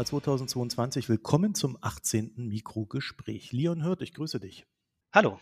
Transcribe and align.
September 0.00 0.04
2022. 0.04 1.08
Willkommen 1.08 1.54
zum 1.54 1.76
18. 1.80 2.32
Mikrogespräch. 2.36 3.52
Leon 3.52 3.82
Hört, 3.82 4.00
ich 4.00 4.14
grüße 4.14 4.40
dich. 4.40 4.64
Hallo. 5.12 5.38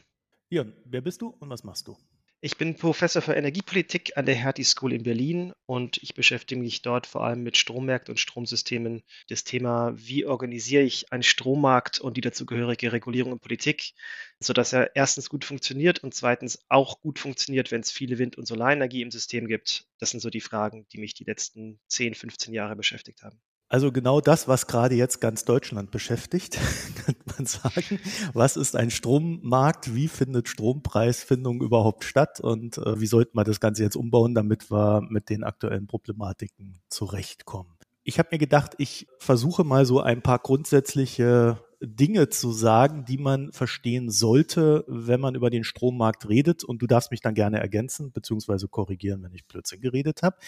Leon, 0.50 0.72
wer 0.84 1.00
bist 1.00 1.22
du 1.22 1.28
und 1.28 1.48
was 1.48 1.62
machst 1.62 1.86
du? 1.86 1.96
Ich 2.40 2.56
bin 2.56 2.76
Professor 2.76 3.20
für 3.20 3.34
Energiepolitik 3.34 4.16
an 4.16 4.26
der 4.26 4.34
Hertie 4.34 4.64
School 4.64 4.92
in 4.92 5.02
Berlin 5.02 5.52
und 5.66 6.00
ich 6.02 6.14
beschäftige 6.14 6.60
mich 6.60 6.82
dort 6.82 7.06
vor 7.06 7.24
allem 7.24 7.42
mit 7.42 7.56
Strommärkten 7.56 8.12
und 8.12 8.18
Stromsystemen. 8.18 9.02
Das 9.28 9.44
Thema, 9.44 9.92
wie 9.96 10.24
organisiere 10.24 10.82
ich 10.82 11.12
einen 11.12 11.24
Strommarkt 11.24 12.00
und 12.00 12.16
die 12.16 12.20
dazugehörige 12.20 12.92
Regulierung 12.92 13.32
und 13.32 13.40
Politik, 13.40 13.92
sodass 14.40 14.72
er 14.72 14.94
erstens 14.96 15.28
gut 15.28 15.44
funktioniert 15.44 16.02
und 16.02 16.14
zweitens 16.14 16.64
auch 16.68 17.00
gut 17.00 17.18
funktioniert, 17.18 17.70
wenn 17.70 17.80
es 17.80 17.90
viele 17.90 18.18
Wind- 18.18 18.38
und 18.38 18.46
Solarenergie 18.46 19.02
im 19.02 19.10
System 19.10 19.46
gibt. 19.46 19.86
Das 19.98 20.10
sind 20.10 20.20
so 20.20 20.30
die 20.30 20.40
Fragen, 20.40 20.86
die 20.92 20.98
mich 20.98 21.14
die 21.14 21.24
letzten 21.24 21.80
10, 21.88 22.14
15 22.14 22.54
Jahre 22.54 22.76
beschäftigt 22.76 23.22
haben. 23.22 23.40
Also 23.70 23.92
genau 23.92 24.22
das, 24.22 24.48
was 24.48 24.66
gerade 24.66 24.94
jetzt 24.94 25.20
ganz 25.20 25.44
Deutschland 25.44 25.90
beschäftigt, 25.90 26.58
könnte 27.04 27.20
man 27.36 27.46
sagen. 27.46 28.00
Was 28.32 28.56
ist 28.56 28.74
ein 28.74 28.90
Strommarkt? 28.90 29.94
Wie 29.94 30.08
findet 30.08 30.48
Strompreisfindung 30.48 31.60
überhaupt 31.60 32.04
statt? 32.04 32.40
Und 32.40 32.78
äh, 32.78 32.98
wie 32.98 33.06
sollte 33.06 33.32
man 33.34 33.44
das 33.44 33.60
Ganze 33.60 33.82
jetzt 33.82 33.96
umbauen, 33.96 34.34
damit 34.34 34.70
wir 34.70 35.02
mit 35.02 35.28
den 35.28 35.44
aktuellen 35.44 35.86
Problematiken 35.86 36.80
zurechtkommen? 36.88 37.74
Ich 38.04 38.18
habe 38.18 38.30
mir 38.32 38.38
gedacht, 38.38 38.72
ich 38.78 39.06
versuche 39.18 39.64
mal 39.64 39.84
so 39.84 40.00
ein 40.00 40.22
paar 40.22 40.38
grundsätzliche 40.38 41.62
Dinge 41.80 42.30
zu 42.30 42.52
sagen, 42.52 43.04
die 43.04 43.18
man 43.18 43.52
verstehen 43.52 44.10
sollte, 44.10 44.84
wenn 44.88 45.20
man 45.20 45.34
über 45.34 45.50
den 45.50 45.62
Strommarkt 45.62 46.26
redet. 46.28 46.64
Und 46.64 46.80
du 46.80 46.86
darfst 46.86 47.10
mich 47.10 47.20
dann 47.20 47.34
gerne 47.34 47.60
ergänzen 47.60 48.12
bzw. 48.12 48.66
korrigieren, 48.68 49.22
wenn 49.22 49.34
ich 49.34 49.46
Blödsinn 49.46 49.82
geredet 49.82 50.22
habe. 50.22 50.38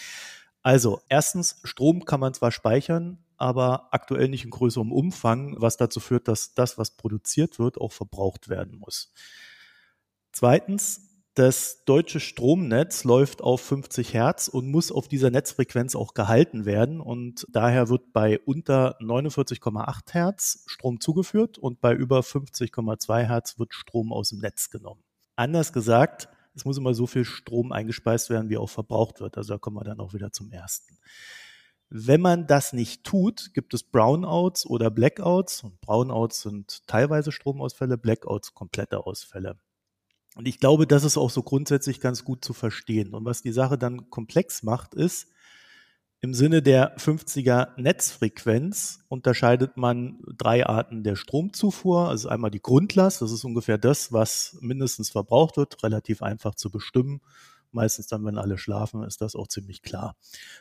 Also, 0.63 1.01
erstens, 1.09 1.59
Strom 1.63 2.05
kann 2.05 2.19
man 2.19 2.33
zwar 2.33 2.51
speichern, 2.51 3.17
aber 3.37 3.87
aktuell 3.91 4.29
nicht 4.29 4.43
in 4.43 4.51
größerem 4.51 4.91
Umfang, 4.91 5.55
was 5.59 5.77
dazu 5.77 5.99
führt, 5.99 6.27
dass 6.27 6.53
das, 6.53 6.77
was 6.77 6.91
produziert 6.91 7.57
wird, 7.57 7.81
auch 7.81 7.91
verbraucht 7.91 8.49
werden 8.49 8.77
muss. 8.77 9.11
Zweitens, 10.31 11.11
das 11.33 11.85
deutsche 11.85 12.19
Stromnetz 12.19 13.05
läuft 13.05 13.41
auf 13.41 13.61
50 13.61 14.13
Hertz 14.13 14.49
und 14.49 14.69
muss 14.69 14.91
auf 14.91 15.07
dieser 15.07 15.31
Netzfrequenz 15.31 15.95
auch 15.95 16.13
gehalten 16.13 16.65
werden. 16.65 16.99
Und 16.99 17.47
daher 17.49 17.87
wird 17.87 18.11
bei 18.11 18.37
unter 18.39 18.99
49,8 18.99 20.11
Hertz 20.11 20.63
Strom 20.67 20.99
zugeführt 20.99 21.57
und 21.57 21.79
bei 21.79 21.93
über 21.93 22.19
50,2 22.19 23.23
Hertz 23.23 23.57
wird 23.57 23.73
Strom 23.73 24.11
aus 24.11 24.29
dem 24.29 24.39
Netz 24.39 24.69
genommen. 24.69 25.03
Anders 25.37 25.71
gesagt, 25.71 26.27
es 26.53 26.65
muss 26.65 26.77
immer 26.77 26.93
so 26.93 27.07
viel 27.07 27.25
Strom 27.25 27.71
eingespeist 27.71 28.29
werden, 28.29 28.49
wie 28.49 28.57
auch 28.57 28.69
verbraucht 28.69 29.19
wird. 29.19 29.37
Also 29.37 29.53
da 29.53 29.57
kommen 29.57 29.77
wir 29.77 29.83
dann 29.83 29.99
auch 29.99 30.13
wieder 30.13 30.31
zum 30.31 30.51
ersten. 30.51 30.97
Wenn 31.89 32.21
man 32.21 32.47
das 32.47 32.71
nicht 32.71 33.03
tut, 33.03 33.53
gibt 33.53 33.73
es 33.73 33.83
Brownouts 33.83 34.65
oder 34.65 34.89
Blackouts. 34.89 35.63
Und 35.63 35.81
Brownouts 35.81 36.43
sind 36.43 36.87
teilweise 36.87 37.31
Stromausfälle, 37.31 37.97
Blackouts 37.97 38.53
komplette 38.53 39.05
Ausfälle. 39.05 39.59
Und 40.35 40.47
ich 40.47 40.59
glaube, 40.59 40.87
das 40.87 41.03
ist 41.03 41.17
auch 41.17 41.29
so 41.29 41.43
grundsätzlich 41.43 41.99
ganz 41.99 42.23
gut 42.23 42.45
zu 42.45 42.53
verstehen. 42.53 43.13
Und 43.13 43.25
was 43.25 43.41
die 43.41 43.51
Sache 43.51 43.77
dann 43.77 44.09
komplex 44.09 44.63
macht, 44.63 44.93
ist, 44.93 45.27
im 46.23 46.35
Sinne 46.35 46.61
der 46.61 46.95
50er 46.97 47.69
Netzfrequenz 47.81 48.99
unterscheidet 49.07 49.75
man 49.75 50.19
drei 50.37 50.67
Arten 50.67 51.03
der 51.03 51.15
Stromzufuhr. 51.15 52.09
Also 52.09 52.29
einmal 52.29 52.51
die 52.51 52.61
Grundlast, 52.61 53.23
das 53.23 53.31
ist 53.31 53.43
ungefähr 53.43 53.79
das, 53.79 54.13
was 54.13 54.55
mindestens 54.61 55.09
verbraucht 55.09 55.57
wird, 55.57 55.83
relativ 55.83 56.21
einfach 56.21 56.53
zu 56.53 56.69
bestimmen. 56.69 57.21
Meistens 57.71 58.05
dann, 58.05 58.23
wenn 58.23 58.37
alle 58.37 58.59
schlafen, 58.59 59.03
ist 59.03 59.21
das 59.21 59.35
auch 59.35 59.47
ziemlich 59.47 59.81
klar. 59.81 60.15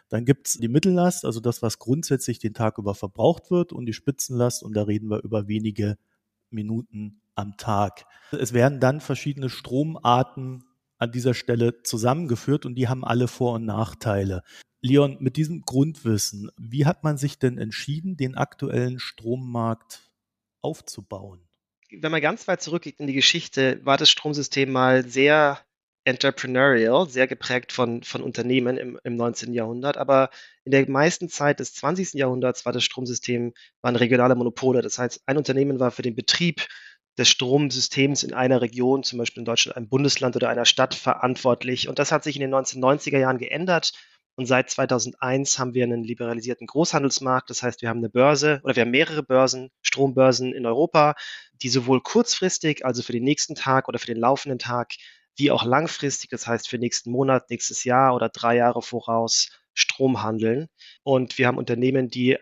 Dann 0.09 0.25
gibt's 0.25 0.55
die 0.55 0.69
Mittellast, 0.69 1.27
also 1.27 1.41
das, 1.41 1.61
was 1.61 1.79
grundsätzlich 1.79 2.39
den 2.39 2.55
Tag 2.55 2.79
über 2.79 2.95
verbraucht 2.95 3.51
wird, 3.51 3.73
und 3.73 3.85
die 3.85 3.93
Spitzenlast, 3.93 4.63
und 4.63 4.75
da 4.75 4.85
reden 4.85 5.11
wir 5.11 5.23
über 5.23 5.47
wenige 5.47 5.99
Minuten 6.51 7.21
am 7.35 7.57
Tag. 7.59 8.07
Es 8.31 8.55
werden 8.55 8.81
dann 8.81 9.01
verschiedene 9.01 9.51
Stromarten 9.51 10.65
an 10.99 11.13
dieser 11.13 11.35
Stelle 11.35 11.83
zusammengeführt 11.83 12.65
und 12.65 12.77
die 12.77 12.89
haben 12.89 13.05
alle 13.05 13.29
Vor- 13.29 13.55
und 13.55 13.65
Nachteile. 13.65 14.43
Leon, 14.83 15.19
mit 15.21 15.37
diesem 15.37 15.63
Grundwissen, 15.63 16.51
wie 16.57 16.87
hat 16.87 17.05
man 17.05 17.19
sich 17.19 17.39
denn 17.39 17.59
entschieden, 17.59 18.17
den 18.17 18.35
aktuellen 18.35 18.99
Strommarkt 18.99 20.11
aufzubauen? 20.63 21.41
Wenn 21.91 22.13
man 22.13 22.21
ganz 22.21 22.49
weit 22.49 22.63
zurückgeht 22.63 23.01
in 23.01 23.07
die 23.07 23.13
Geschichte, 23.13 23.81
war 23.85 23.97
das 23.97 24.11
Stromsystem 24.11 24.71
mal 24.71 25.05
sehr 25.07 25.59
entrepreneurial, 26.05 27.09
sehr 27.09 27.27
geprägt 27.27 27.73
von, 27.73 28.03
von 28.03 28.23
Unternehmen 28.23 28.79
im, 28.79 28.99
im 29.05 29.17
19. 29.17 29.53
Jahrhundert. 29.53 29.97
Aber 29.97 30.31
in 30.65 30.73
der 30.73 30.89
meisten 30.89 31.29
Zeit 31.29 31.61
des 31.61 31.75
20. 31.75 32.15
Jahrhunderts 32.15 32.65
war 32.65 32.73
das 32.73 32.85
Stromsystem 32.85 33.53
waren 33.83 33.97
regionale 33.97 34.35
Monopole. 34.35 34.83
Das 34.83 34.99
heißt, 34.99 35.23
ein 35.27 35.37
Unternehmen 35.37 35.79
war 35.79 35.91
für 35.91 36.03
den 36.03 36.15
Betrieb 36.15 36.67
des 37.19 37.29
Stromsystems 37.29 38.23
in 38.23 38.33
einer 38.33 38.63
Region, 38.63 39.03
zum 39.03 39.19
Beispiel 39.19 39.41
in 39.41 39.45
Deutschland, 39.45 39.77
einem 39.77 39.89
Bundesland 39.89 40.37
oder 40.37 40.49
einer 40.49 40.65
Stadt 40.65 40.95
verantwortlich. 40.95 41.89
Und 41.89 41.99
das 41.99 42.13
hat 42.13 42.25
sich 42.25 42.37
in 42.37 42.41
den 42.41 42.55
1990er 42.55 43.19
Jahren 43.19 43.39
geändert. 43.39 43.93
Und 44.37 44.47
seit 44.47 44.71
2001 44.71 45.59
haben 45.59 45.75
wir 45.75 45.85
einen 45.85 46.03
liberalisierten 46.03 46.67
Großhandelsmarkt. 46.67 47.51
Das 47.51 47.63
heißt, 47.63 47.83
wir 47.83 47.89
haben 47.89 47.99
eine 47.99 48.09
Börse 48.09 48.61
oder 48.65 48.77
wir 48.77 48.83
haben 48.83 48.91
mehrere 48.91 49.23
Börsen, 49.23 49.71
Strombörsen 49.83 50.53
in 50.55 50.67
Europa, 50.67 51.15
die 51.63 51.69
sowohl 51.69 52.01
kurzfristig, 52.01 52.85
also 52.85 53.03
für 53.03 53.13
den 53.13 53.25
nächsten 53.25 53.55
Tag 53.55 53.89
oder 53.89 53.99
für 53.99 54.07
den 54.07 54.17
laufenden 54.17 54.59
Tag, 54.59 54.93
wie 55.37 55.51
auch 55.51 55.65
langfristig, 55.65 56.31
das 56.31 56.47
heißt 56.47 56.69
für 56.69 56.79
nächsten 56.79 57.11
Monat, 57.11 57.51
nächstes 57.51 57.85
Jahr 57.85 58.15
oder 58.15 58.29
drei 58.29 58.57
Jahre 58.57 58.83
voraus 58.83 59.51
Strom 59.75 60.23
handeln. 60.23 60.69
Und 61.03 61.39
wir 61.39 61.47
haben 61.47 61.59
Unternehmen, 61.59 62.09
die 62.09 62.39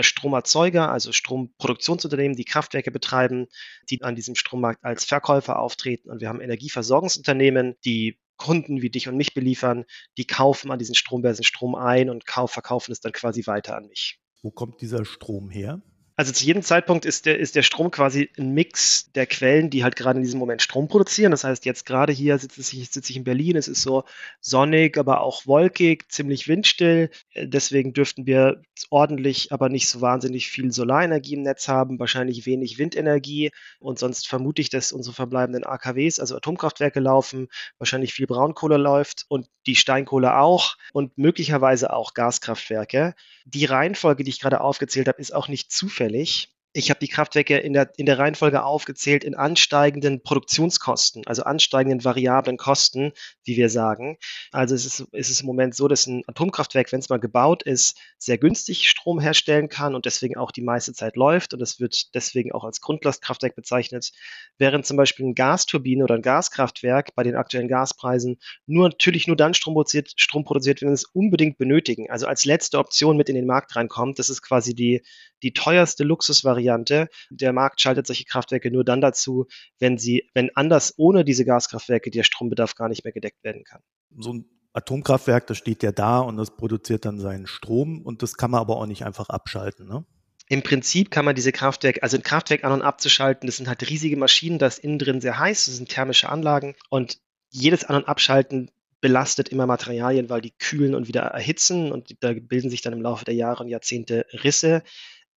Stromerzeuger, 0.00 0.90
also 0.90 1.12
Stromproduktionsunternehmen, 1.12 2.36
die 2.36 2.44
Kraftwerke 2.44 2.90
betreiben, 2.90 3.46
die 3.90 4.02
an 4.02 4.14
diesem 4.14 4.34
Strommarkt 4.34 4.82
als 4.84 5.04
Verkäufer 5.04 5.58
auftreten. 5.58 6.10
Und 6.10 6.20
wir 6.20 6.28
haben 6.28 6.40
Energieversorgungsunternehmen, 6.40 7.76
die 7.84 8.18
Kunden 8.36 8.82
wie 8.82 8.90
dich 8.90 9.08
und 9.08 9.16
mich 9.16 9.34
beliefern, 9.34 9.84
die 10.18 10.26
kaufen 10.26 10.70
an 10.70 10.78
diesen 10.78 10.94
Strombörsen 10.94 11.44
Strom 11.44 11.74
ein 11.74 12.10
und 12.10 12.26
verkaufen 12.26 12.92
es 12.92 13.00
dann 13.00 13.12
quasi 13.12 13.46
weiter 13.46 13.76
an 13.76 13.86
mich. 13.86 14.20
Wo 14.42 14.50
kommt 14.50 14.80
dieser 14.80 15.04
Strom 15.04 15.50
her? 15.50 15.80
Also 16.16 16.30
zu 16.30 16.44
jedem 16.44 16.62
Zeitpunkt 16.62 17.06
ist 17.06 17.26
der, 17.26 17.40
ist 17.40 17.56
der 17.56 17.62
Strom 17.62 17.90
quasi 17.90 18.30
ein 18.38 18.52
Mix 18.52 19.10
der 19.14 19.26
Quellen, 19.26 19.68
die 19.68 19.82
halt 19.82 19.96
gerade 19.96 20.18
in 20.18 20.22
diesem 20.22 20.38
Moment 20.38 20.62
Strom 20.62 20.86
produzieren. 20.86 21.32
Das 21.32 21.42
heißt, 21.42 21.64
jetzt 21.64 21.86
gerade 21.86 22.12
hier 22.12 22.38
sitze 22.38 22.60
ich, 22.60 22.88
sitze 22.90 23.10
ich 23.10 23.16
in 23.16 23.24
Berlin, 23.24 23.56
es 23.56 23.66
ist 23.66 23.82
so 23.82 24.04
sonnig, 24.40 24.96
aber 24.96 25.22
auch 25.22 25.44
wolkig, 25.46 26.08
ziemlich 26.12 26.46
windstill. 26.46 27.10
Deswegen 27.34 27.94
dürften 27.94 28.26
wir 28.26 28.62
ordentlich, 28.90 29.50
aber 29.50 29.68
nicht 29.68 29.88
so 29.88 30.00
wahnsinnig 30.02 30.50
viel 30.50 30.70
Solarenergie 30.70 31.34
im 31.34 31.42
Netz 31.42 31.66
haben, 31.66 31.98
wahrscheinlich 31.98 32.46
wenig 32.46 32.78
Windenergie. 32.78 33.50
Und 33.80 33.98
sonst 33.98 34.28
vermute 34.28 34.62
ich, 34.62 34.70
dass 34.70 34.92
unsere 34.92 35.16
verbleibenden 35.16 35.64
AKWs, 35.64 36.20
also 36.20 36.36
Atomkraftwerke 36.36 37.00
laufen, 37.00 37.48
wahrscheinlich 37.78 38.12
viel 38.14 38.28
Braunkohle 38.28 38.76
läuft 38.76 39.24
und 39.28 39.48
die 39.66 39.74
Steinkohle 39.74 40.36
auch 40.36 40.76
und 40.92 41.18
möglicherweise 41.18 41.92
auch 41.92 42.14
Gaskraftwerke. 42.14 43.14
Die 43.46 43.64
Reihenfolge, 43.64 44.22
die 44.22 44.30
ich 44.30 44.40
gerade 44.40 44.60
aufgezählt 44.60 45.08
habe, 45.08 45.20
ist 45.20 45.34
auch 45.34 45.48
nicht 45.48 45.72
zufällig 45.72 46.03
zufällig. 46.04 46.50
Ich 46.76 46.90
habe 46.90 46.98
die 46.98 47.06
Kraftwerke 47.06 47.56
in 47.58 47.72
der, 47.72 47.92
in 47.98 48.04
der 48.04 48.18
Reihenfolge 48.18 48.64
aufgezählt 48.64 49.22
in 49.22 49.36
ansteigenden 49.36 50.24
Produktionskosten, 50.24 51.24
also 51.24 51.44
ansteigenden 51.44 52.04
variablen 52.04 52.56
Kosten, 52.56 53.12
wie 53.44 53.56
wir 53.56 53.68
sagen. 53.68 54.18
Also 54.50 54.74
es 54.74 54.84
ist, 54.84 55.06
es 55.12 55.30
ist 55.30 55.42
im 55.42 55.46
Moment 55.46 55.76
so, 55.76 55.86
dass 55.86 56.08
ein 56.08 56.24
Atomkraftwerk, 56.26 56.90
wenn 56.90 56.98
es 56.98 57.08
mal 57.08 57.20
gebaut 57.20 57.62
ist, 57.62 57.96
sehr 58.18 58.38
günstig 58.38 58.88
Strom 58.88 59.20
herstellen 59.20 59.68
kann 59.68 59.94
und 59.94 60.04
deswegen 60.04 60.36
auch 60.36 60.50
die 60.50 60.62
meiste 60.62 60.92
Zeit 60.92 61.14
läuft 61.14 61.54
und 61.54 61.62
es 61.62 61.78
wird 61.78 62.12
deswegen 62.16 62.50
auch 62.50 62.64
als 62.64 62.80
Grundlastkraftwerk 62.80 63.54
bezeichnet, 63.54 64.10
während 64.58 64.84
zum 64.84 64.96
Beispiel 64.96 65.26
eine 65.26 65.34
Gasturbine 65.34 66.02
oder 66.02 66.16
ein 66.16 66.22
Gaskraftwerk 66.22 67.14
bei 67.14 67.22
den 67.22 67.36
aktuellen 67.36 67.68
Gaspreisen 67.68 68.40
nur 68.66 68.88
natürlich 68.88 69.28
nur 69.28 69.36
dann 69.36 69.54
Strom 69.54 69.74
produziert, 69.74 70.12
Strom 70.16 70.42
produziert, 70.42 70.82
wenn 70.82 70.88
es 70.88 71.04
unbedingt 71.04 71.56
benötigen, 71.56 72.10
also 72.10 72.26
als 72.26 72.44
letzte 72.44 72.80
Option 72.80 73.16
mit 73.16 73.28
in 73.28 73.36
den 73.36 73.46
Markt 73.46 73.76
reinkommt. 73.76 74.18
Das 74.18 74.28
ist 74.28 74.42
quasi 74.42 74.74
die, 74.74 75.04
die 75.44 75.52
teuerste 75.52 76.02
Luxusvariante. 76.02 77.08
Der 77.30 77.52
Markt 77.52 77.80
schaltet 77.80 78.06
solche 78.06 78.24
Kraftwerke 78.24 78.70
nur 78.70 78.84
dann 78.84 79.00
dazu, 79.00 79.46
wenn 79.78 79.98
sie, 79.98 80.28
wenn 80.34 80.50
anders 80.56 80.94
ohne 80.96 81.24
diese 81.24 81.44
Gaskraftwerke 81.44 82.10
der 82.10 82.24
Strombedarf 82.24 82.74
gar 82.74 82.88
nicht 82.88 83.04
mehr 83.04 83.12
gedeckt 83.12 83.44
werden 83.44 83.62
kann. 83.62 83.82
So 84.18 84.32
ein 84.32 84.46
Atomkraftwerk, 84.72 85.46
das 85.46 85.58
steht 85.58 85.82
ja 85.84 85.92
da 85.92 86.18
und 86.18 86.36
das 86.36 86.56
produziert 86.56 87.04
dann 87.04 87.20
seinen 87.20 87.46
Strom 87.46 88.02
und 88.02 88.22
das 88.22 88.34
kann 88.36 88.50
man 88.50 88.60
aber 88.60 88.76
auch 88.76 88.86
nicht 88.86 89.04
einfach 89.04 89.28
abschalten, 89.28 89.86
ne? 89.86 90.04
Im 90.48 90.62
Prinzip 90.62 91.10
kann 91.10 91.24
man 91.24 91.34
diese 91.34 91.52
Kraftwerke, 91.52 92.02
also 92.02 92.18
ein 92.18 92.22
Kraftwerk 92.22 92.64
an- 92.64 92.72
und 92.72 92.82
abzuschalten, 92.82 93.46
das 93.46 93.56
sind 93.56 93.66
halt 93.66 93.88
riesige 93.88 94.18
Maschinen, 94.18 94.58
da 94.58 94.66
ist 94.66 94.78
innen 94.78 94.98
drin 94.98 95.22
sehr 95.22 95.38
heiß, 95.38 95.66
das 95.66 95.76
sind 95.76 95.88
thermische 95.88 96.28
Anlagen 96.28 96.74
und 96.90 97.18
jedes 97.48 97.84
An- 97.84 97.96
und 97.96 98.08
Abschalten 98.08 98.70
belastet 99.00 99.50
immer 99.50 99.66
Materialien, 99.66 100.28
weil 100.28 100.40
die 100.40 100.52
kühlen 100.58 100.94
und 100.94 101.08
wieder 101.08 101.22
erhitzen 101.22 101.92
und 101.92 102.16
da 102.20 102.32
bilden 102.32 102.70
sich 102.70 102.82
dann 102.82 102.94
im 102.94 103.02
Laufe 103.02 103.24
der 103.24 103.34
Jahre 103.34 103.62
und 103.62 103.68
Jahrzehnte 103.68 104.26
Risse. 104.32 104.82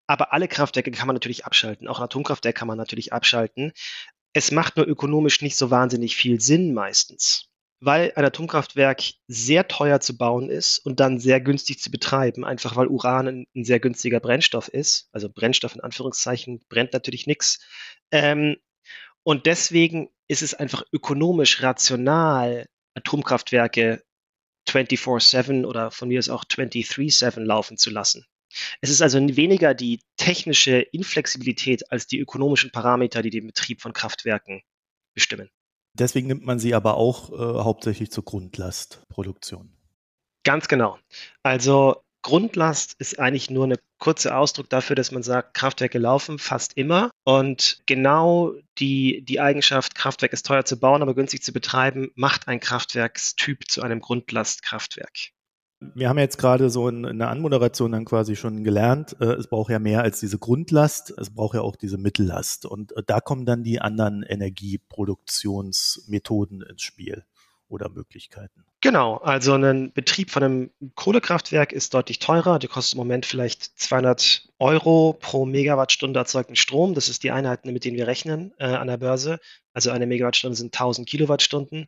Aber 0.08 0.34
alle 0.34 0.48
Kraftwerke 0.48 0.92
kann 0.92 1.08
man 1.08 1.16
natürlich 1.16 1.46
abschalten. 1.46 1.88
Auch 1.88 2.00
ein 2.00 2.06
Atomkraftwerk 2.06 2.56
kann 2.56 2.68
man 2.68 2.78
natürlich 2.78 3.14
abschalten. 3.14 3.74
Es 4.34 4.52
macht 4.52 4.78
nur 4.78 4.88
ökonomisch 4.88 5.42
nicht 5.42 5.58
so 5.58 5.70
wahnsinnig 5.72 6.16
viel 6.16 6.40
Sinn 6.40 6.74
meistens. 6.74 7.50
weil 7.80 8.12
ein 8.16 8.26
Atomkraftwerk 8.26 9.04
sehr 9.28 9.68
teuer 9.68 10.00
zu 10.00 10.18
bauen 10.18 10.50
ist 10.50 10.80
und 10.80 11.00
dann 11.00 11.20
sehr 11.20 11.40
günstig 11.42 11.80
zu 11.80 11.92
betreiben, 11.92 12.44
einfach 12.44 12.76
weil 12.76 12.88
Uran 12.88 13.28
ein, 13.28 13.48
ein 13.56 13.64
sehr 13.66 13.80
günstiger 13.80 14.20
Brennstoff 14.20 14.68
ist. 14.68 15.10
Also 15.12 15.30
Brennstoff 15.30 15.76
in 15.76 15.82
Anführungszeichen 15.82 16.62
brennt 16.70 16.94
natürlich 16.94 17.28
nichts. 17.28 17.60
Ähm, 18.12 18.58
und 19.24 19.46
deswegen 19.46 20.10
ist 20.28 20.42
es 20.42 20.54
einfach 20.56 20.84
ökonomisch 20.92 21.62
rational, 21.62 22.68
Atomkraftwerke 22.96 24.04
24-7 24.68 25.66
oder 25.66 25.92
von 25.92 26.08
mir 26.10 26.20
aus 26.20 26.30
auch 26.30 26.46
23-7 26.46 27.42
laufen 27.42 27.78
zu 27.78 27.90
lassen. 27.92 28.26
Es 28.82 28.90
ist 28.90 29.02
also 29.02 29.20
weniger 29.20 29.74
die 29.74 30.00
technische 30.18 30.80
Inflexibilität 30.80 31.92
als 31.92 32.08
die 32.08 32.20
ökonomischen 32.20 32.72
Parameter, 32.72 33.22
die 33.22 33.30
den 33.30 33.48
Betrieb 33.48 33.82
von 33.82 33.94
Kraftwerken 33.94 34.62
bestimmen. 35.14 35.50
Deswegen 35.94 36.28
nimmt 36.28 36.46
man 36.46 36.60
sie 36.60 36.76
aber 36.76 36.96
auch 36.96 37.32
äh, 37.32 37.64
hauptsächlich 37.64 38.12
zur 38.12 38.24
Grundlastproduktion. 38.24 39.74
Ganz 40.44 40.68
genau. 40.68 41.00
Also 41.44 42.04
Grundlast 42.22 42.96
ist 43.00 43.20
eigentlich 43.20 43.50
nur 43.50 43.68
ein 43.68 43.78
kurzer 44.00 44.38
Ausdruck 44.38 44.70
dafür, 44.70 44.96
dass 44.96 45.12
man 45.12 45.24
sagt, 45.24 45.54
Kraftwerke 45.54 45.98
laufen 45.98 46.40
fast 46.40 46.76
immer. 46.76 47.10
Und 47.24 47.82
genau 47.86 48.54
die, 48.80 49.24
die 49.24 49.40
Eigenschaft, 49.40 49.96
Kraftwerk 49.96 50.34
ist 50.34 50.46
teuer 50.46 50.66
zu 50.66 50.80
bauen, 50.80 51.02
aber 51.02 51.16
günstig 51.16 51.44
zu 51.44 51.54
betreiben, 51.54 52.12
macht 52.16 52.48
ein 52.48 52.60
Kraftwerkstyp 52.60 53.70
zu 53.70 53.82
einem 53.82 54.02
Grundlastkraftwerk. 54.02 55.32
Wir 55.80 56.10
haben 56.10 56.18
jetzt 56.18 56.38
gerade 56.38 56.72
so 56.72 56.90
in, 56.90 57.04
in 57.04 57.20
der 57.20 57.30
Anmoderation 57.30 57.92
dann 57.92 58.06
quasi 58.06 58.36
schon 58.36 58.64
gelernt, 58.64 59.16
äh, 59.20 59.34
es 59.34 59.48
braucht 59.48 59.70
ja 59.72 59.80
mehr 59.80 60.02
als 60.02 60.20
diese 60.20 60.40
Grundlast, 60.40 61.14
es 61.18 61.30
braucht 61.30 61.54
ja 61.56 61.62
auch 61.62 61.76
diese 61.76 61.98
Mittellast. 61.98 62.66
Und 62.66 62.98
äh, 62.98 63.04
da 63.06 63.22
kommen 63.22 63.46
dann 63.46 63.64
die 63.64 63.80
anderen 63.80 64.24
Energieproduktionsmethoden 64.24 66.64
ins 66.64 66.82
Spiel 66.82 67.24
oder 67.70 67.90
Möglichkeiten. 67.90 68.66
Genau, 68.82 69.18
also 69.18 69.54
ein 69.54 69.92
Betrieb 69.92 70.30
von 70.30 70.44
einem 70.44 70.72
Kohlekraftwerk 70.96 71.72
ist 71.72 71.96
deutlich 71.96 72.20
teurer. 72.20 72.60
Der 72.60 72.70
kostet 72.70 72.94
im 72.94 73.00
Moment 73.00 73.26
vielleicht 73.26 73.80
200 73.80 74.50
Euro 74.60 75.18
pro 75.20 75.46
Megawattstunde 75.46 76.20
erzeugten 76.20 76.56
Strom. 76.56 76.94
Das 76.94 77.10
ist 77.10 77.24
die 77.24 77.32
Einheiten, 77.32 77.74
mit 77.74 77.86
denen 77.86 77.98
wir 77.98 78.06
rechnen 78.06 78.54
äh, 78.60 78.66
an 78.66 78.88
der 78.88 78.98
Börse. 78.98 79.40
Also 79.74 79.90
eine 79.90 80.06
Megawattstunde 80.06 80.56
sind 80.56 80.76
1000 80.76 81.10
Kilowattstunden. 81.10 81.88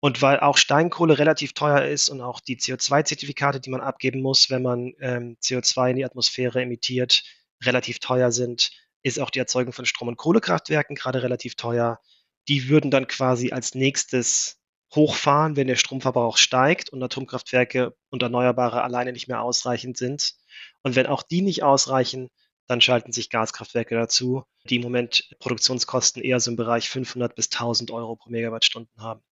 Und 0.00 0.22
weil 0.22 0.38
auch 0.40 0.56
Steinkohle 0.56 1.18
relativ 1.18 1.54
teuer 1.54 1.82
ist 1.84 2.08
und 2.08 2.20
auch 2.20 2.40
die 2.40 2.56
CO2-Zertifikate, 2.56 3.60
die 3.60 3.70
man 3.70 3.80
abgeben 3.80 4.22
muss, 4.22 4.48
wenn 4.48 4.62
man 4.62 4.92
ähm, 5.00 5.36
CO2 5.42 5.90
in 5.90 5.96
die 5.96 6.04
Atmosphäre 6.04 6.62
emittiert, 6.62 7.24
relativ 7.64 7.98
teuer 7.98 8.30
sind, 8.30 8.70
ist 9.02 9.18
auch 9.18 9.30
die 9.30 9.40
Erzeugung 9.40 9.72
von 9.72 9.86
Strom- 9.86 10.08
und 10.08 10.16
Kohlekraftwerken 10.16 10.94
gerade 10.94 11.22
relativ 11.22 11.56
teuer. 11.56 11.98
Die 12.46 12.68
würden 12.68 12.90
dann 12.90 13.08
quasi 13.08 13.50
als 13.50 13.74
nächstes 13.74 14.60
hochfahren, 14.94 15.56
wenn 15.56 15.66
der 15.66 15.76
Stromverbrauch 15.76 16.36
steigt 16.36 16.90
und 16.90 17.02
Atomkraftwerke 17.02 17.94
und 18.10 18.22
Erneuerbare 18.22 18.82
alleine 18.82 19.12
nicht 19.12 19.28
mehr 19.28 19.42
ausreichend 19.42 19.96
sind. 19.96 20.34
Und 20.82 20.96
wenn 20.96 21.06
auch 21.06 21.22
die 21.22 21.42
nicht 21.42 21.62
ausreichen, 21.62 22.30
dann 22.66 22.80
schalten 22.80 23.12
sich 23.12 23.30
Gaskraftwerke 23.30 23.94
dazu, 23.94 24.44
die 24.64 24.76
im 24.76 24.82
Moment 24.82 25.28
Produktionskosten 25.40 26.22
eher 26.22 26.40
so 26.40 26.50
im 26.50 26.56
Bereich 26.56 26.88
500 26.88 27.34
bis 27.34 27.46
1000 27.46 27.90
Euro 27.90 28.16
pro 28.16 28.30
Megawattstunden 28.30 29.02
haben. 29.02 29.22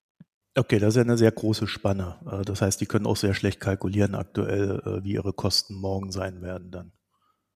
Okay, 0.56 0.78
das 0.78 0.90
ist 0.90 0.96
ja 0.96 1.02
eine 1.02 1.18
sehr 1.18 1.32
große 1.32 1.66
Spanne. 1.66 2.16
Äh, 2.30 2.44
das 2.44 2.62
heißt, 2.62 2.80
die 2.80 2.86
können 2.86 3.06
auch 3.06 3.16
sehr 3.16 3.34
schlecht 3.34 3.60
kalkulieren 3.60 4.14
aktuell, 4.14 4.80
äh, 4.84 5.04
wie 5.04 5.12
ihre 5.12 5.34
Kosten 5.34 5.74
morgen 5.74 6.10
sein 6.10 6.40
werden 6.40 6.70
dann. 6.70 6.92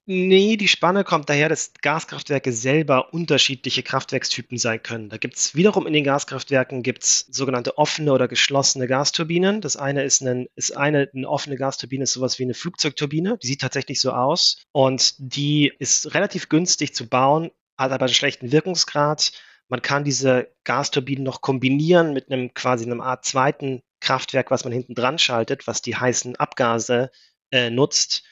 Nee, 0.07 0.57
die 0.57 0.67
Spanne 0.67 1.05
kommt 1.05 1.31
daher, 1.31 1.49
dass 1.49 1.73
Gaskraftwerke 1.83 2.53
selber 2.53 3.15
unterschiedliche 3.15 3.83
Kraftwerkstypen 3.83 4.59
sein 4.59 4.83
können. 4.83 5.09
Da 5.09 5.19
gibt 5.19 5.37
es 5.37 5.55
wiederum 5.55 5.87
in 5.87 5.93
den 5.93 6.03
Gaskraftwerken 6.05 6.83
gibt's 6.83 7.27
sogenannte 7.31 7.79
offene 7.79 8.13
oder 8.13 8.27
geschlossene 8.27 8.89
Gasturbinen. 8.89 9.61
Das 9.61 9.77
eine 9.77 10.03
ist, 10.03 10.21
ein, 10.23 10.49
ist 10.57 10.77
eine, 10.77 11.09
eine 11.15 11.29
offene 11.29 11.57
Gasturbine, 11.57 12.03
ist 12.03 12.15
sowas 12.15 12.39
wie 12.41 12.43
eine 12.43 12.55
Flugzeugturbine. 12.55 13.39
Die 13.43 13.47
sieht 13.47 13.61
tatsächlich 13.61 14.01
so 14.01 14.11
aus 14.11 14.65
und 14.73 15.15
die 15.19 15.73
ist 15.79 16.13
relativ 16.13 16.49
günstig 16.49 16.93
zu 16.93 17.09
bauen, 17.09 17.51
hat 17.79 17.93
aber 17.93 18.07
einen 18.07 18.15
schlechten 18.15 18.51
Wirkungsgrad 18.51 19.33
man 19.71 19.83
kann 19.83 20.05
diese 20.05 20.53
Gasturbinen 20.65 21.25
noch 21.25 21.41
kombinieren 21.41 22.13
mit 22.13 22.31
einem 22.31 22.53
quasi 22.53 22.85
einem 22.85 23.01
Art 23.01 23.25
zweiten 23.25 23.83
Kraftwerk, 24.01 24.51
was 24.51 24.65
man 24.65 24.73
hinten 24.73 24.95
dran 24.95 25.19
schaltet, 25.19 25.67
was 25.67 25.81
die 25.81 25.97
heißen 25.97 26.37
Abgase 26.37 27.11
äh, 27.53 27.71
nutzt. 27.71 28.25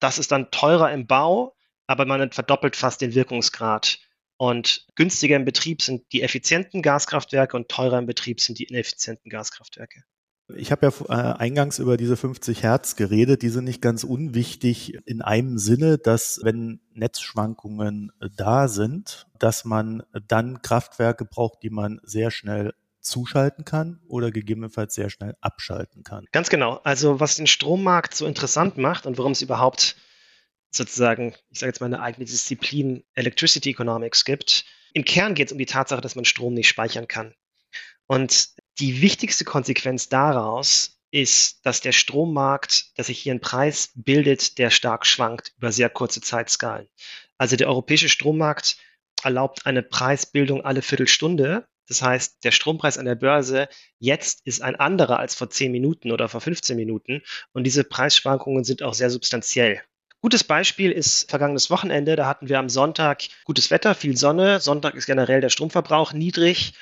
Das 0.00 0.18
ist 0.18 0.32
dann 0.32 0.50
teurer 0.50 0.92
im 0.92 1.06
Bau, 1.06 1.56
aber 1.86 2.06
man 2.06 2.32
verdoppelt 2.32 2.76
fast 2.76 3.00
den 3.00 3.14
Wirkungsgrad. 3.14 4.00
Und 4.36 4.86
günstiger 4.96 5.36
im 5.36 5.44
Betrieb 5.44 5.80
sind 5.80 6.10
die 6.12 6.22
effizienten 6.22 6.82
Gaskraftwerke 6.82 7.56
und 7.56 7.68
teurer 7.68 7.98
im 7.98 8.06
Betrieb 8.06 8.40
sind 8.40 8.58
die 8.58 8.64
ineffizienten 8.64 9.30
Gaskraftwerke. 9.30 10.02
Ich 10.54 10.70
habe 10.70 10.86
ja 10.86 10.92
äh, 11.08 11.38
eingangs 11.38 11.78
über 11.78 11.96
diese 11.96 12.16
50 12.16 12.62
Hertz 12.62 12.96
geredet. 12.96 13.42
Die 13.42 13.48
sind 13.48 13.64
nicht 13.64 13.80
ganz 13.80 14.04
unwichtig 14.04 14.98
in 15.06 15.22
einem 15.22 15.58
Sinne, 15.58 15.96
dass 15.96 16.40
wenn 16.42 16.80
Netzschwankungen 16.92 18.12
äh, 18.20 18.28
da 18.36 18.68
sind, 18.68 19.26
dass 19.38 19.64
man 19.64 20.02
dann 20.28 20.60
Kraftwerke 20.60 21.24
braucht, 21.24 21.62
die 21.62 21.70
man 21.70 22.00
sehr 22.02 22.30
schnell 22.30 22.74
zuschalten 23.00 23.64
kann 23.64 24.00
oder 24.08 24.30
gegebenenfalls 24.30 24.94
sehr 24.94 25.10
schnell 25.10 25.36
abschalten 25.40 26.02
kann. 26.02 26.26
Ganz 26.32 26.50
genau. 26.50 26.80
Also 26.84 27.20
was 27.20 27.36
den 27.36 27.46
Strommarkt 27.46 28.14
so 28.14 28.26
interessant 28.26 28.76
macht 28.76 29.06
und 29.06 29.18
warum 29.18 29.32
es 29.32 29.42
überhaupt 29.42 29.96
sozusagen, 30.70 31.34
ich 31.50 31.60
sage 31.60 31.70
jetzt 31.70 31.80
mal 31.80 31.86
eine 31.86 32.02
eigene 32.02 32.24
Disziplin 32.24 33.04
Electricity 33.14 33.70
Economics 33.70 34.24
gibt. 34.24 34.64
Im 34.92 35.04
Kern 35.04 35.34
geht 35.34 35.48
es 35.48 35.52
um 35.52 35.58
die 35.58 35.66
Tatsache, 35.66 36.00
dass 36.00 36.16
man 36.16 36.24
Strom 36.24 36.54
nicht 36.54 36.68
speichern 36.68 37.08
kann. 37.08 37.34
Und 38.06 38.50
die 38.78 39.02
wichtigste 39.02 39.44
Konsequenz 39.44 40.08
daraus 40.08 40.98
ist, 41.10 41.64
dass 41.64 41.80
der 41.80 41.92
Strommarkt, 41.92 42.98
dass 42.98 43.06
sich 43.06 43.20
hier 43.20 43.32
ein 43.32 43.40
Preis 43.40 43.92
bildet, 43.94 44.58
der 44.58 44.70
stark 44.70 45.06
schwankt 45.06 45.52
über 45.56 45.70
sehr 45.70 45.88
kurze 45.88 46.20
Zeitskalen. 46.20 46.88
Also 47.38 47.54
der 47.56 47.68
europäische 47.68 48.08
Strommarkt 48.08 48.76
erlaubt 49.22 49.64
eine 49.66 49.82
Preisbildung 49.82 50.64
alle 50.64 50.82
Viertelstunde. 50.82 51.66
Das 51.86 52.02
heißt, 52.02 52.42
der 52.44 52.50
Strompreis 52.50 52.98
an 52.98 53.04
der 53.04 53.14
Börse 53.14 53.68
jetzt 53.98 54.40
ist 54.44 54.62
ein 54.62 54.76
anderer 54.76 55.18
als 55.18 55.34
vor 55.34 55.50
10 55.50 55.70
Minuten 55.70 56.10
oder 56.10 56.28
vor 56.28 56.40
15 56.40 56.76
Minuten. 56.76 57.22
Und 57.52 57.64
diese 57.64 57.84
Preisschwankungen 57.84 58.64
sind 58.64 58.82
auch 58.82 58.94
sehr 58.94 59.10
substanziell. 59.10 59.82
Gutes 60.20 60.42
Beispiel 60.42 60.90
ist 60.90 61.28
vergangenes 61.28 61.68
Wochenende. 61.68 62.16
Da 62.16 62.26
hatten 62.26 62.48
wir 62.48 62.58
am 62.58 62.70
Sonntag 62.70 63.24
gutes 63.44 63.70
Wetter, 63.70 63.94
viel 63.94 64.16
Sonne. 64.16 64.58
Sonntag 64.58 64.94
ist 64.94 65.04
generell 65.04 65.42
der 65.42 65.50
Stromverbrauch 65.50 66.14
niedrig 66.14 66.72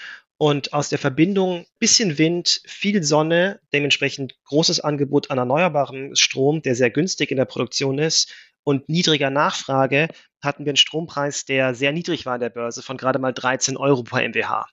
und 0.43 0.73
aus 0.73 0.89
der 0.89 0.99
Verbindung 0.99 1.67
bisschen 1.79 2.19
Wind, 2.19 2.63
viel 2.67 3.05
Sonne, 3.05 3.61
dementsprechend 3.73 4.35
großes 4.47 4.81
Angebot 4.81 5.31
an 5.31 5.39
erneuerbarem 5.39 6.17
Strom, 6.17 6.63
der 6.63 6.75
sehr 6.75 6.91
günstig 6.91 7.31
in 7.31 7.37
der 7.37 7.45
Produktion 7.45 8.01
ist 8.01 8.35
und 8.65 8.89
niedriger 8.89 9.31
Nachfrage, 9.31 10.09
hatten 10.43 10.65
wir 10.65 10.71
einen 10.71 10.77
Strompreis, 10.77 11.45
der 11.45 11.77
sehr 11.77 11.93
niedrig 11.93 12.27
war 12.27 12.35
an 12.35 12.41
der 12.41 12.51
Börse, 12.51 12.83
von 12.83 12.97
gerade 12.97 13.21
mal 13.21 13.31
13 13.31 13.77
Euro 13.77 14.03
pro 14.03 14.17
MWH. 14.17 14.67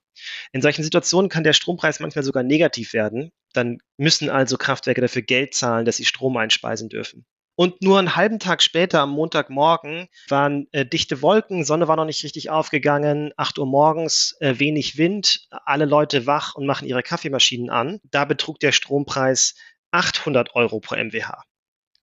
In 0.53 0.63
solchen 0.63 0.81
Situationen 0.81 1.29
kann 1.29 1.43
der 1.43 1.53
Strompreis 1.53 1.99
manchmal 1.99 2.23
sogar 2.23 2.41
negativ 2.41 2.93
werden. 2.93 3.31
Dann 3.53 3.77
müssen 3.95 4.31
also 4.31 4.57
Kraftwerke 4.57 5.01
dafür 5.01 5.21
Geld 5.21 5.53
zahlen, 5.53 5.85
dass 5.85 5.97
sie 5.97 6.05
Strom 6.05 6.35
einspeisen 6.37 6.89
dürfen. 6.89 7.27
Und 7.59 7.81
nur 7.81 7.99
einen 7.99 8.15
halben 8.15 8.39
Tag 8.39 8.61
später, 8.61 9.01
am 9.01 9.09
Montagmorgen, 9.09 10.07
waren 10.29 10.69
äh, 10.71 10.85
dichte 10.85 11.21
Wolken, 11.21 11.65
Sonne 11.65 11.89
war 11.89 11.97
noch 11.97 12.05
nicht 12.05 12.23
richtig 12.23 12.49
aufgegangen, 12.49 13.33
8 13.35 13.59
Uhr 13.59 13.65
morgens, 13.65 14.37
äh, 14.39 14.59
wenig 14.59 14.97
Wind, 14.97 15.45
alle 15.65 15.83
Leute 15.83 16.25
wach 16.25 16.55
und 16.55 16.65
machen 16.65 16.87
ihre 16.87 17.03
Kaffeemaschinen 17.03 17.69
an. 17.69 17.99
Da 18.05 18.23
betrug 18.23 18.61
der 18.61 18.71
Strompreis 18.71 19.55
800 19.91 20.55
Euro 20.55 20.79
pro 20.79 20.95
MWH 20.95 21.43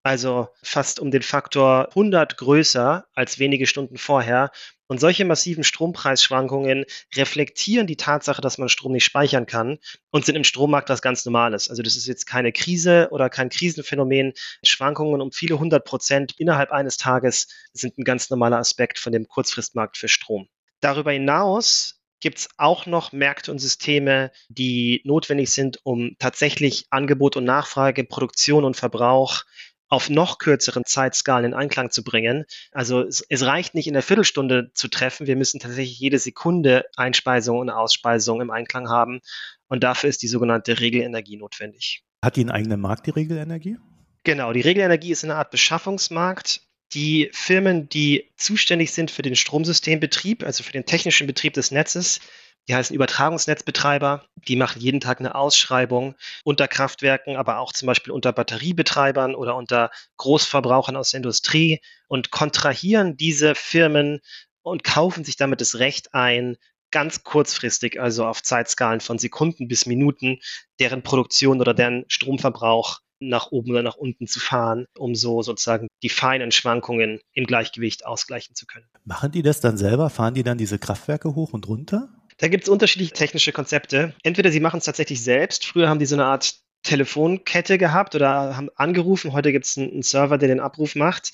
also 0.02 0.48
fast 0.62 1.00
um 1.00 1.10
den 1.10 1.22
Faktor 1.22 1.88
100 1.88 2.36
größer 2.36 3.06
als 3.14 3.40
wenige 3.40 3.66
Stunden 3.66 3.96
vorher. 3.96 4.52
Und 4.88 5.00
solche 5.00 5.24
massiven 5.24 5.64
Strompreisschwankungen 5.64 6.84
reflektieren 7.14 7.86
die 7.86 7.96
Tatsache, 7.96 8.40
dass 8.40 8.58
man 8.58 8.68
Strom 8.68 8.92
nicht 8.92 9.04
speichern 9.04 9.46
kann 9.46 9.78
und 10.10 10.24
sind 10.24 10.36
im 10.36 10.44
Strommarkt 10.44 10.88
was 10.88 11.02
ganz 11.02 11.24
Normales. 11.24 11.68
Also 11.68 11.82
das 11.82 11.96
ist 11.96 12.06
jetzt 12.06 12.26
keine 12.26 12.52
Krise 12.52 13.08
oder 13.10 13.28
kein 13.28 13.48
Krisenphänomen. 13.48 14.32
Schwankungen 14.64 15.20
um 15.20 15.32
viele 15.32 15.58
hundert 15.58 15.84
Prozent 15.84 16.34
innerhalb 16.38 16.70
eines 16.70 16.96
Tages 16.96 17.48
sind 17.72 17.98
ein 17.98 18.04
ganz 18.04 18.30
normaler 18.30 18.58
Aspekt 18.58 18.98
von 18.98 19.12
dem 19.12 19.26
Kurzfristmarkt 19.26 19.96
für 19.96 20.08
Strom. 20.08 20.48
Darüber 20.80 21.12
hinaus 21.12 22.00
gibt 22.20 22.38
es 22.38 22.48
auch 22.56 22.86
noch 22.86 23.12
Märkte 23.12 23.50
und 23.50 23.58
Systeme, 23.58 24.30
die 24.48 25.02
notwendig 25.04 25.50
sind, 25.50 25.80
um 25.84 26.16
tatsächlich 26.18 26.86
Angebot 26.90 27.36
und 27.36 27.44
Nachfrage, 27.44 28.04
Produktion 28.04 28.64
und 28.64 28.76
Verbrauch 28.76 29.44
auf 29.88 30.10
noch 30.10 30.38
kürzeren 30.38 30.84
Zeitskalen 30.84 31.44
in 31.44 31.54
Einklang 31.54 31.90
zu 31.90 32.02
bringen. 32.02 32.44
Also 32.72 33.02
es, 33.02 33.24
es, 33.28 33.44
reicht 33.44 33.74
nicht 33.74 33.86
in 33.86 33.94
der 33.94 34.02
Viertelstunde 34.02 34.70
zu 34.74 34.88
treffen. 34.88 35.26
Wir 35.26 35.36
müssen 35.36 35.60
tatsächlich 35.60 35.98
jede 35.98 36.18
Sekunde 36.18 36.84
Einspeisung 36.96 37.58
und 37.58 37.70
Ausspeisung 37.70 38.40
im 38.40 38.50
Einklang 38.50 38.88
haben. 38.88 39.20
Und 39.68 39.84
dafür 39.84 40.10
ist 40.10 40.22
die 40.22 40.28
sogenannte 40.28 40.80
Regelenergie 40.80 41.36
notwendig. 41.36 42.02
Hat 42.24 42.36
die 42.36 42.40
einen 42.40 42.50
eigenen 42.50 42.80
Markt, 42.80 43.06
die 43.06 43.10
Regelenergie? 43.10 43.78
Genau, 44.24 44.52
die 44.52 44.60
Regelenergie 44.60 45.12
ist 45.12 45.22
eine 45.22 45.36
Art 45.36 45.50
Beschaffungsmarkt. 45.50 46.62
Die 46.92 47.30
Firmen, 47.32 47.88
die 47.88 48.30
zuständig 48.36 48.92
sind 48.92 49.10
für 49.10 49.22
den 49.22 49.36
Stromsystembetrieb, 49.36 50.44
also 50.44 50.62
für 50.62 50.72
den 50.72 50.86
technischen 50.86 51.26
Betrieb 51.26 51.54
des 51.54 51.70
Netzes, 51.70 52.20
die 52.68 52.74
heißen 52.74 52.94
Übertragungsnetzbetreiber. 52.94 54.24
Die 54.48 54.56
machen 54.56 54.80
jeden 54.80 55.00
Tag 55.00 55.20
eine 55.20 55.34
Ausschreibung 55.34 56.14
unter 56.44 56.68
Kraftwerken, 56.68 57.36
aber 57.36 57.58
auch 57.58 57.72
zum 57.72 57.86
Beispiel 57.86 58.12
unter 58.12 58.32
Batteriebetreibern 58.32 59.34
oder 59.34 59.56
unter 59.56 59.90
Großverbrauchern 60.16 60.96
aus 60.96 61.10
der 61.10 61.18
Industrie 61.18 61.80
und 62.08 62.30
kontrahieren 62.30 63.16
diese 63.16 63.54
Firmen 63.54 64.20
und 64.62 64.84
kaufen 64.84 65.24
sich 65.24 65.36
damit 65.36 65.60
das 65.60 65.78
Recht 65.78 66.14
ein, 66.14 66.56
ganz 66.90 67.24
kurzfristig, 67.24 68.00
also 68.00 68.26
auf 68.26 68.42
Zeitskalen 68.42 69.00
von 69.00 69.18
Sekunden 69.18 69.68
bis 69.68 69.86
Minuten, 69.86 70.38
deren 70.78 71.02
Produktion 71.02 71.60
oder 71.60 71.74
deren 71.74 72.04
Stromverbrauch 72.08 73.00
nach 73.18 73.50
oben 73.50 73.70
oder 73.70 73.82
nach 73.82 73.96
unten 73.96 74.26
zu 74.26 74.40
fahren, 74.40 74.86
um 74.96 75.14
so 75.14 75.42
sozusagen 75.42 75.88
die 76.02 76.08
feinen 76.08 76.52
Schwankungen 76.52 77.20
im 77.32 77.46
Gleichgewicht 77.46 78.04
ausgleichen 78.06 78.54
zu 78.54 78.66
können. 78.66 78.86
Machen 79.04 79.32
die 79.32 79.42
das 79.42 79.60
dann 79.60 79.76
selber? 79.78 80.10
Fahren 80.10 80.34
die 80.34 80.42
dann 80.42 80.58
diese 80.58 80.78
Kraftwerke 80.78 81.34
hoch 81.34 81.52
und 81.52 81.66
runter? 81.66 82.08
Da 82.38 82.48
gibt 82.48 82.64
es 82.64 82.68
unterschiedliche 82.68 83.12
technische 83.12 83.52
Konzepte. 83.52 84.14
Entweder 84.22 84.50
sie 84.50 84.60
machen 84.60 84.78
es 84.78 84.84
tatsächlich 84.84 85.22
selbst. 85.22 85.64
Früher 85.64 85.88
haben 85.88 85.98
die 85.98 86.06
so 86.06 86.16
eine 86.16 86.26
Art 86.26 86.60
Telefonkette 86.82 87.78
gehabt 87.78 88.14
oder 88.14 88.56
haben 88.56 88.70
angerufen. 88.76 89.32
Heute 89.32 89.52
gibt 89.52 89.66
es 89.66 89.76
einen 89.76 90.02
Server, 90.02 90.38
der 90.38 90.48
den 90.48 90.60
Abruf 90.60 90.94
macht. 90.94 91.32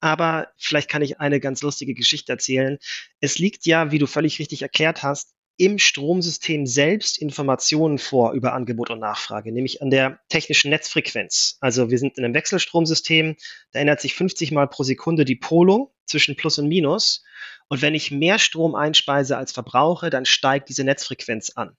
Aber 0.00 0.48
vielleicht 0.56 0.88
kann 0.88 1.02
ich 1.02 1.20
eine 1.20 1.40
ganz 1.40 1.62
lustige 1.62 1.94
Geschichte 1.94 2.32
erzählen. 2.32 2.78
Es 3.20 3.38
liegt 3.38 3.66
ja, 3.66 3.90
wie 3.90 3.98
du 3.98 4.06
völlig 4.06 4.38
richtig 4.38 4.62
erklärt 4.62 5.02
hast, 5.02 5.34
im 5.58 5.78
Stromsystem 5.78 6.66
selbst 6.66 7.18
Informationen 7.18 7.98
vor 7.98 8.32
über 8.32 8.52
Angebot 8.52 8.90
und 8.90 9.00
Nachfrage, 9.00 9.52
nämlich 9.52 9.80
an 9.82 9.90
der 9.90 10.20
technischen 10.28 10.70
Netzfrequenz. 10.70 11.56
Also 11.60 11.90
wir 11.90 11.98
sind 11.98 12.18
in 12.18 12.24
einem 12.24 12.34
Wechselstromsystem, 12.34 13.36
da 13.72 13.80
ändert 13.80 14.00
sich 14.00 14.14
50 14.14 14.52
Mal 14.52 14.68
pro 14.68 14.82
Sekunde 14.82 15.24
die 15.24 15.36
Polung 15.36 15.90
zwischen 16.04 16.36
Plus 16.36 16.58
und 16.58 16.68
Minus. 16.68 17.24
Und 17.68 17.82
wenn 17.82 17.94
ich 17.94 18.10
mehr 18.10 18.38
Strom 18.38 18.74
einspeise 18.74 19.36
als 19.36 19.52
verbrauche, 19.52 20.10
dann 20.10 20.26
steigt 20.26 20.68
diese 20.68 20.84
Netzfrequenz 20.84 21.50
an. 21.50 21.76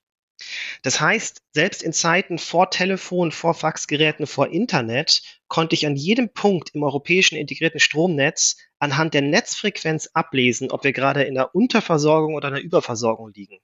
Das 0.84 1.02
heißt, 1.02 1.42
selbst 1.52 1.82
in 1.82 1.94
Zeiten 1.94 2.38
vor 2.38 2.70
Telefon, 2.70 3.32
vor 3.32 3.56
Faxgeräten, 3.56 4.28
vor 4.28 4.50
Internet 4.50 5.24
konnte 5.48 5.74
ich 5.74 5.88
an 5.88 5.96
jedem 5.96 6.30
Punkt 6.30 6.76
im 6.76 6.84
europäischen 6.84 7.38
integrierten 7.38 7.80
Stromnetz 7.80 8.58
anhand 8.78 9.16
der 9.16 9.24
Netzfrequenz 9.24 10.12
ablesen, 10.14 10.70
ob 10.70 10.84
wir 10.84 10.94
gerade 10.94 11.24
in 11.24 11.34
der 11.34 11.56
Unterversorgung 11.56 12.36
oder 12.36 12.50
einer 12.50 12.60
Überversorgung 12.60 13.34
liegen. 13.34 13.60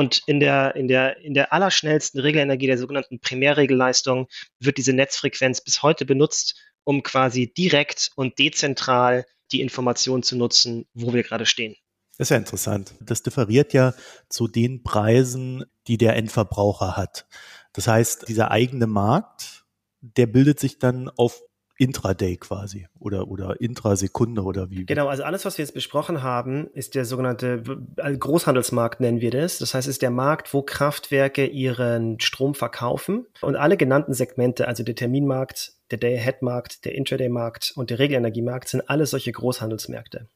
Und 0.00 0.22
in 0.24 0.40
der, 0.40 0.76
in 0.76 0.88
der, 0.88 1.18
in 1.18 1.34
der 1.34 1.52
allerschnellsten 1.52 2.22
Regelenergie, 2.22 2.66
der 2.66 2.78
sogenannten 2.78 3.20
Primärregelleistung, 3.20 4.28
wird 4.58 4.78
diese 4.78 4.94
Netzfrequenz 4.94 5.60
bis 5.60 5.82
heute 5.82 6.06
benutzt, 6.06 6.58
um 6.84 7.02
quasi 7.02 7.52
direkt 7.52 8.10
und 8.16 8.38
dezentral 8.38 9.26
die 9.52 9.60
Information 9.60 10.22
zu 10.22 10.36
nutzen, 10.36 10.86
wo 10.94 11.12
wir 11.12 11.22
gerade 11.22 11.44
stehen. 11.44 11.76
Das 12.16 12.28
ist 12.28 12.30
ja 12.30 12.38
interessant. 12.38 12.94
Das 13.02 13.22
differiert 13.22 13.74
ja 13.74 13.92
zu 14.30 14.48
den 14.48 14.82
Preisen, 14.82 15.66
die 15.86 15.98
der 15.98 16.16
Endverbraucher 16.16 16.96
hat. 16.96 17.26
Das 17.74 17.86
heißt, 17.86 18.26
dieser 18.26 18.50
eigene 18.50 18.86
Markt, 18.86 19.66
der 20.00 20.28
bildet 20.28 20.60
sich 20.60 20.78
dann 20.78 21.10
auf 21.10 21.42
Intraday 21.80 22.36
quasi 22.36 22.86
oder, 22.98 23.28
oder 23.28 23.58
Intrasekunde 23.58 24.42
oder 24.42 24.68
wie? 24.68 24.84
Genau, 24.84 25.08
also 25.08 25.22
alles, 25.22 25.46
was 25.46 25.56
wir 25.56 25.64
jetzt 25.64 25.72
besprochen 25.72 26.22
haben, 26.22 26.68
ist 26.74 26.94
der 26.94 27.06
sogenannte 27.06 27.62
Großhandelsmarkt, 27.96 29.00
nennen 29.00 29.22
wir 29.22 29.30
das. 29.30 29.58
Das 29.58 29.72
heißt, 29.72 29.88
es 29.88 29.94
ist 29.94 30.02
der 30.02 30.10
Markt, 30.10 30.52
wo 30.52 30.60
Kraftwerke 30.60 31.46
ihren 31.46 32.20
Strom 32.20 32.54
verkaufen. 32.54 33.26
Und 33.40 33.56
alle 33.56 33.78
genannten 33.78 34.12
Segmente, 34.12 34.68
also 34.68 34.82
der 34.82 34.94
Terminmarkt, 34.94 35.72
der 35.90 35.96
Day-Ahead-Markt, 35.96 36.84
der 36.84 36.94
Intraday-Markt 36.94 37.72
und 37.74 37.88
der 37.88 37.98
Regelenergiemarkt, 37.98 38.68
sind 38.68 38.90
alle 38.90 39.06
solche 39.06 39.32
Großhandelsmärkte. 39.32 40.28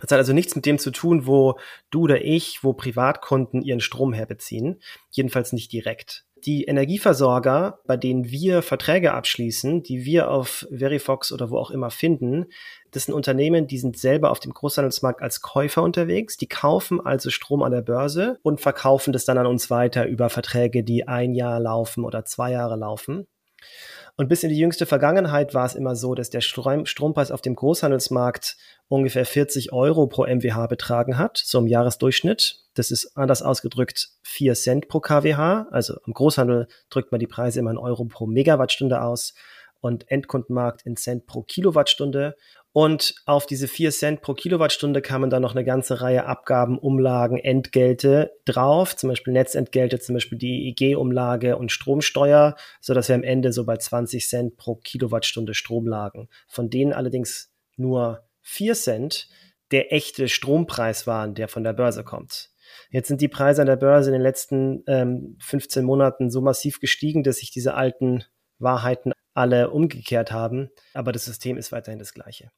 Das 0.00 0.10
hat 0.10 0.18
also 0.18 0.32
nichts 0.32 0.56
mit 0.56 0.66
dem 0.66 0.80
zu 0.80 0.90
tun, 0.90 1.24
wo 1.24 1.56
du 1.90 2.02
oder 2.02 2.24
ich, 2.24 2.64
wo 2.64 2.72
Privatkunden 2.72 3.62
ihren 3.62 3.80
Strom 3.80 4.12
herbeziehen. 4.12 4.80
Jedenfalls 5.10 5.52
nicht 5.52 5.72
direkt 5.72 6.24
die 6.46 6.64
Energieversorger, 6.64 7.80
bei 7.86 7.96
denen 7.96 8.30
wir 8.30 8.62
Verträge 8.62 9.12
abschließen, 9.14 9.82
die 9.82 10.04
wir 10.04 10.30
auf 10.30 10.66
Verifox 10.70 11.32
oder 11.32 11.50
wo 11.50 11.58
auch 11.58 11.70
immer 11.70 11.90
finden, 11.90 12.46
das 12.90 13.06
sind 13.06 13.14
Unternehmen, 13.14 13.66
die 13.66 13.78
sind 13.78 13.98
selber 13.98 14.30
auf 14.30 14.38
dem 14.38 14.52
Großhandelsmarkt 14.52 15.20
als 15.20 15.40
Käufer 15.40 15.82
unterwegs. 15.82 16.36
Die 16.36 16.46
kaufen 16.46 17.04
also 17.04 17.28
Strom 17.28 17.64
an 17.64 17.72
der 17.72 17.82
Börse 17.82 18.38
und 18.42 18.60
verkaufen 18.60 19.12
das 19.12 19.24
dann 19.24 19.36
an 19.36 19.46
uns 19.46 19.68
weiter 19.68 20.06
über 20.06 20.30
Verträge, 20.30 20.84
die 20.84 21.08
ein 21.08 21.34
Jahr 21.34 21.58
laufen 21.58 22.04
oder 22.04 22.24
zwei 22.24 22.52
Jahre 22.52 22.76
laufen. 22.76 23.26
Und 24.16 24.28
bis 24.28 24.44
in 24.44 24.50
die 24.50 24.58
jüngste 24.58 24.86
Vergangenheit 24.86 25.54
war 25.54 25.66
es 25.66 25.74
immer 25.74 25.96
so, 25.96 26.14
dass 26.14 26.30
der 26.30 26.40
Strom, 26.40 26.86
Strompreis 26.86 27.32
auf 27.32 27.42
dem 27.42 27.56
Großhandelsmarkt 27.56 28.56
ungefähr 28.86 29.26
40 29.26 29.72
Euro 29.72 30.06
pro 30.06 30.24
MWH 30.24 30.68
betragen 30.68 31.18
hat, 31.18 31.42
so 31.44 31.58
im 31.58 31.66
Jahresdurchschnitt. 31.66 32.60
Das 32.74 32.92
ist 32.92 33.16
anders 33.16 33.42
ausgedrückt 33.42 34.10
4 34.22 34.54
Cent 34.54 34.88
pro 34.88 35.00
kWh. 35.00 35.66
Also 35.70 35.96
im 36.06 36.12
Großhandel 36.12 36.68
drückt 36.90 37.10
man 37.10 37.18
die 37.18 37.26
Preise 37.26 37.58
immer 37.58 37.72
in 37.72 37.78
Euro 37.78 38.04
pro 38.04 38.26
Megawattstunde 38.26 39.02
aus 39.02 39.34
und 39.80 40.08
Endkundenmarkt 40.08 40.86
in 40.86 40.96
Cent 40.96 41.26
pro 41.26 41.42
Kilowattstunde. 41.42 42.36
Und 42.76 43.14
auf 43.24 43.46
diese 43.46 43.68
4 43.68 43.92
Cent 43.92 44.20
pro 44.20 44.34
Kilowattstunde 44.34 45.00
kamen 45.00 45.30
dann 45.30 45.42
noch 45.42 45.54
eine 45.54 45.62
ganze 45.62 46.00
Reihe 46.00 46.26
Abgaben, 46.26 46.76
Umlagen, 46.76 47.38
Entgelte 47.38 48.32
drauf, 48.46 48.96
zum 48.96 49.10
Beispiel 49.10 49.32
Netzentgelte, 49.32 50.00
zum 50.00 50.16
Beispiel 50.16 50.38
die 50.38 50.74
EEG-Umlage 50.76 51.56
und 51.56 51.70
Stromsteuer, 51.70 52.56
sodass 52.80 53.06
wir 53.06 53.14
am 53.14 53.22
Ende 53.22 53.52
so 53.52 53.64
bei 53.64 53.76
20 53.76 54.28
Cent 54.28 54.56
pro 54.56 54.74
Kilowattstunde 54.74 55.54
Strom 55.54 55.86
lagen. 55.86 56.28
Von 56.48 56.68
denen 56.68 56.92
allerdings 56.92 57.52
nur 57.76 58.24
4 58.42 58.74
Cent 58.74 59.28
der 59.70 59.92
echte 59.92 60.28
Strompreis 60.28 61.06
waren, 61.06 61.36
der 61.36 61.46
von 61.46 61.62
der 61.62 61.74
Börse 61.74 62.02
kommt. 62.02 62.50
Jetzt 62.90 63.06
sind 63.06 63.20
die 63.20 63.28
Preise 63.28 63.62
an 63.62 63.68
der 63.68 63.76
Börse 63.76 64.10
in 64.10 64.14
den 64.14 64.22
letzten 64.22 64.82
ähm, 64.88 65.36
15 65.40 65.84
Monaten 65.84 66.28
so 66.28 66.40
massiv 66.40 66.80
gestiegen, 66.80 67.22
dass 67.22 67.36
sich 67.36 67.52
diese 67.52 67.74
alten 67.74 68.24
Wahrheiten 68.58 69.12
alle 69.34 69.70
umgekehrt 69.70 70.32
haben. 70.32 70.70
Aber 70.94 71.12
das 71.12 71.24
System 71.24 71.56
ist 71.56 71.72
weiterhin 71.72 71.98
das 71.98 72.14
gleiche. 72.14 72.50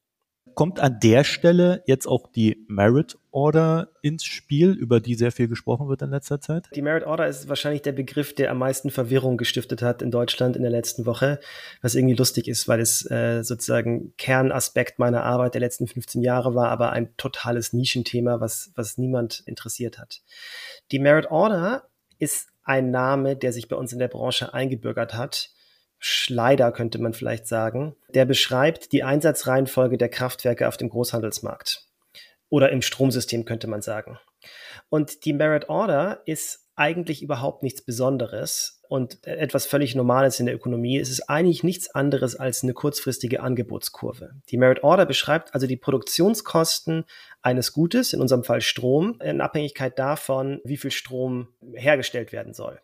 Kommt 0.57 0.79
an 0.79 0.99
der 0.99 1.23
Stelle 1.23 1.83
jetzt 1.85 2.07
auch 2.07 2.31
die 2.31 2.65
Merit 2.67 3.17
Order 3.29 3.89
ins 4.01 4.23
Spiel, 4.23 4.71
über 4.71 4.99
die 4.99 5.13
sehr 5.13 5.31
viel 5.31 5.47
gesprochen 5.47 5.87
wird 5.87 6.01
in 6.01 6.09
letzter 6.09 6.41
Zeit? 6.41 6.67
Die 6.73 6.81
Merit 6.81 7.03
Order 7.03 7.27
ist 7.27 7.47
wahrscheinlich 7.47 7.83
der 7.83 7.91
Begriff, 7.91 8.33
der 8.33 8.49
am 8.49 8.57
meisten 8.57 8.89
Verwirrung 8.89 9.37
gestiftet 9.37 9.83
hat 9.83 10.01
in 10.01 10.09
Deutschland 10.09 10.55
in 10.55 10.63
der 10.63 10.71
letzten 10.71 11.05
Woche, 11.05 11.39
was 11.81 11.93
irgendwie 11.93 12.15
lustig 12.15 12.47
ist, 12.47 12.67
weil 12.67 12.79
es 12.79 13.09
äh, 13.11 13.43
sozusagen 13.43 14.13
Kernaspekt 14.17 14.97
meiner 14.97 15.23
Arbeit 15.23 15.53
der 15.53 15.61
letzten 15.61 15.85
15 15.85 16.23
Jahre 16.23 16.55
war, 16.55 16.69
aber 16.69 16.91
ein 16.91 17.15
totales 17.17 17.73
Nischenthema, 17.73 18.39
was, 18.39 18.71
was 18.73 18.97
niemand 18.97 19.43
interessiert 19.45 19.99
hat. 19.99 20.21
Die 20.91 20.99
Merit 20.99 21.29
Order 21.29 21.87
ist 22.17 22.49
ein 22.63 22.89
Name, 22.89 23.35
der 23.35 23.53
sich 23.53 23.67
bei 23.67 23.75
uns 23.75 23.93
in 23.93 23.99
der 23.99 24.07
Branche 24.07 24.55
eingebürgert 24.55 25.13
hat 25.13 25.51
Schleider 25.99 26.71
könnte 26.71 26.99
man 26.99 27.13
vielleicht 27.13 27.47
sagen. 27.47 27.95
Der 28.09 28.25
beschreibt 28.25 28.91
die 28.91 29.03
Einsatzreihenfolge 29.03 29.97
der 29.97 30.09
Kraftwerke 30.09 30.67
auf 30.67 30.77
dem 30.77 30.89
Großhandelsmarkt. 30.89 31.85
Oder 32.49 32.71
im 32.71 32.81
Stromsystem 32.81 33.45
könnte 33.45 33.67
man 33.67 33.81
sagen. 33.81 34.19
Und 34.89 35.25
die 35.25 35.33
Merit 35.33 35.69
Order 35.69 36.21
ist 36.25 36.67
eigentlich 36.75 37.23
überhaupt 37.23 37.63
nichts 37.63 37.81
Besonderes 37.81 38.81
und 38.87 39.25
etwas 39.25 39.65
völlig 39.65 39.95
Normales 39.95 40.39
in 40.39 40.45
der 40.45 40.55
Ökonomie. 40.55 40.99
Es 40.99 41.09
ist 41.09 41.27
eigentlich 41.27 41.63
nichts 41.63 41.89
anderes 41.89 42.35
als 42.35 42.63
eine 42.63 42.73
kurzfristige 42.73 43.41
Angebotskurve. 43.41 44.35
Die 44.49 44.57
Merit 44.57 44.83
Order 44.83 45.07
beschreibt 45.07 45.53
also 45.55 45.65
die 45.65 45.75
Produktionskosten 45.75 47.05
eines 47.41 47.73
Gutes, 47.73 48.13
in 48.13 48.21
unserem 48.21 48.43
Fall 48.43 48.61
Strom, 48.61 49.19
in 49.21 49.41
Abhängigkeit 49.41 49.97
davon, 49.97 50.61
wie 50.63 50.77
viel 50.77 50.91
Strom 50.91 51.49
hergestellt 51.73 52.31
werden 52.31 52.53
soll. 52.53 52.79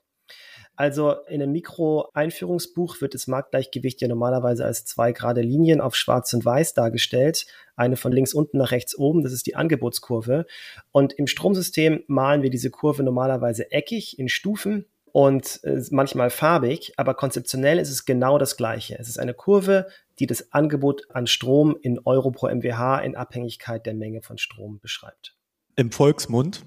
Also 0.76 1.14
in 1.28 1.42
einem 1.42 1.52
Mikro-Einführungsbuch 1.52 3.00
wird 3.00 3.14
das 3.14 3.28
Marktgleichgewicht 3.28 4.02
ja 4.02 4.08
normalerweise 4.08 4.66
als 4.66 4.86
zwei 4.86 5.12
gerade 5.12 5.42
Linien 5.42 5.82
auf 5.82 5.96
Schwarz 5.96 6.34
und 6.34 6.44
Weiß 6.44 6.74
dargestellt. 6.74 7.46
Eine 7.76 7.96
von 7.96 8.12
links 8.12 8.34
unten 8.34 8.58
nach 8.58 8.72
rechts 8.72 8.98
oben, 8.98 9.24
das 9.24 9.34
ist 9.34 9.46
die 9.46 9.56
Angebotskurve. 9.56 10.46
Und 10.92 11.14
im 11.14 11.28
Stromsystem 11.28 12.04
malen 12.08 12.42
wir 12.42 12.50
diese 12.50 12.72
Kurve 12.72 13.04
normalerweise 13.04 13.72
eckig 13.72 14.18
in 14.18 14.30
Stufen 14.30 14.86
und 15.12 15.64
äh, 15.64 15.80
manchmal 15.92 16.32
farbig, 16.32 16.94
aber 16.98 17.14
konzeptionell 17.14 17.78
ist 17.78 17.92
es 17.92 18.06
genau 18.06 18.40
das 18.40 18.58
Gleiche. 18.58 18.98
Es 18.98 19.08
ist 19.08 19.20
eine 19.20 19.36
Kurve, 19.36 19.88
die 20.18 20.26
das 20.26 20.52
Angebot 20.52 21.04
an 21.14 21.28
Strom 21.28 21.78
in 21.82 22.00
Euro 22.00 22.32
pro 22.32 22.48
MWH 22.48 23.00
in 23.00 23.16
Abhängigkeit 23.16 23.86
der 23.86 23.94
Menge 23.94 24.24
von 24.24 24.40
Strom 24.40 24.80
beschreibt. 24.80 25.36
Im 25.76 25.92
Volksmund 25.92 26.66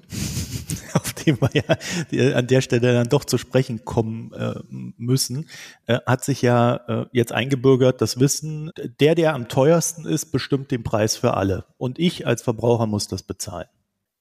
auf 0.94 1.12
dem 1.12 1.38
wir 1.40 1.50
ja 1.52 2.34
an 2.36 2.46
der 2.46 2.60
Stelle 2.60 2.92
dann 2.92 3.08
doch 3.08 3.24
zu 3.24 3.38
sprechen 3.38 3.84
kommen 3.84 4.32
äh, 4.32 4.54
müssen, 4.70 5.48
äh, 5.86 5.98
hat 6.06 6.24
sich 6.24 6.42
ja 6.42 6.76
äh, 6.88 7.06
jetzt 7.12 7.32
eingebürgert, 7.32 8.00
das 8.00 8.20
Wissen, 8.20 8.72
der, 9.00 9.14
der 9.14 9.34
am 9.34 9.48
teuersten 9.48 10.04
ist, 10.04 10.26
bestimmt 10.26 10.70
den 10.70 10.82
Preis 10.82 11.16
für 11.16 11.34
alle. 11.34 11.64
Und 11.78 11.98
ich 11.98 12.26
als 12.26 12.42
Verbraucher 12.42 12.86
muss 12.86 13.08
das 13.08 13.22
bezahlen. 13.22 13.68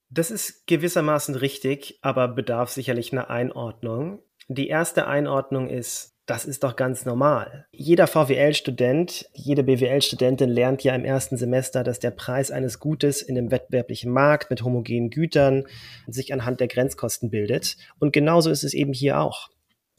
Das 0.08 0.30
ist 0.30 0.66
gewissermaßen 0.66 1.34
richtig, 1.34 1.98
aber 2.02 2.28
bedarf 2.28 2.70
sicherlich 2.70 3.12
einer 3.12 3.28
Einordnung. 3.28 4.20
Die 4.48 4.68
erste 4.68 5.08
Einordnung 5.08 5.68
ist, 5.68 6.15
das 6.26 6.44
ist 6.44 6.64
doch 6.64 6.74
ganz 6.74 7.04
normal. 7.04 7.66
Jeder 7.70 8.08
VWL-Student, 8.08 9.30
jede 9.32 9.62
BWL-Studentin 9.62 10.50
lernt 10.50 10.82
ja 10.82 10.94
im 10.94 11.04
ersten 11.04 11.36
Semester, 11.36 11.84
dass 11.84 12.00
der 12.00 12.10
Preis 12.10 12.50
eines 12.50 12.80
Gutes 12.80 13.22
in 13.22 13.38
einem 13.38 13.52
wettbewerblichen 13.52 14.12
Markt 14.12 14.50
mit 14.50 14.62
homogenen 14.62 15.10
Gütern 15.10 15.64
sich 16.08 16.32
anhand 16.32 16.58
der 16.58 16.66
Grenzkosten 16.66 17.30
bildet. 17.30 17.76
Und 18.00 18.12
genauso 18.12 18.50
ist 18.50 18.64
es 18.64 18.74
eben 18.74 18.92
hier 18.92 19.20
auch. 19.20 19.50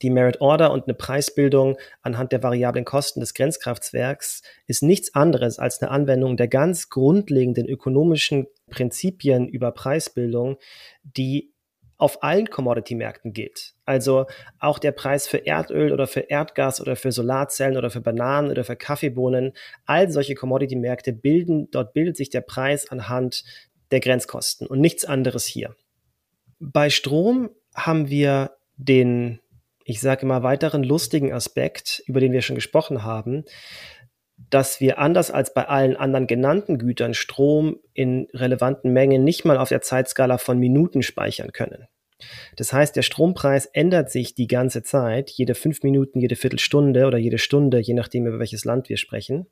Die 0.01 0.09
Merit 0.09 0.41
Order 0.41 0.71
und 0.71 0.83
eine 0.83 0.93
Preisbildung 0.93 1.77
anhand 2.01 2.31
der 2.31 2.43
variablen 2.43 2.85
Kosten 2.85 3.21
des 3.21 3.33
Grenzkraftwerks 3.33 4.43
ist 4.67 4.83
nichts 4.83 5.15
anderes 5.15 5.57
als 5.57 5.81
eine 5.81 5.89
Anwendung 5.89 6.37
der 6.37 6.47
ganz 6.47 6.89
grundlegenden 6.89 7.67
ökonomischen 7.67 8.47
Prinzipien 8.69 9.47
über 9.47 9.71
Preisbildung, 9.71 10.57
die 11.03 11.51
auf 11.97 12.23
allen 12.23 12.49
Commodity-Märkten 12.49 13.33
gilt. 13.33 13.73
Also 13.85 14.25
auch 14.59 14.79
der 14.79 14.91
Preis 14.91 15.27
für 15.27 15.45
Erdöl 15.45 15.91
oder 15.91 16.07
für 16.07 16.21
Erdgas 16.21 16.79
oder 16.79 16.95
für 16.95 17.11
Solarzellen 17.11 17.77
oder 17.77 17.89
für 17.89 18.01
Bananen 18.01 18.51
oder 18.51 18.63
für 18.63 18.75
Kaffeebohnen, 18.75 19.53
all 19.85 20.11
solche 20.11 20.35
Commodity-Märkte 20.35 21.13
bilden, 21.13 21.69
dort 21.71 21.93
bildet 21.93 22.15
sich 22.15 22.29
der 22.29 22.41
Preis 22.41 22.89
anhand 22.89 23.43
der 23.91 23.99
Grenzkosten 23.99 24.67
und 24.67 24.79
nichts 24.79 25.05
anderes 25.05 25.45
hier. 25.45 25.75
Bei 26.59 26.89
Strom 26.89 27.49
haben 27.73 28.09
wir 28.09 28.51
den, 28.75 29.39
ich 29.83 30.01
sage 30.01 30.23
immer, 30.23 30.43
weiteren 30.43 30.83
lustigen 30.83 31.33
Aspekt, 31.33 32.03
über 32.05 32.19
den 32.19 32.31
wir 32.31 32.41
schon 32.41 32.55
gesprochen 32.55 33.03
haben, 33.03 33.43
dass 34.37 34.79
wir 34.79 34.99
anders 34.99 35.31
als 35.31 35.53
bei 35.53 35.67
allen 35.67 35.97
anderen 35.97 36.27
genannten 36.27 36.77
Gütern 36.77 37.13
Strom 37.13 37.79
in 37.93 38.27
relevanten 38.33 38.93
Mengen 38.93 39.23
nicht 39.23 39.45
mal 39.45 39.57
auf 39.57 39.69
der 39.69 39.81
Zeitskala 39.81 40.37
von 40.37 40.59
Minuten 40.59 41.01
speichern 41.01 41.51
können. 41.51 41.87
Das 42.55 42.73
heißt, 42.73 42.95
der 42.95 43.03
Strompreis 43.03 43.65
ändert 43.67 44.11
sich 44.11 44.33
die 44.33 44.47
ganze 44.47 44.83
Zeit, 44.83 45.29
jede 45.29 45.53
fünf 45.53 45.83
Minuten, 45.83 46.19
jede 46.19 46.35
Viertelstunde 46.35 47.05
oder 47.05 47.17
jede 47.17 47.37
Stunde, 47.37 47.79
je 47.79 47.93
nachdem, 47.93 48.25
über 48.25 48.39
welches 48.39 48.65
Land 48.65 48.89
wir 48.89 48.97
sprechen. 48.97 49.47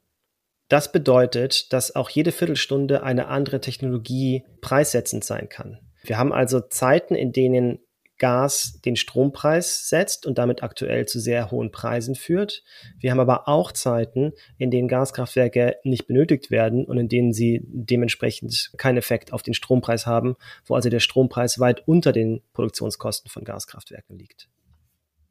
Das 0.68 0.92
bedeutet, 0.92 1.72
dass 1.74 1.96
auch 1.96 2.10
jede 2.10 2.32
Viertelstunde 2.32 3.04
eine 3.04 3.27
andere 3.27 3.62
Technologie 3.62 4.44
preissetzend 4.62 5.24
sein 5.24 5.48
kann. 5.48 5.80
Wir 6.04 6.18
haben 6.18 6.34
also 6.34 6.60
Zeiten, 6.60 7.13
in 7.13 7.32
denen 7.32 7.80
Gas 8.17 8.79
den 8.86 8.95
Strompreis 8.95 9.89
setzt 9.89 10.25
und 10.25 10.38
damit 10.38 10.63
aktuell 10.63 11.05
zu 11.05 11.19
sehr 11.19 11.51
hohen 11.51 11.72
Preisen 11.72 12.15
führt. 12.15 12.63
Wir 13.00 13.12
haben 13.12 13.19
aber 13.19 13.48
auch 13.48 13.72
Zeiten, 13.72 14.34
in 14.57 14.72
denen 14.72 14.88
Gaskraftwerke 14.88 15.77
nicht 15.84 16.07
benötigt 16.07 16.51
werden 16.51 16.86
und 16.86 16.98
in 16.98 17.10
denen 17.10 17.34
sie 17.34 17.62
dementsprechend 17.65 18.72
keinen 18.77 18.98
Effekt 18.98 19.34
auf 19.34 19.43
den 19.43 19.53
Strompreis 19.53 20.05
haben, 20.05 20.36
wo 20.65 20.75
also 20.75 20.89
der 20.89 21.00
Strompreis 21.00 21.60
weit 21.60 21.88
unter 21.88 22.12
den 22.12 22.41
Produktionskosten 22.53 23.29
von 23.29 23.43
Gaskraftwerken 23.43 24.17
liegt. 24.17 24.50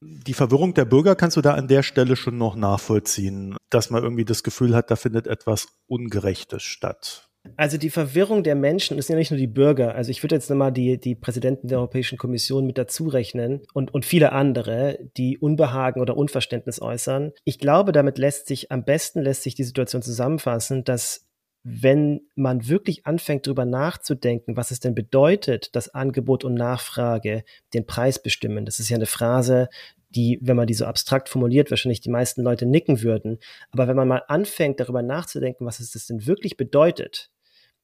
Die 0.01 0.35
Verwirrung 0.35 0.75
der 0.75 0.85
Bürger 0.85 1.17
kannst 1.17 1.39
du 1.39 1.41
da 1.41 1.55
an 1.55 1.67
der 1.67 1.83
Stelle 1.83 2.17
schon 2.17 2.37
noch 2.37 2.57
nachvollziehen, 2.57 3.57
dass 3.71 3.89
man 3.89 4.03
irgendwie 4.03 4.27
das 4.27 4.43
Gefühl 4.43 4.75
hat, 4.75 4.91
da 4.91 4.97
findet 4.97 5.27
etwas 5.27 5.69
Ungerechtes 5.87 6.63
statt. 6.63 7.31
Also 7.57 7.77
die 7.77 7.91
Verwirrung 7.91 8.43
der 8.43 8.55
Menschen 8.55 8.99
ist 8.99 9.09
ja 9.09 9.17
nicht 9.17 9.31
nur 9.31 9.39
die 9.39 9.47
Bürger. 9.47 9.95
Also 9.95 10.11
ich 10.11 10.23
würde 10.23 10.35
jetzt 10.35 10.51
nochmal 10.51 10.73
die, 10.73 10.99
die 10.99 11.15
Präsidenten 11.15 11.69
der 11.69 11.79
Europäischen 11.79 12.19
Kommission 12.19 12.67
mit 12.67 12.79
dazu 12.79 13.07
rechnen 13.07 13.63
und, 13.75 13.93
und 13.93 14.05
viele 14.05 14.33
andere, 14.33 14.99
die 15.17 15.39
Unbehagen 15.39 16.01
oder 16.01 16.17
Unverständnis 16.17 16.81
äußern. 16.81 17.33
Ich 17.45 17.59
glaube, 17.59 17.93
damit 17.93 18.19
lässt 18.19 18.47
sich 18.47 18.73
am 18.73 18.85
besten 18.85 19.21
lässt 19.21 19.43
sich 19.43 19.55
die 19.55 19.65
Situation 19.65 20.03
zusammenfassen, 20.03 20.85
dass 20.85 21.29
wenn 21.65 22.21
man 22.35 22.69
wirklich 22.69 23.07
anfängt, 23.07 23.47
darüber 23.47 23.65
nachzudenken, 23.65 24.57
was 24.57 24.71
es 24.71 24.81
denn 24.81 24.95
bedeutet, 24.95 25.75
dass 25.75 25.95
Angebot 25.95 26.45
und 26.45 26.55
Nachfrage 26.55 27.43
den 27.73 27.87
Preis 27.87 28.23
bestimmen. 28.23 28.67
Das 28.67 28.81
ist 28.81 28.91
ja 28.91 28.97
eine 28.97 29.07
Phrase, 29.07 29.69
die, 30.11 30.39
wenn 30.43 30.57
man 30.57 30.67
die 30.67 30.75
so 30.75 30.85
abstrakt 30.85 31.31
formuliert, 31.31 31.71
wahrscheinlich 31.71 32.03
die 32.03 32.11
meisten 32.11 32.43
Leute 32.43 32.67
nicken 32.67 33.03
würden. 33.03 33.39
Aber 33.71 33.89
wenn 33.89 33.97
man 33.97 34.09
mal 34.09 34.23
anfängt, 34.29 34.79
darüber 34.79 35.03
nachzudenken, 35.03 35.65
was 35.65 35.81
es 35.81 36.07
denn 36.07 36.27
wirklich 36.27 36.59
bedeutet, 36.59 37.31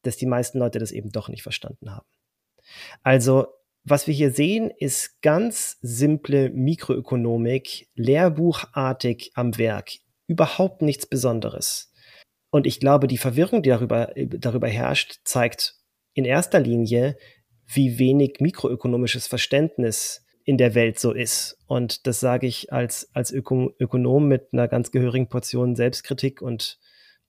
dass 0.02 0.16
die 0.16 0.26
meisten 0.26 0.58
Leute 0.58 0.78
das 0.78 0.92
eben 0.92 1.10
doch 1.10 1.28
nicht 1.28 1.42
verstanden 1.42 1.90
haben. 1.90 2.06
Also, 3.02 3.46
was 3.84 4.06
wir 4.06 4.14
hier 4.14 4.30
sehen, 4.30 4.70
ist 4.78 5.22
ganz 5.22 5.78
simple 5.80 6.50
Mikroökonomik, 6.50 7.88
lehrbuchartig 7.94 9.32
am 9.34 9.56
Werk. 9.56 9.92
Überhaupt 10.26 10.82
nichts 10.82 11.06
Besonderes. 11.06 11.92
Und 12.50 12.66
ich 12.66 12.80
glaube, 12.80 13.06
die 13.06 13.18
Verwirrung, 13.18 13.62
die 13.62 13.70
darüber, 13.70 14.12
darüber 14.16 14.68
herrscht, 14.68 15.20
zeigt 15.24 15.76
in 16.14 16.24
erster 16.24 16.60
Linie, 16.60 17.16
wie 17.66 17.98
wenig 17.98 18.38
mikroökonomisches 18.40 19.26
Verständnis 19.26 20.26
in 20.44 20.58
der 20.58 20.74
Welt 20.74 20.98
so 20.98 21.12
ist. 21.12 21.58
Und 21.66 22.06
das 22.06 22.20
sage 22.20 22.46
ich 22.46 22.72
als, 22.72 23.08
als 23.14 23.30
Öko 23.30 23.72
Ökonom 23.78 24.26
mit 24.26 24.48
einer 24.52 24.68
ganz 24.68 24.90
gehörigen 24.90 25.28
Portion 25.28 25.76
Selbstkritik 25.76 26.42
und, 26.42 26.78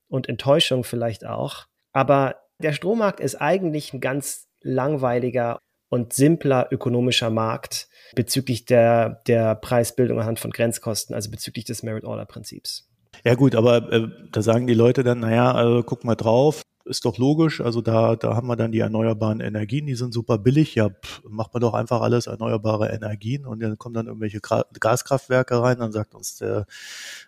und 0.07 0.27
Enttäuschung 0.27 0.83
vielleicht 0.83 1.25
auch. 1.25 1.65
Aber 1.91 2.37
der 2.61 2.73
Strommarkt 2.73 3.19
ist 3.19 3.35
eigentlich 3.35 3.93
ein 3.93 3.99
ganz 3.99 4.47
langweiliger 4.61 5.59
und 5.89 6.13
simpler 6.13 6.67
ökonomischer 6.71 7.29
Markt 7.29 7.89
bezüglich 8.15 8.65
der, 8.65 9.21
der 9.27 9.55
Preisbildung 9.55 10.19
anhand 10.19 10.39
von 10.39 10.51
Grenzkosten, 10.51 11.13
also 11.13 11.29
bezüglich 11.29 11.65
des 11.65 11.83
Merit-Order-Prinzips. 11.83 12.87
Ja 13.23 13.35
gut, 13.35 13.55
aber 13.55 13.91
äh, 13.91 14.07
da 14.31 14.41
sagen 14.41 14.67
die 14.67 14.73
Leute 14.73 15.03
dann, 15.03 15.19
naja, 15.19 15.51
also 15.51 15.83
guck 15.83 16.05
mal 16.05 16.15
drauf, 16.15 16.63
ist 16.85 17.05
doch 17.05 17.17
logisch. 17.17 17.61
Also 17.61 17.81
da, 17.81 18.15
da 18.15 18.35
haben 18.35 18.47
wir 18.47 18.55
dann 18.55 18.71
die 18.71 18.79
erneuerbaren 18.79 19.39
Energien, 19.39 19.85
die 19.85 19.95
sind 19.95 20.13
super 20.13 20.37
billig. 20.37 20.75
Ja, 20.75 20.89
pff, 20.89 21.21
macht 21.27 21.53
man 21.53 21.61
doch 21.61 21.73
einfach 21.73 22.01
alles 22.01 22.27
erneuerbare 22.27 22.89
Energien 22.89 23.45
und 23.45 23.61
dann 23.61 23.77
kommen 23.77 23.93
dann 23.93 24.07
irgendwelche 24.07 24.39
Gaskraftwerke 24.39 25.61
rein. 25.61 25.79
Dann 25.79 25.91
sagt 25.91 26.15
uns 26.15 26.37
der, 26.37 26.65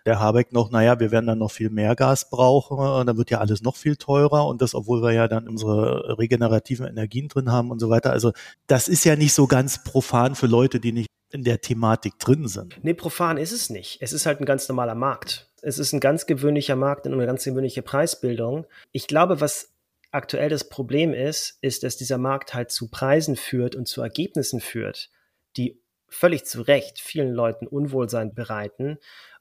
der 0.06 0.20
Habeck 0.20 0.52
noch, 0.52 0.70
naja, 0.70 1.00
wir 1.00 1.10
werden 1.10 1.26
dann 1.26 1.38
noch 1.38 1.50
viel 1.50 1.70
mehr 1.70 1.94
Gas 1.96 2.30
brauchen 2.30 2.78
und 2.78 3.06
dann 3.06 3.16
wird 3.16 3.30
ja 3.30 3.38
alles 3.38 3.62
noch 3.62 3.76
viel 3.76 3.96
teurer 3.96 4.46
und 4.46 4.62
das, 4.62 4.74
obwohl 4.74 5.02
wir 5.02 5.12
ja 5.12 5.28
dann 5.28 5.48
unsere 5.48 6.18
regenerativen 6.18 6.86
Energien 6.86 7.28
drin 7.28 7.50
haben 7.50 7.70
und 7.70 7.78
so 7.78 7.90
weiter. 7.90 8.10
Also 8.10 8.32
das 8.66 8.88
ist 8.88 9.04
ja 9.04 9.16
nicht 9.16 9.34
so 9.34 9.46
ganz 9.46 9.84
profan 9.84 10.34
für 10.34 10.46
Leute, 10.46 10.80
die 10.80 10.92
nicht 10.92 11.08
in 11.34 11.42
der 11.42 11.60
Thematik 11.60 12.18
drin 12.20 12.46
sind. 12.46 12.78
Nee, 12.82 12.94
profan 12.94 13.38
ist 13.38 13.50
es 13.50 13.68
nicht. 13.68 13.98
Es 14.00 14.12
ist 14.12 14.24
halt 14.24 14.40
ein 14.40 14.46
ganz 14.46 14.68
normaler 14.68 14.94
Markt. 14.94 15.50
Es 15.64 15.78
ist 15.78 15.92
ein 15.92 16.00
ganz 16.00 16.26
gewöhnlicher 16.26 16.76
Markt 16.76 17.06
und 17.06 17.14
eine 17.14 17.26
ganz 17.26 17.44
gewöhnliche 17.44 17.82
Preisbildung. 17.82 18.66
Ich 18.92 19.06
glaube, 19.06 19.40
was 19.40 19.72
aktuell 20.10 20.48
das 20.48 20.68
Problem 20.68 21.12
ist, 21.12 21.58
ist, 21.60 21.82
dass 21.82 21.96
dieser 21.96 22.18
Markt 22.18 22.54
halt 22.54 22.70
zu 22.70 22.88
Preisen 22.88 23.36
führt 23.36 23.74
und 23.74 23.86
zu 23.86 24.02
Ergebnissen 24.02 24.60
führt, 24.60 25.10
die 25.56 25.80
völlig 26.08 26.44
zu 26.44 26.62
Recht 26.62 27.00
vielen 27.00 27.32
Leuten 27.32 27.66
Unwohlsein 27.66 28.34
bereiten 28.34 28.98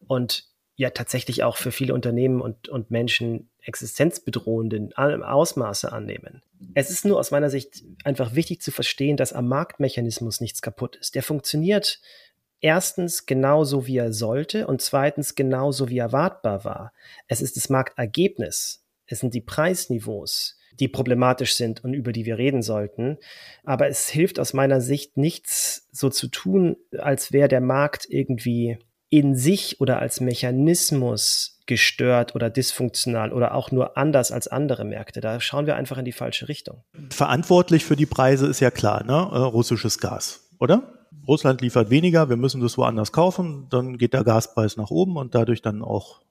und 0.07 0.47
ja 0.75 0.89
tatsächlich 0.89 1.43
auch 1.43 1.57
für 1.57 1.71
viele 1.71 1.93
Unternehmen 1.93 2.41
und, 2.41 2.67
und 2.69 2.89
Menschen 2.89 3.49
existenzbedrohenden 3.61 4.93
Ausmaße 4.93 5.91
annehmen. 5.91 6.41
Es 6.73 6.89
ist 6.89 7.05
nur 7.05 7.19
aus 7.19 7.31
meiner 7.31 7.49
Sicht 7.49 7.83
einfach 8.03 8.33
wichtig 8.33 8.61
zu 8.61 8.71
verstehen, 8.71 9.17
dass 9.17 9.33
am 9.33 9.47
Marktmechanismus 9.47 10.41
nichts 10.41 10.61
kaputt 10.61 10.95
ist. 10.95 11.13
Der 11.13 11.21
funktioniert 11.21 11.99
erstens 12.63 13.25
genauso, 13.25 13.85
wie 13.85 13.97
er 13.97 14.13
sollte 14.13 14.65
und 14.65 14.81
zweitens 14.81 15.35
genauso, 15.35 15.89
wie 15.89 15.99
erwartbar 15.99 16.63
war. 16.63 16.93
Es 17.27 17.41
ist 17.41 17.57
das 17.57 17.69
Marktergebnis. 17.69 18.85
Es 19.05 19.19
sind 19.19 19.33
die 19.33 19.41
Preisniveaus, 19.41 20.57
die 20.79 20.87
problematisch 20.87 21.55
sind 21.55 21.83
und 21.83 21.93
über 21.93 22.13
die 22.13 22.25
wir 22.25 22.37
reden 22.37 22.61
sollten. 22.61 23.17
Aber 23.65 23.89
es 23.89 24.07
hilft 24.07 24.39
aus 24.39 24.53
meiner 24.53 24.79
Sicht 24.79 25.17
nichts, 25.17 25.89
so 25.91 26.09
zu 26.09 26.29
tun, 26.29 26.77
als 26.97 27.33
wäre 27.33 27.49
der 27.49 27.61
Markt 27.61 28.05
irgendwie 28.09 28.79
in 29.09 29.35
sich 29.35 29.79
oder 29.81 29.99
als 29.99 30.21
Mechanismus 30.21 31.61
gestört 31.65 32.33
oder 32.33 32.49
dysfunktional 32.49 33.31
oder 33.31 33.53
auch 33.53 33.71
nur 33.71 33.97
anders 33.97 34.31
als 34.31 34.47
andere 34.47 34.85
Märkte. 34.85 35.19
Da 35.21 35.39
schauen 35.39 35.65
wir 35.65 35.75
einfach 35.75 35.97
in 35.97 36.05
die 36.05 36.11
falsche 36.13 36.47
Richtung. 36.47 36.83
Verantwortlich 37.09 37.85
für 37.85 37.95
die 37.95 38.05
Preise 38.05 38.47
ist 38.47 38.61
ja 38.61 38.71
klar, 38.71 39.03
ne? 39.03 39.13
Äh, 39.13 39.37
russisches 39.37 39.99
Gas, 39.99 40.49
oder? 40.59 41.02
Russland 41.27 41.61
liefert 41.61 41.89
weniger, 41.89 42.29
wir 42.29 42.37
müssen 42.37 42.61
das 42.61 42.77
woanders 42.77 43.11
kaufen, 43.11 43.67
dann 43.69 43.97
geht 43.97 44.13
der 44.13 44.23
Gaspreis 44.23 44.77
nach 44.77 44.91
oben 44.91 45.17
und 45.17 45.35
dadurch 45.35 45.61
dann 45.61 45.81
auch 45.81 46.21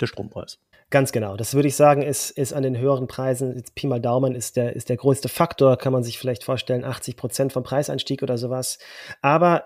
der 0.00 0.06
Strompreis. 0.06 0.58
Ganz 0.90 1.10
genau. 1.10 1.36
Das 1.36 1.54
würde 1.54 1.68
ich 1.68 1.74
sagen, 1.74 2.02
ist, 2.02 2.30
ist 2.30 2.52
an 2.52 2.62
den 2.62 2.78
höheren 2.78 3.08
Preisen, 3.08 3.56
jetzt 3.56 3.74
Pi 3.74 3.86
mal 3.86 4.00
Daumen, 4.00 4.34
ist 4.34 4.56
der, 4.56 4.76
ist 4.76 4.88
der 4.88 4.96
größte 4.96 5.28
Faktor, 5.28 5.76
kann 5.76 5.92
man 5.92 6.04
sich 6.04 6.18
vielleicht 6.18 6.44
vorstellen, 6.44 6.84
80 6.84 7.16
Prozent 7.16 7.52
vom 7.52 7.64
Preiseinstieg 7.64 8.22
oder 8.22 8.38
sowas. 8.38 8.78
Aber 9.20 9.64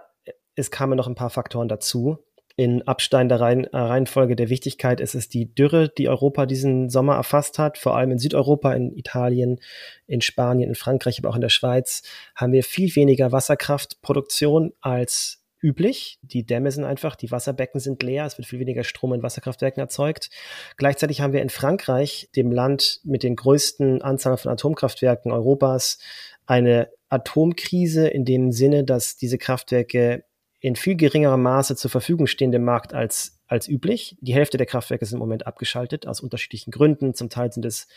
es 0.55 0.71
kamen 0.71 0.97
noch 0.97 1.07
ein 1.07 1.15
paar 1.15 1.31
Faktoren 1.31 1.69
dazu 1.69 2.19
in 2.61 2.87
absteigender 2.87 3.41
Reihen, 3.41 3.65
äh, 3.65 3.79
Reihenfolge 3.79 4.37
der 4.37 4.51
Wichtigkeit 4.51 5.01
ist 5.01 5.15
es 5.15 5.31
die 5.31 5.55
Dürre, 5.55 5.89
die 5.89 6.11
Europa 6.11 6.45
diesen 6.45 6.91
Sommer 6.91 7.15
erfasst 7.15 7.59
hat. 7.59 7.79
Vor 7.79 7.97
allem 7.97 8.11
in 8.11 8.19
Südeuropa, 8.19 8.75
in 8.75 8.95
Italien, 8.95 9.61
in 10.07 10.21
Spanien, 10.21 10.69
in 10.69 10.75
Frankreich, 10.75 11.19
aber 11.19 11.31
auch 11.31 11.37
in 11.37 11.41
der 11.41 11.49
Schweiz 11.49 12.03
haben 12.37 12.53
wir 12.53 12.63
viel 12.63 12.95
weniger 12.97 13.33
Wasserkraftproduktion 13.33 14.75
als 14.83 15.43
üblich. 15.63 16.19
Die 16.21 16.45
Dämme 16.45 16.71
sind 16.71 16.85
einfach, 16.85 17.17
die 17.17 17.31
Wasserbecken 17.31 17.81
sind 17.81 18.03
leer, 18.03 18.27
es 18.27 18.37
wird 18.37 18.47
viel 18.47 18.61
weniger 18.61 18.85
Strom 18.85 19.15
in 19.15 19.23
Wasserkraftwerken 19.23 19.81
erzeugt. 19.81 20.29
Gleichzeitig 20.77 21.23
haben 21.23 21.33
wir 21.33 21.41
in 21.41 21.49
Frankreich, 21.49 22.29
dem 22.37 22.53
Land 22.53 23.01
mit 23.05 23.23
den 23.23 23.37
größten 23.37 24.03
Anzahl 24.03 24.37
von 24.37 24.53
Atomkraftwerken 24.53 25.33
Europas, 25.33 25.99
eine 26.45 26.91
Atomkrise 27.09 28.07
in 28.07 28.27
dem 28.27 28.53
Sinne, 28.53 28.85
dass 28.85 29.17
diese 29.17 29.39
Kraftwerke 29.39 30.25
in 30.61 30.77
viel 30.77 30.95
geringerem 30.95 31.43
Maße 31.43 31.75
zur 31.75 31.91
Verfügung 31.91 32.27
stehende 32.27 32.59
Markt 32.59 32.93
als, 32.93 33.41
als 33.47 33.67
üblich. 33.67 34.17
Die 34.21 34.35
Hälfte 34.35 34.59
der 34.59 34.67
Kraftwerke 34.67 35.07
sind 35.07 35.17
im 35.17 35.21
Moment 35.21 35.47
abgeschaltet, 35.47 36.07
aus 36.07 36.21
unterschiedlichen 36.21 36.71
Gründen. 36.71 37.15
Zum 37.15 37.31
Teil 37.31 37.51
sind 37.51 37.65
es 37.65 37.89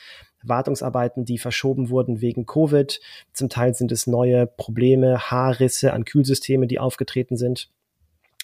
Wartungsarbeiten, 0.43 1.25
die 1.25 1.37
verschoben 1.37 1.89
wurden 1.89 2.21
wegen 2.21 2.45
Covid. 2.45 3.01
Zum 3.33 3.49
Teil 3.49 3.73
sind 3.75 3.91
es 3.91 4.07
neue 4.07 4.47
Probleme, 4.47 5.29
Haarrisse 5.29 5.93
an 5.93 6.05
Kühlsystemen, 6.05 6.69
die 6.69 6.79
aufgetreten 6.79 7.35
sind. 7.35 7.69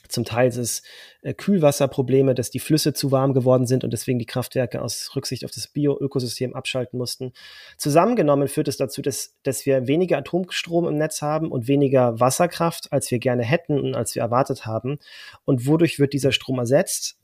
Zum 0.10 0.26
Teil 0.26 0.52
sind 0.52 0.64
es 0.64 0.82
äh, 1.22 1.34
Kühlwasserprobleme, 1.34 2.36
dass 2.36 2.50
die 2.50 2.60
Flüsse 2.60 2.94
zu 2.94 3.12
warm 3.12 3.34
geworden 3.34 3.66
sind 3.66 3.84
und 3.84 3.94
deswegen 3.94 4.20
die 4.20 4.26
Kraftwerke 4.26 4.82
aus 4.82 5.12
Rücksicht 5.16 5.46
auf 5.46 5.52
das 5.52 5.68
Bioökosystem 5.68 6.54
abschalten 6.56 6.98
mussten. 6.98 7.32
Zusammengenommen 7.78 8.48
führt 8.48 8.68
es 8.68 8.78
dazu, 8.78 9.02
dass, 9.02 9.38
dass 9.44 9.66
wir 9.66 9.88
weniger 9.88 10.18
Atomstrom 10.18 10.88
im 10.88 10.98
Netz 10.98 11.22
haben 11.22 11.52
und 11.52 11.68
weniger 11.68 12.20
Wasserkraft, 12.20 12.92
als 12.92 13.12
wir 13.12 13.20
gerne 13.20 13.44
hätten 13.44 13.80
und 13.80 13.96
als 13.96 14.16
wir 14.16 14.24
erwartet 14.24 14.66
haben. 14.66 14.98
Und 15.46 15.68
wodurch 15.68 16.00
wird 16.00 16.14
dieser 16.14 16.32
Strom 16.32 16.60
ersetzt? 16.60 17.20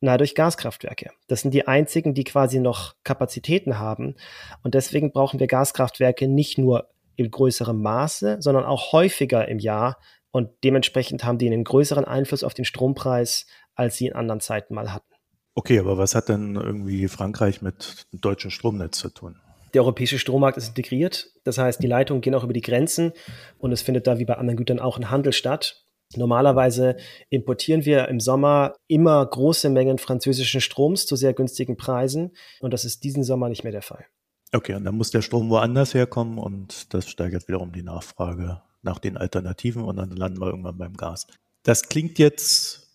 Na, 0.00 0.16
durch 0.16 0.36
Gaskraftwerke. 0.36 1.10
Das 1.26 1.40
sind 1.40 1.52
die 1.52 1.66
einzigen, 1.66 2.14
die 2.14 2.22
quasi 2.22 2.60
noch 2.60 2.94
Kapazitäten 3.02 3.80
haben. 3.80 4.14
Und 4.62 4.74
deswegen 4.74 5.10
brauchen 5.10 5.40
wir 5.40 5.48
Gaskraftwerke 5.48 6.28
nicht 6.28 6.56
nur 6.56 6.88
in 7.16 7.32
größerem 7.32 7.82
Maße, 7.82 8.36
sondern 8.38 8.64
auch 8.64 8.92
häufiger 8.92 9.48
im 9.48 9.58
Jahr, 9.58 9.98
und 10.30 10.50
dementsprechend 10.64 11.24
haben 11.24 11.38
die 11.38 11.46
einen 11.46 11.64
größeren 11.64 12.04
Einfluss 12.04 12.44
auf 12.44 12.54
den 12.54 12.64
Strompreis, 12.64 13.46
als 13.74 13.96
sie 13.96 14.06
in 14.06 14.12
anderen 14.14 14.40
Zeiten 14.40 14.74
mal 14.74 14.92
hatten. 14.92 15.06
Okay, 15.54 15.78
aber 15.78 15.98
was 15.98 16.14
hat 16.14 16.28
denn 16.28 16.54
irgendwie 16.54 17.08
Frankreich 17.08 17.62
mit 17.62 18.06
dem 18.12 18.20
deutschen 18.20 18.50
Stromnetz 18.50 18.98
zu 18.98 19.08
tun? 19.08 19.40
Der 19.74 19.82
europäische 19.82 20.18
Strommarkt 20.18 20.56
ist 20.56 20.68
integriert. 20.68 21.32
Das 21.44 21.58
heißt, 21.58 21.82
die 21.82 21.86
Leitungen 21.88 22.20
gehen 22.20 22.34
auch 22.34 22.44
über 22.44 22.52
die 22.52 22.60
Grenzen 22.60 23.12
und 23.58 23.72
es 23.72 23.82
findet 23.82 24.06
da 24.06 24.18
wie 24.18 24.24
bei 24.24 24.36
anderen 24.36 24.56
Gütern 24.56 24.78
auch 24.78 24.96
ein 24.96 25.10
Handel 25.10 25.32
statt. 25.32 25.84
Normalerweise 26.16 26.96
importieren 27.28 27.84
wir 27.84 28.08
im 28.08 28.18
Sommer 28.18 28.76
immer 28.86 29.24
große 29.26 29.68
Mengen 29.68 29.98
französischen 29.98 30.60
Stroms 30.60 31.06
zu 31.06 31.16
sehr 31.16 31.34
günstigen 31.34 31.76
Preisen 31.76 32.34
und 32.60 32.72
das 32.72 32.84
ist 32.84 33.04
diesen 33.04 33.24
Sommer 33.24 33.48
nicht 33.48 33.62
mehr 33.62 33.72
der 33.72 33.82
Fall. 33.82 34.06
Okay, 34.54 34.74
und 34.74 34.84
dann 34.84 34.94
muss 34.94 35.10
der 35.10 35.20
Strom 35.20 35.50
woanders 35.50 35.92
herkommen 35.92 36.38
und 36.38 36.94
das 36.94 37.10
steigert 37.10 37.48
wiederum 37.48 37.72
die 37.72 37.82
Nachfrage 37.82 38.62
nach 38.82 38.98
den 38.98 39.16
Alternativen 39.16 39.82
und 39.82 39.96
dann 39.96 40.10
landen 40.10 40.40
wir 40.40 40.48
irgendwann 40.48 40.78
beim 40.78 40.96
Gas. 40.96 41.26
Das 41.62 41.88
klingt 41.88 42.18
jetzt 42.18 42.88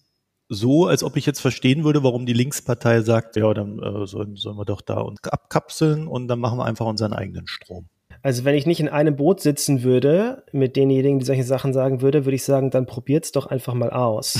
so, 0.49 0.87
als 0.87 1.03
ob 1.03 1.17
ich 1.17 1.25
jetzt 1.25 1.41
verstehen 1.41 1.83
würde, 1.83 2.03
warum 2.03 2.25
die 2.25 2.33
Linkspartei 2.33 3.01
sagt, 3.01 3.35
ja, 3.35 3.53
dann 3.53 3.79
äh, 3.79 4.05
sollen, 4.05 4.35
sollen 4.35 4.57
wir 4.57 4.65
doch 4.65 4.81
da 4.81 4.99
uns 4.99 5.23
abkapseln 5.23 6.07
und 6.07 6.27
dann 6.27 6.39
machen 6.39 6.59
wir 6.59 6.65
einfach 6.65 6.85
unseren 6.85 7.13
eigenen 7.13 7.47
Strom. 7.47 7.87
Also 8.21 8.45
wenn 8.45 8.55
ich 8.55 8.65
nicht 8.65 8.79
in 8.79 8.89
einem 8.89 9.15
Boot 9.15 9.41
sitzen 9.41 9.83
würde 9.83 10.43
mit 10.51 10.75
denjenigen, 10.75 11.19
die 11.19 11.25
solche 11.25 11.43
Sachen 11.43 11.73
sagen 11.73 12.01
würde, 12.01 12.25
würde 12.25 12.35
ich 12.35 12.43
sagen, 12.43 12.71
dann 12.71 12.85
probiert's 12.85 13.31
doch 13.31 13.47
einfach 13.47 13.73
mal 13.73 13.89
aus. 13.89 14.37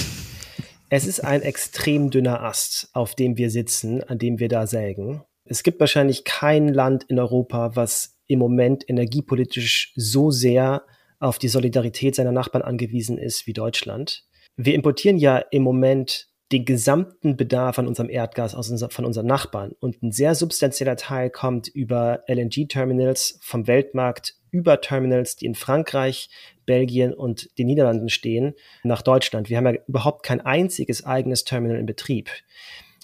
es 0.90 1.06
ist 1.06 1.24
ein 1.24 1.42
extrem 1.42 2.10
dünner 2.10 2.42
Ast, 2.42 2.90
auf 2.94 3.16
dem 3.16 3.38
wir 3.38 3.50
sitzen, 3.50 4.04
an 4.04 4.20
dem 4.20 4.40
wir 4.40 4.48
da 4.48 4.68
sägen. 4.68 5.24
Es 5.46 5.64
gibt 5.64 5.80
wahrscheinlich 5.80 6.24
kein 6.24 6.70
Land 6.70 7.04
in 7.10 7.20
Europa, 7.20 7.76
was 7.76 8.18
im 8.28 8.40
Moment 8.40 8.90
energiepolitisch 8.90 9.92
so 9.96 10.32
sehr 10.32 10.84
auf 11.24 11.40
die 11.40 11.48
Solidarität 11.48 12.16
seiner 12.16 12.32
Nachbarn 12.32 12.64
angewiesen 12.64 13.18
ist 13.18 13.48
wie 13.48 13.54
Deutschland. 13.54 14.26
Wir 14.56 14.76
importieren 14.76 15.18
ja 15.18 15.38
im 15.38 15.64
Moment 15.64 16.28
den 16.52 16.66
gesamten 16.66 17.36
Bedarf 17.36 17.80
an 17.80 17.88
unserem 17.88 18.10
Erdgas 18.10 18.54
aus 18.54 18.70
unser, 18.70 18.90
von 18.92 19.06
unseren 19.06 19.26
Nachbarn 19.26 19.72
und 19.80 20.04
ein 20.04 20.12
sehr 20.12 20.36
substanzieller 20.36 20.96
Teil 20.98 21.32
kommt 21.32 21.68
über 21.68 22.24
LNG-Terminals 22.28 23.40
vom 23.42 23.66
Weltmarkt 23.66 24.36
über 24.52 24.82
Terminals, 24.82 25.36
die 25.36 25.48
in 25.48 25.56
Frankreich, 25.56 26.30
Belgien 26.68 27.12
und 27.12 27.50
den 27.58 27.66
Niederlanden 27.66 28.10
stehen, 28.10 28.54
nach 28.84 29.02
Deutschland. 29.02 29.50
Wir 29.50 29.58
haben 29.58 29.66
ja 29.66 29.82
überhaupt 29.88 30.24
kein 30.24 30.42
einziges 30.42 31.04
eigenes 31.06 31.44
Terminal 31.44 31.80
in 31.80 31.88
Betrieb. 31.88 32.30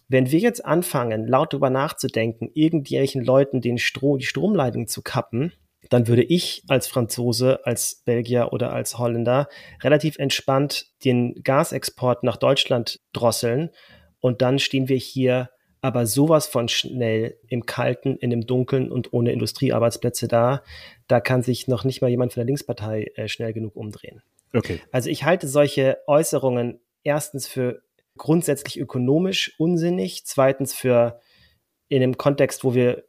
Wenn 0.07 0.29
wir 0.29 0.39
jetzt 0.39 0.63
anfangen, 0.63 1.27
laut 1.27 1.53
darüber 1.53 1.71
nachzudenken, 1.71 2.51
irgendwelchen 2.53 3.23
Leuten 3.23 3.61
den 3.61 3.79
Strom, 3.79 4.19
die 4.19 4.25
Stromleitung 4.25 4.87
zu 4.87 5.01
kappen, 5.01 5.53
dann 5.89 6.07
würde 6.07 6.23
ich 6.23 6.63
als 6.67 6.87
Franzose, 6.87 7.65
als 7.65 8.01
Belgier 8.05 8.51
oder 8.51 8.73
als 8.73 8.97
Holländer 8.97 9.47
relativ 9.81 10.17
entspannt 10.17 10.87
den 11.05 11.35
Gasexport 11.43 12.23
nach 12.23 12.37
Deutschland 12.37 12.99
drosseln 13.13 13.69
und 14.19 14.41
dann 14.41 14.59
stehen 14.59 14.89
wir 14.89 14.97
hier 14.97 15.49
aber 15.81 16.05
sowas 16.05 16.47
von 16.47 16.67
schnell 16.67 17.37
im 17.47 17.65
Kalten, 17.65 18.17
in 18.17 18.29
dem 18.29 18.45
Dunkeln 18.45 18.91
und 18.91 19.13
ohne 19.13 19.31
Industriearbeitsplätze 19.31 20.27
da. 20.27 20.61
Da 21.07 21.21
kann 21.21 21.41
sich 21.41 21.67
noch 21.67 21.85
nicht 21.85 22.01
mal 22.01 22.09
jemand 22.09 22.33
von 22.33 22.41
der 22.41 22.47
Linkspartei 22.47 23.11
äh, 23.15 23.29
schnell 23.29 23.53
genug 23.53 23.77
umdrehen. 23.77 24.21
Okay. 24.53 24.81
Also 24.91 25.09
ich 25.09 25.23
halte 25.23 25.47
solche 25.47 25.99
Äußerungen 26.05 26.81
erstens 27.03 27.47
für 27.47 27.81
grundsätzlich 28.17 28.79
ökonomisch 28.79 29.55
unsinnig, 29.57 30.25
zweitens 30.25 30.73
für 30.73 31.21
in 31.87 32.03
einem 32.03 32.17
Kontext, 32.17 32.63
wo 32.63 32.73
wir 32.73 33.05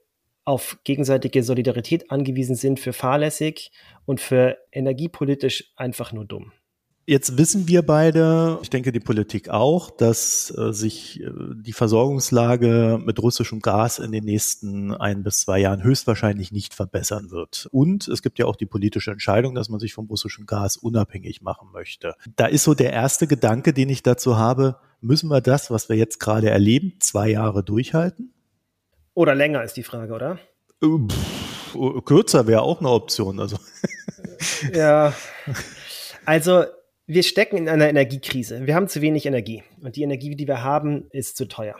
auf 0.51 0.79
gegenseitige 0.83 1.45
Solidarität 1.45 2.11
angewiesen 2.11 2.57
sind, 2.57 2.81
für 2.81 2.93
fahrlässig 2.93 3.71
und 4.05 4.21
für 4.21 4.59
energiepolitisch 4.73 5.73
einfach 5.77 6.13
nur 6.13 6.25
dumm. 6.25 6.51
Jetzt 7.07 7.39
wissen 7.39 7.69
wir 7.69 7.83
beide, 7.83 8.59
ich 8.63 8.71
denke 8.71 8.91
die 8.91 9.01
Politik 9.01 9.49
auch, 9.49 9.91
dass 9.91 10.53
äh, 10.57 10.73
sich 10.73 11.21
äh, 11.21 11.31
die 11.55 11.73
Versorgungslage 11.73 13.01
mit 13.05 13.23
russischem 13.23 13.61
Gas 13.61 14.01
in 14.01 14.11
den 14.11 14.25
nächsten 14.25 14.93
ein 14.93 15.23
bis 15.23 15.41
zwei 15.41 15.61
Jahren 15.61 15.85
höchstwahrscheinlich 15.85 16.51
nicht 16.51 16.75
verbessern 16.75 17.31
wird. 17.31 17.69
Und 17.71 18.09
es 18.09 18.21
gibt 18.21 18.41
ja 18.41 18.47
auch 18.47 18.57
die 18.57 18.67
politische 18.67 19.13
Entscheidung, 19.13 19.55
dass 19.55 19.69
man 19.69 19.81
sich 19.81 19.95
vom 19.95 20.07
russischen 20.07 20.47
Gas 20.47 20.77
unabhängig 20.77 21.43
machen 21.43 21.69
möchte. 21.73 22.15
Da 22.37 22.47
ist 22.47 22.65
so 22.65 22.75
der 22.75 22.93
erste 22.93 23.29
Gedanke, 23.29 23.73
den 23.73 23.89
ich 23.89 24.03
dazu 24.03 24.37
habe, 24.37 24.77
müssen 25.01 25.31
wir 25.31 25.41
das, 25.41 25.71
was 25.71 25.89
wir 25.89 25.97
jetzt 25.97 26.19
gerade 26.19 26.51
erleben, 26.51 26.95
zwei 26.99 27.31
Jahre 27.31 27.63
durchhalten? 27.65 28.33
Oder 29.15 29.35
länger 29.35 29.63
ist 29.63 29.77
die 29.77 29.83
Frage, 29.83 30.13
oder? 30.13 30.39
Äh, 30.83 30.87
pff, 30.87 32.05
kürzer 32.05 32.47
wäre 32.47 32.63
auch 32.63 32.81
eine 32.81 32.91
Option. 32.91 33.41
Also. 33.41 33.57
ja. 34.73 35.13
Also, 36.25 36.65
wir 37.07 37.23
stecken 37.23 37.57
in 37.57 37.69
einer 37.69 37.89
Energiekrise. 37.89 38.67
Wir 38.67 38.75
haben 38.75 38.89
zu 38.89 39.01
wenig 39.01 39.27
Energie. 39.27 39.63
Und 39.83 39.97
die 39.97 40.03
Energie, 40.03 40.37
die 40.37 40.47
wir 40.47 40.63
haben, 40.63 41.09
ist 41.11 41.37
zu 41.37 41.47
teuer. 41.47 41.77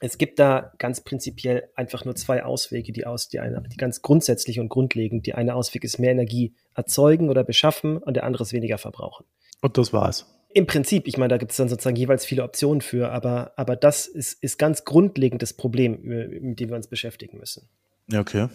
Es 0.00 0.16
gibt 0.16 0.38
da 0.38 0.72
ganz 0.78 1.02
prinzipiell 1.02 1.70
einfach 1.74 2.04
nur 2.04 2.14
zwei 2.14 2.44
Auswege, 2.44 2.92
die 2.92 3.04
aus, 3.04 3.28
die 3.28 3.40
eine, 3.40 3.62
die 3.68 3.76
ganz 3.76 4.00
grundsätzlich 4.00 4.60
und 4.60 4.68
grundlegend. 4.68 5.26
Die 5.26 5.34
eine 5.34 5.54
Ausweg 5.54 5.82
ist 5.82 5.98
mehr 5.98 6.12
Energie 6.12 6.54
erzeugen 6.74 7.30
oder 7.30 7.42
beschaffen 7.42 7.98
und 7.98 8.14
der 8.14 8.24
andere 8.24 8.44
ist 8.44 8.52
weniger 8.52 8.78
verbrauchen. 8.78 9.26
Und 9.60 9.76
das 9.76 9.92
war's. 9.92 10.26
Im 10.50 10.66
Prinzip, 10.66 11.06
ich 11.06 11.18
meine, 11.18 11.28
da 11.28 11.36
gibt 11.36 11.50
es 11.52 11.58
dann 11.58 11.68
sozusagen 11.68 11.96
jeweils 11.96 12.24
viele 12.24 12.42
Optionen 12.42 12.80
für, 12.80 13.10
aber, 13.10 13.52
aber 13.56 13.76
das 13.76 14.06
ist, 14.06 14.42
ist 14.42 14.58
ganz 14.58 14.84
grundlegend 14.84 15.42
das 15.42 15.52
Problem, 15.52 16.00
mit 16.02 16.58
dem 16.58 16.70
wir 16.70 16.76
uns 16.76 16.88
beschäftigen 16.88 17.38
müssen. 17.38 17.68
Okay. 18.14 18.48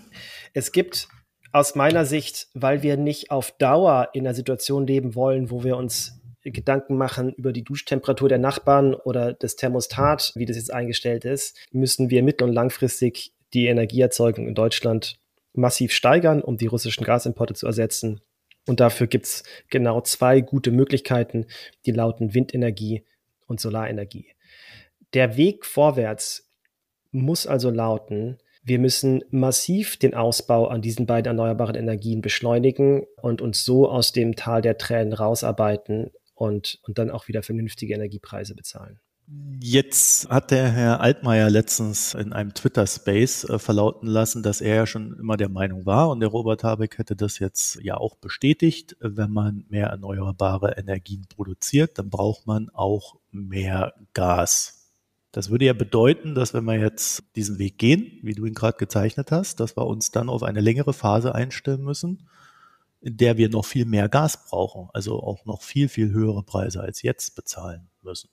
Es 0.53 0.71
gibt 0.71 1.07
aus 1.51 1.75
meiner 1.75 2.05
Sicht, 2.05 2.47
weil 2.55 2.81
wir 2.81 2.97
nicht 2.97 3.29
auf 3.29 3.51
Dauer 3.51 4.09
in 4.13 4.25
einer 4.25 4.33
Situation 4.33 4.87
leben 4.87 5.13
wollen, 5.13 5.51
wo 5.51 5.63
wir 5.63 5.77
uns 5.77 6.19
Gedanken 6.43 6.97
machen 6.97 7.33
über 7.33 7.53
die 7.53 7.63
Duschtemperatur 7.63 8.27
der 8.27 8.39
Nachbarn 8.39 8.95
oder 8.95 9.33
das 9.33 9.55
Thermostat, 9.55 10.33
wie 10.35 10.45
das 10.45 10.57
jetzt 10.57 10.73
eingestellt 10.73 11.25
ist, 11.25 11.55
müssen 11.71 12.09
wir 12.09 12.23
mittel- 12.23 12.47
und 12.47 12.53
langfristig 12.53 13.33
die 13.53 13.67
Energieerzeugung 13.67 14.47
in 14.47 14.55
Deutschland 14.55 15.19
massiv 15.53 15.93
steigern, 15.93 16.41
um 16.41 16.57
die 16.57 16.65
russischen 16.65 17.05
Gasimporte 17.05 17.53
zu 17.53 17.67
ersetzen. 17.67 18.19
Und 18.65 18.79
dafür 18.79 19.07
gibt's 19.07 19.43
genau 19.69 20.01
zwei 20.01 20.41
gute 20.41 20.71
Möglichkeiten, 20.71 21.45
die 21.85 21.91
lauten 21.91 22.33
Windenergie 22.33 23.03
und 23.47 23.59
Solarenergie. 23.59 24.33
Der 25.13 25.37
Weg 25.37 25.65
vorwärts 25.65 26.49
muss 27.11 27.45
also 27.45 27.69
lauten, 27.69 28.39
wir 28.65 28.79
müssen 28.79 29.23
massiv 29.29 29.97
den 29.97 30.13
Ausbau 30.13 30.67
an 30.67 30.81
diesen 30.81 31.05
beiden 31.05 31.27
erneuerbaren 31.31 31.75
Energien 31.75 32.21
beschleunigen 32.21 33.05
und 33.21 33.41
uns 33.41 33.65
so 33.65 33.89
aus 33.89 34.13
dem 34.13 34.37
Tal 34.37 34.61
der 34.61 34.77
Tränen 34.77 35.11
rausarbeiten 35.11 36.11
und, 36.33 36.79
und 36.83 36.97
dann 36.97 37.11
auch 37.11 37.27
wieder 37.27 37.43
vernünftige 37.43 37.93
Energiepreise 37.93 38.55
bezahlen. 38.55 39.01
Jetzt 39.65 40.29
hat 40.29 40.51
der 40.51 40.69
Herr 40.69 40.99
Altmaier 40.99 41.49
letztens 41.49 42.13
in 42.15 42.33
einem 42.33 42.53
Twitter-Space 42.53 43.45
äh, 43.45 43.59
verlauten 43.59 44.07
lassen, 44.07 44.43
dass 44.43 44.59
er 44.59 44.75
ja 44.75 44.85
schon 44.85 45.17
immer 45.17 45.37
der 45.37 45.47
Meinung 45.47 45.85
war 45.85 46.09
und 46.09 46.19
der 46.19 46.27
Robert 46.27 46.65
Habeck 46.65 46.97
hätte 46.97 47.15
das 47.15 47.39
jetzt 47.39 47.79
ja 47.81 47.95
auch 47.95 48.17
bestätigt, 48.17 48.97
wenn 48.99 49.31
man 49.31 49.65
mehr 49.69 49.87
erneuerbare 49.87 50.77
Energien 50.77 51.27
produziert, 51.29 51.97
dann 51.97 52.09
braucht 52.09 52.45
man 52.45 52.69
auch 52.71 53.15
mehr 53.31 53.93
Gas. 54.13 54.91
Das 55.31 55.49
würde 55.49 55.63
ja 55.63 55.73
bedeuten, 55.73 56.35
dass 56.35 56.53
wenn 56.53 56.65
wir 56.65 56.77
jetzt 56.77 57.23
diesen 57.37 57.57
Weg 57.57 57.77
gehen, 57.77 58.19
wie 58.21 58.35
du 58.35 58.45
ihn 58.45 58.53
gerade 58.53 58.77
gezeichnet 58.77 59.31
hast, 59.31 59.61
dass 59.61 59.77
wir 59.77 59.87
uns 59.87 60.11
dann 60.11 60.27
auf 60.27 60.43
eine 60.43 60.59
längere 60.59 60.91
Phase 60.91 61.33
einstellen 61.33 61.83
müssen, 61.83 62.27
in 62.99 63.15
der 63.15 63.37
wir 63.37 63.47
noch 63.47 63.65
viel 63.65 63.85
mehr 63.85 64.09
Gas 64.09 64.45
brauchen, 64.45 64.89
also 64.93 65.23
auch 65.23 65.45
noch 65.45 65.61
viel, 65.61 65.87
viel 65.87 66.11
höhere 66.11 66.43
Preise 66.43 66.81
als 66.81 67.01
jetzt 67.01 67.35
bezahlen 67.35 67.89
müssen. 68.01 68.29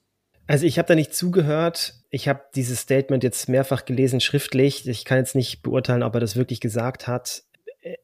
Also 0.51 0.67
ich 0.67 0.79
habe 0.79 0.89
da 0.89 0.97
nicht 0.97 1.15
zugehört. 1.15 1.95
Ich 2.11 2.27
habe 2.27 2.41
dieses 2.57 2.81
Statement 2.81 3.23
jetzt 3.23 3.49
mehrfach 3.49 3.85
gelesen 3.85 4.21
schriftlich. 4.21 4.89
Ich 4.89 5.05
kann 5.05 5.19
jetzt 5.19 5.37
nicht 5.37 5.63
beurteilen, 5.63 6.03
ob 6.03 6.15
er 6.15 6.21
das 6.21 6.35
wirklich 6.35 6.61
gesagt 6.61 7.07
hat. 7.07 7.45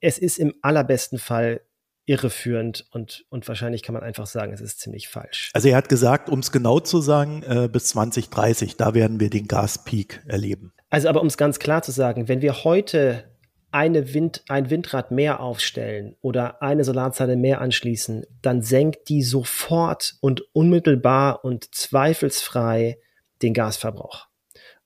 Es 0.00 0.16
ist 0.18 0.38
im 0.38 0.54
allerbesten 0.62 1.18
Fall 1.18 1.62
irreführend 2.04 2.86
und, 2.92 3.24
und 3.30 3.48
wahrscheinlich 3.48 3.82
kann 3.82 3.94
man 3.94 4.04
einfach 4.04 4.28
sagen, 4.28 4.52
es 4.52 4.60
ist 4.60 4.78
ziemlich 4.78 5.08
falsch. 5.08 5.50
Also 5.54 5.66
er 5.66 5.76
hat 5.76 5.88
gesagt, 5.88 6.30
um 6.30 6.38
es 6.38 6.52
genau 6.52 6.78
zu 6.78 7.00
sagen, 7.00 7.42
äh, 7.42 7.68
bis 7.68 7.86
2030, 7.88 8.76
da 8.76 8.94
werden 8.94 9.18
wir 9.18 9.28
den 9.28 9.48
Gaspeak 9.48 10.22
erleben. 10.28 10.72
Also 10.88 11.08
aber 11.08 11.22
um 11.22 11.26
es 11.26 11.36
ganz 11.36 11.58
klar 11.58 11.82
zu 11.82 11.90
sagen, 11.90 12.28
wenn 12.28 12.42
wir 12.42 12.62
heute 12.62 13.24
eine 13.70 14.14
Wind, 14.14 14.42
ein 14.48 14.70
Windrad 14.70 15.10
mehr 15.10 15.40
aufstellen 15.40 16.16
oder 16.20 16.62
eine 16.62 16.84
Solarzelle 16.84 17.36
mehr 17.36 17.60
anschließen, 17.60 18.24
dann 18.42 18.62
senkt 18.62 19.08
die 19.08 19.22
sofort 19.22 20.16
und 20.20 20.42
unmittelbar 20.54 21.44
und 21.44 21.74
zweifelsfrei 21.74 22.98
den 23.42 23.54
Gasverbrauch 23.54 24.28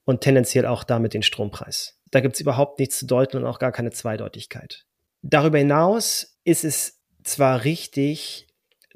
und 0.05 0.23
tendenziell 0.23 0.67
auch 0.67 0.85
damit 0.85 1.15
den 1.15 1.23
Strompreis. 1.23 1.99
Da 2.11 2.21
gibt 2.21 2.35
es 2.35 2.41
überhaupt 2.41 2.81
nichts 2.81 2.99
zu 2.99 3.07
deuten 3.07 3.37
und 3.37 3.47
auch 3.47 3.59
gar 3.59 3.73
keine 3.73 3.93
Zweideutigkeit. 3.93 4.85
Darüber 5.23 5.59
hinaus 5.59 6.39
ist 6.45 6.65
es 6.65 7.01
zwar 7.23 7.65
richtig, 7.65 8.49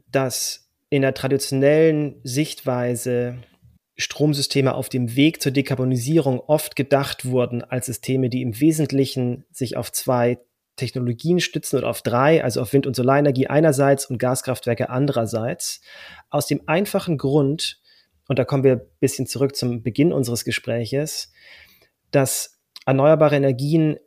dass 0.09 0.69
in 0.91 1.03
der 1.03 1.15
traditionellen 1.15 2.21
Sichtweise 2.25 3.39
Stromsysteme 3.97 4.75
auf 4.75 4.89
dem 4.89 5.15
Weg 5.15 5.41
zur 5.41 5.53
Dekarbonisierung 5.53 6.41
oft 6.41 6.75
gedacht 6.77 7.27
wurden 7.27 7.63
als 7.63 7.87
Systeme, 7.87 8.29
die 8.29 8.43
im 8.43 8.59
Wesentlichen 8.59 9.45
sich 9.51 9.77
auf 9.77 9.93
zwei 9.93 10.39
Technologien 10.77 11.39
stützen 11.39 11.79
oder 11.79 11.89
auf 11.89 12.03
drei, 12.03 12.43
also 12.43 12.61
auf 12.61 12.73
Wind- 12.73 12.87
und 12.87 12.97
Solarenergie 12.97 13.47
einerseits 13.47 14.07
und 14.07 14.19
Gaskraftwerke 14.19 14.91
andererseits. 14.91 15.81
Aus 16.31 16.47
dem 16.47 16.63
einfachen 16.67 17.19
Grund, 17.19 17.81
und 18.27 18.39
da 18.39 18.45
kommen 18.45 18.65
wir 18.65 18.73
ein 18.73 18.81
bisschen 18.99 19.27
zurück 19.27 19.55
zum 19.55 19.83
Beginn 19.83 20.13
unseres 20.13 20.45
Gespräches, 20.45 21.33
dass 22.11 22.61
erneuerbare 22.87 23.37
Energien 23.37 23.99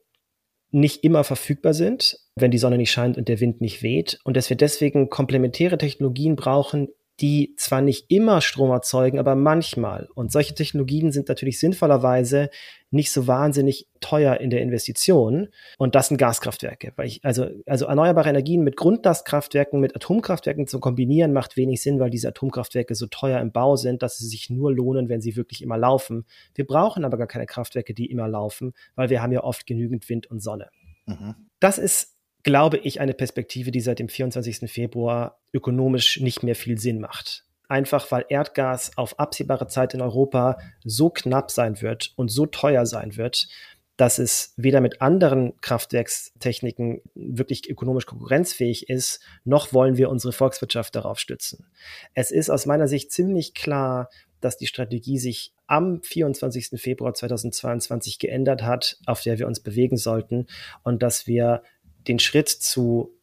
nicht 0.72 1.06
immer 1.06 1.24
verfügbar 1.24 1.74
sind, 1.74 2.20
wenn 2.36 2.52
die 2.52 2.58
Sonne 2.58 2.78
nicht 2.78 2.92
scheint 2.92 3.18
und 3.18 3.30
der 3.30 3.40
Wind 3.40 3.62
nicht 3.62 3.84
weht 3.84 4.20
und 4.26 4.36
dass 4.36 4.50
wir 4.50 4.58
deswegen 4.58 5.10
komplementäre 5.10 5.78
Technologien 5.78 6.36
brauchen, 6.36 6.90
die 7.20 7.56
zwar 7.58 7.82
nicht 7.82 8.12
immer 8.12 8.42
Strom 8.42 8.70
erzeugen, 8.70 9.18
aber 9.18 9.36
manchmal. 9.36 10.08
Und 10.14 10.32
solche 10.32 10.54
Technologien 10.54 11.12
sind 11.12 11.30
natürlich 11.30 11.60
sinnvollerweise 11.60 12.50
nicht 12.92 13.12
so 13.12 13.28
wahnsinnig 13.28 13.88
teuer 14.00 14.38
in 14.38 14.50
der 14.50 14.62
Investition. 14.62 15.50
Und 15.78 15.96
das 15.96 16.10
sind 16.10 16.18
Gaskraftwerke. 16.18 16.94
Weil 16.96 17.08
ich, 17.08 17.26
also, 17.26 17.48
also 17.66 17.86
erneuerbare 17.86 18.30
Energien 18.30 18.64
mit 18.64 18.78
Grundlastkraftwerken, 18.78 19.80
mit 19.80 19.96
Atomkraftwerken 19.96 20.68
zu 20.68 20.80
kombinieren, 20.80 21.34
macht 21.34 21.58
wenig 21.58 21.82
Sinn, 21.82 22.00
weil 22.00 22.12
diese 22.12 22.30
Atomkraftwerke 22.30 22.94
so 22.94 23.08
teuer 23.08 23.42
im 23.42 23.52
Bau 23.52 23.76
sind, 23.76 24.04
dass 24.04 24.20
sie 24.20 24.28
sich 24.28 24.50
nur 24.50 24.72
lohnen, 24.72 25.10
wenn 25.10 25.22
sie 25.22 25.36
wirklich 25.36 25.64
immer 25.64 25.78
laufen. 25.78 26.26
Wir 26.54 26.68
brauchen 26.68 27.04
aber 27.04 27.18
gar 27.18 27.28
keine 27.28 27.48
Kraftwerke, 27.48 27.94
die 27.94 28.06
immer 28.12 28.28
laufen, 28.28 28.74
weil 28.96 29.10
wir 29.10 29.24
haben 29.24 29.32
ja 29.32 29.44
oft 29.44 29.66
genügend 29.66 30.08
Wind 30.08 30.28
und 30.28 30.40
Sonne. 30.40 30.70
Mhm. 31.08 31.36
Das 31.60 31.80
ist 31.80 32.17
glaube 32.48 32.78
ich, 32.78 33.02
eine 33.02 33.14
Perspektive, 33.14 33.72
die 33.72 33.82
seit 33.82 34.00
dem 34.00 34.08
24. 34.08 34.72
Februar 34.72 35.38
ökonomisch 35.54 36.22
nicht 36.22 36.44
mehr 36.44 36.56
viel 36.56 36.78
Sinn 36.78 37.02
macht. 37.02 37.44
Einfach 37.68 38.10
weil 38.10 38.24
Erdgas 38.30 38.94
auf 38.96 39.20
absehbare 39.20 39.68
Zeit 39.68 39.94
in 39.94 40.00
Europa 40.00 40.58
so 40.86 41.10
knapp 41.10 41.52
sein 41.52 41.82
wird 41.82 42.14
und 42.16 42.30
so 42.30 42.46
teuer 42.46 42.86
sein 42.86 43.18
wird, 43.18 43.50
dass 43.98 44.18
es 44.18 44.54
weder 44.56 44.80
mit 44.80 45.02
anderen 45.02 45.60
Kraftwerkstechniken 45.60 47.02
wirklich 47.16 47.70
ökonomisch 47.70 48.06
konkurrenzfähig 48.06 48.88
ist, 48.88 49.20
noch 49.44 49.74
wollen 49.74 49.98
wir 49.98 50.10
unsere 50.10 50.32
Volkswirtschaft 50.32 50.96
darauf 50.96 51.20
stützen. 51.20 51.66
Es 52.14 52.32
ist 52.32 52.50
aus 52.50 52.66
meiner 52.66 52.88
Sicht 52.88 53.12
ziemlich 53.12 53.56
klar, 53.56 54.10
dass 54.40 54.56
die 54.56 54.68
Strategie 54.68 55.18
sich 55.18 55.54
am 55.66 56.02
24. 56.02 56.80
Februar 56.80 57.14
2022 57.14 58.20
geändert 58.20 58.64
hat, 58.64 59.00
auf 59.06 59.22
der 59.22 59.38
wir 59.38 59.48
uns 59.48 59.60
bewegen 59.60 59.98
sollten 59.98 60.48
und 60.84 61.04
dass 61.04 61.28
wir 61.28 61.64
den 62.08 62.20
Schritt 62.20 62.50
zu 62.50 63.14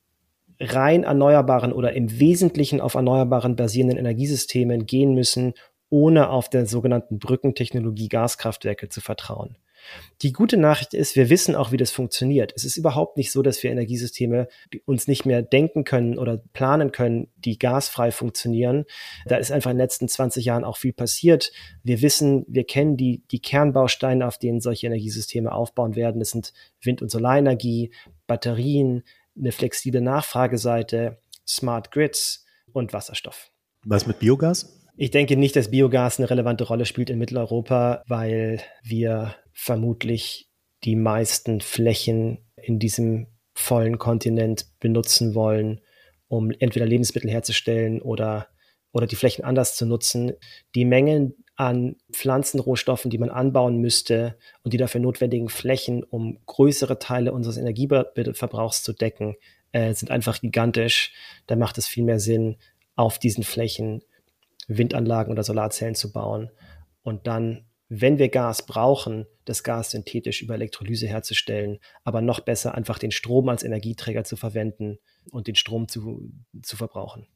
rein 0.61 1.05
erneuerbaren 1.05 1.73
oder 1.73 1.93
im 1.95 2.19
Wesentlichen 2.19 2.81
auf 2.81 2.95
erneuerbaren 2.95 3.57
basierenden 3.57 3.99
Energiesystemen 3.99 4.87
gehen 4.87 5.15
müssen, 5.15 5.55
ohne 5.91 6.31
auf 6.31 6.49
der 6.49 6.67
sogenannten 6.67 7.19
Brückentechnologie 7.19 8.09
Gaskraftwerke 8.09 8.89
zu 8.89 9.01
vertrauen. 9.01 9.57
Die 10.23 10.33
gute 10.33 10.57
Nachricht 10.57 10.95
ist, 10.95 11.17
wir 11.17 11.31
wissen 11.31 11.55
auch, 11.55 11.73
wie 11.73 11.77
das 11.77 11.91
funktioniert. 11.91 12.53
Es 12.57 12.65
ist 12.65 12.77
überhaupt 12.77 13.17
nicht 13.17 13.33
so, 13.33 13.43
dass 13.43 13.63
wir 13.63 13.71
Energiesysteme 13.71 14.49
uns 14.85 15.09
nicht 15.09 15.27
mehr 15.27 15.43
denken 15.43 15.85
können 15.85 16.19
oder 16.19 16.39
planen 16.53 16.93
können, 16.93 17.29
die 17.37 17.59
gasfrei 17.59 18.11
funktionieren. 18.11 18.85
Da 19.27 19.37
ist 19.37 19.53
einfach 19.53 19.71
in 19.71 19.77
den 19.77 19.83
letzten 19.83 20.09
20 20.09 20.45
Jahren 20.45 20.65
auch 20.65 20.77
viel 20.77 20.93
passiert. 20.93 21.53
Wir 21.83 22.03
wissen, 22.03 22.45
wir 22.49 22.65
kennen 22.65 22.97
die, 22.97 23.23
die 23.31 23.41
Kernbausteine, 23.41 24.27
auf 24.27 24.39
denen 24.39 24.61
solche 24.61 24.87
Energiesysteme 24.87 25.53
aufbauen 25.53 25.97
werden. 25.97 26.21
Das 26.21 26.31
sind 26.31 26.53
Wind- 26.81 27.03
und 27.03 27.11
Solarenergie, 27.11 27.93
Batterien, 28.27 29.03
eine 29.37 29.53
flexible 29.53 30.01
Nachfrageseite, 30.01 31.19
Smart 31.47 31.91
Grids 31.91 32.45
und 32.73 32.93
Wasserstoff. 32.93 33.51
Was 33.85 34.07
mit 34.07 34.19
Biogas? 34.19 34.84
Ich 34.97 35.11
denke 35.11 35.37
nicht, 35.37 35.57
dass 35.57 35.73
Biogas 35.73 36.19
eine 36.19 36.31
relevante 36.31 36.65
Rolle 36.65 36.87
spielt 36.87 37.11
in 37.11 37.19
Mitteleuropa, 37.19 38.03
weil 38.07 38.61
wir 38.85 39.35
vermutlich 39.53 40.49
die 40.85 40.95
meisten 40.95 41.61
Flächen 41.61 42.39
in 42.57 42.79
diesem 42.79 43.27
vollen 43.55 43.99
Kontinent 43.99 44.67
benutzen 44.79 45.35
wollen, 45.35 45.81
um 46.29 46.53
entweder 46.53 46.87
Lebensmittel 46.87 47.31
herzustellen 47.31 48.03
oder, 48.03 48.49
oder 48.93 49.09
die 49.09 49.17
Flächen 49.17 49.45
anders 49.45 49.75
zu 49.75 49.85
nutzen. 49.85 50.33
Die 50.77 50.85
Mengen 50.85 51.35
an 51.57 51.97
Pflanzenrohstoffen, 52.13 53.11
die 53.11 53.19
man 53.19 53.31
anbauen 53.31 53.79
müsste 53.79 54.39
und 54.63 54.73
die 54.73 54.79
dafür 54.79 55.01
notwendigen 55.01 55.49
Flächen, 55.49 56.05
um 56.05 56.39
größere 56.47 57.01
Teile 57.01 57.33
unseres 57.33 57.57
Energieverbrauchs 57.57 58.85
zu 58.85 58.93
decken, 58.93 59.35
äh, 59.73 59.93
sind 59.93 60.13
einfach 60.13 60.41
gigantisch. 60.41 61.13
Da 61.49 61.57
macht 61.57 61.79
es 61.79 61.89
viel 61.89 62.05
mehr 62.05 62.21
Sinn, 62.21 62.57
auf 62.97 63.19
diesen 63.19 63.43
Flächen 63.43 64.03
Windanlagen 64.69 65.33
oder 65.33 65.45
Solarzellen 65.45 65.95
zu 65.95 66.13
bauen 66.13 66.51
und 67.03 67.27
dann 67.27 67.67
wenn 67.89 68.19
wir 68.19 68.29
Gas 68.29 68.67
brauchen, 68.67 69.27
das 69.45 69.63
Gas 69.63 69.91
synthetisch 69.91 70.43
über 70.43 70.55
Elektrolyse 70.55 71.07
herzustellen, 71.07 71.79
aber 72.03 72.23
noch 72.23 72.41
besser 72.41 72.75
einfach 72.75 72.99
den 72.99 73.11
Strom 73.11 73.49
als 73.49 73.63
Energieträger 73.63 74.25
zu 74.25 74.37
verwenden 74.37 74.99
und 75.31 75.47
den 75.47 75.55
Strom 75.55 75.89
zu, 75.89 76.33
zu 76.63 76.77
verbrauchen. 76.77 77.27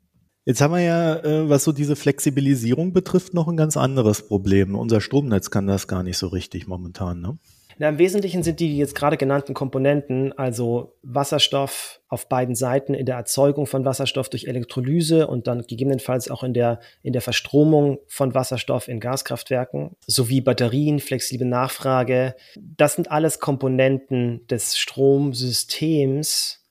Jetzt 0.44 0.62
haben 0.62 0.72
wir 0.72 0.80
ja, 0.80 1.16
äh, 1.16 1.48
was 1.50 1.64
so 1.64 1.72
diese 1.72 1.94
Flexibilisierung 1.94 2.94
betrifft, 2.94 3.34
noch 3.34 3.48
ein 3.48 3.58
ganz 3.58 3.76
anderes 3.76 4.26
Problem. 4.26 4.74
Unser 4.74 5.02
Stromnetz 5.02 5.50
kann 5.50 5.66
das 5.66 5.86
gar 5.86 6.02
nicht 6.02 6.16
so 6.16 6.28
richtig 6.28 6.66
momentan. 6.66 7.20
Ne? 7.20 7.38
Na, 7.80 7.90
Im 7.90 7.98
Wesentlichen 7.98 8.42
sind 8.42 8.58
die 8.58 8.76
jetzt 8.76 8.96
gerade 8.96 9.16
genannten 9.16 9.54
Komponenten, 9.54 10.36
also 10.36 10.96
Wasserstoff 11.02 12.00
auf 12.08 12.28
beiden 12.28 12.56
Seiten 12.56 12.92
in 12.92 13.06
der 13.06 13.14
Erzeugung 13.14 13.66
von 13.66 13.84
Wasserstoff 13.84 14.28
durch 14.28 14.46
Elektrolyse 14.46 15.28
und 15.28 15.46
dann 15.46 15.62
gegebenenfalls 15.62 16.28
auch 16.28 16.42
in 16.42 16.54
der, 16.54 16.80
in 17.02 17.12
der 17.12 17.22
Verstromung 17.22 18.00
von 18.08 18.34
Wasserstoff 18.34 18.88
in 18.88 18.98
Gaskraftwerken, 18.98 19.94
sowie 20.04 20.40
Batterien, 20.40 20.98
flexible 20.98 21.46
Nachfrage. 21.46 22.34
Das 22.56 22.94
sind 22.94 23.12
alles 23.12 23.38
Komponenten 23.38 24.44
des 24.48 24.76
Stromsystems, 24.76 26.64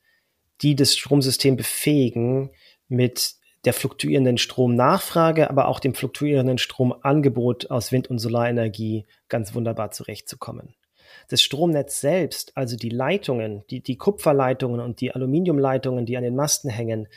die 0.61 0.75
das 0.75 0.93
Stromsystem 0.97 1.55
befähigen, 1.55 2.49
mit 2.89 3.35
der 3.63 3.71
fluktuierenden 3.71 4.37
Stromnachfrage, 4.37 5.49
aber 5.49 5.69
auch 5.69 5.79
dem 5.79 5.93
fluktuierenden 5.93 6.57
Stromangebot 6.57 7.71
aus 7.71 7.93
Wind- 7.93 8.09
und 8.09 8.19
Solarenergie 8.19 9.05
ganz 9.29 9.55
wunderbar 9.55 9.91
zurechtzukommen 9.91 10.76
das 11.29 11.41
Stromnetz 11.41 12.01
selbst, 12.01 12.55
also 12.55 12.75
die 12.77 12.89
Leitungen, 12.89 13.63
die, 13.69 13.81
die 13.81 13.97
Kupferleitungen 13.97 14.79
und 14.79 15.01
die 15.01 15.11
Aluminiumleitungen, 15.11 16.05
die 16.05 16.17
an 16.17 16.23
den 16.23 16.35
Masten 16.35 16.69
hängen, 16.69 17.07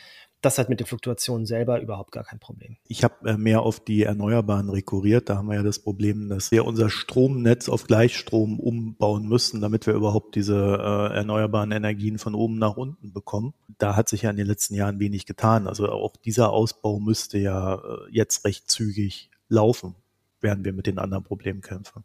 das 0.40 0.58
hat 0.58 0.70
mit 0.70 0.80
den 0.80 0.86
Fluktuationen 0.86 1.44
selber 1.44 1.80
überhaupt 1.80 2.12
gar 2.12 2.24
kein 2.24 2.38
Problem. 2.38 2.76
Ich 2.88 3.04
habe 3.04 3.28
äh, 3.28 3.36
mehr 3.36 3.62
auf 3.62 3.80
die 3.80 4.04
Erneuerbaren 4.04 4.70
rekurriert. 4.70 5.28
Da 5.28 5.36
haben 5.36 5.48
wir 5.48 5.56
ja 5.56 5.62
das 5.62 5.78
Problem, 5.78 6.28
dass 6.28 6.50
wir 6.50 6.64
unser 6.64 6.88
Stromnetz 6.88 7.68
auf 7.68 7.84
Gleichstrom 7.84 8.58
umbauen 8.58 9.28
müssen, 9.28 9.60
damit 9.60 9.86
wir 9.86 9.94
überhaupt 9.94 10.34
diese 10.34 10.56
äh, 10.56 11.16
erneuerbaren 11.16 11.72
Energien 11.72 12.18
von 12.18 12.34
oben 12.34 12.58
nach 12.58 12.76
unten 12.76 13.12
bekommen. 13.12 13.52
Da 13.78 13.96
hat 13.96 14.08
sich 14.08 14.22
ja 14.22 14.30
in 14.30 14.36
den 14.36 14.46
letzten 14.46 14.74
Jahren 14.74 14.98
wenig 14.98 15.26
getan. 15.26 15.66
Also 15.66 15.90
auch 15.90 16.16
dieser 16.16 16.52
Ausbau 16.52 17.00
müsste 17.00 17.38
ja 17.38 17.74
äh, 17.74 17.78
jetzt 18.10 18.44
recht 18.46 18.70
zügig 18.70 19.30
laufen, 19.48 19.94
während 20.40 20.64
wir 20.64 20.72
mit 20.72 20.86
den 20.86 20.98
anderen 20.98 21.24
Problemen 21.24 21.60
kämpfen. 21.60 22.04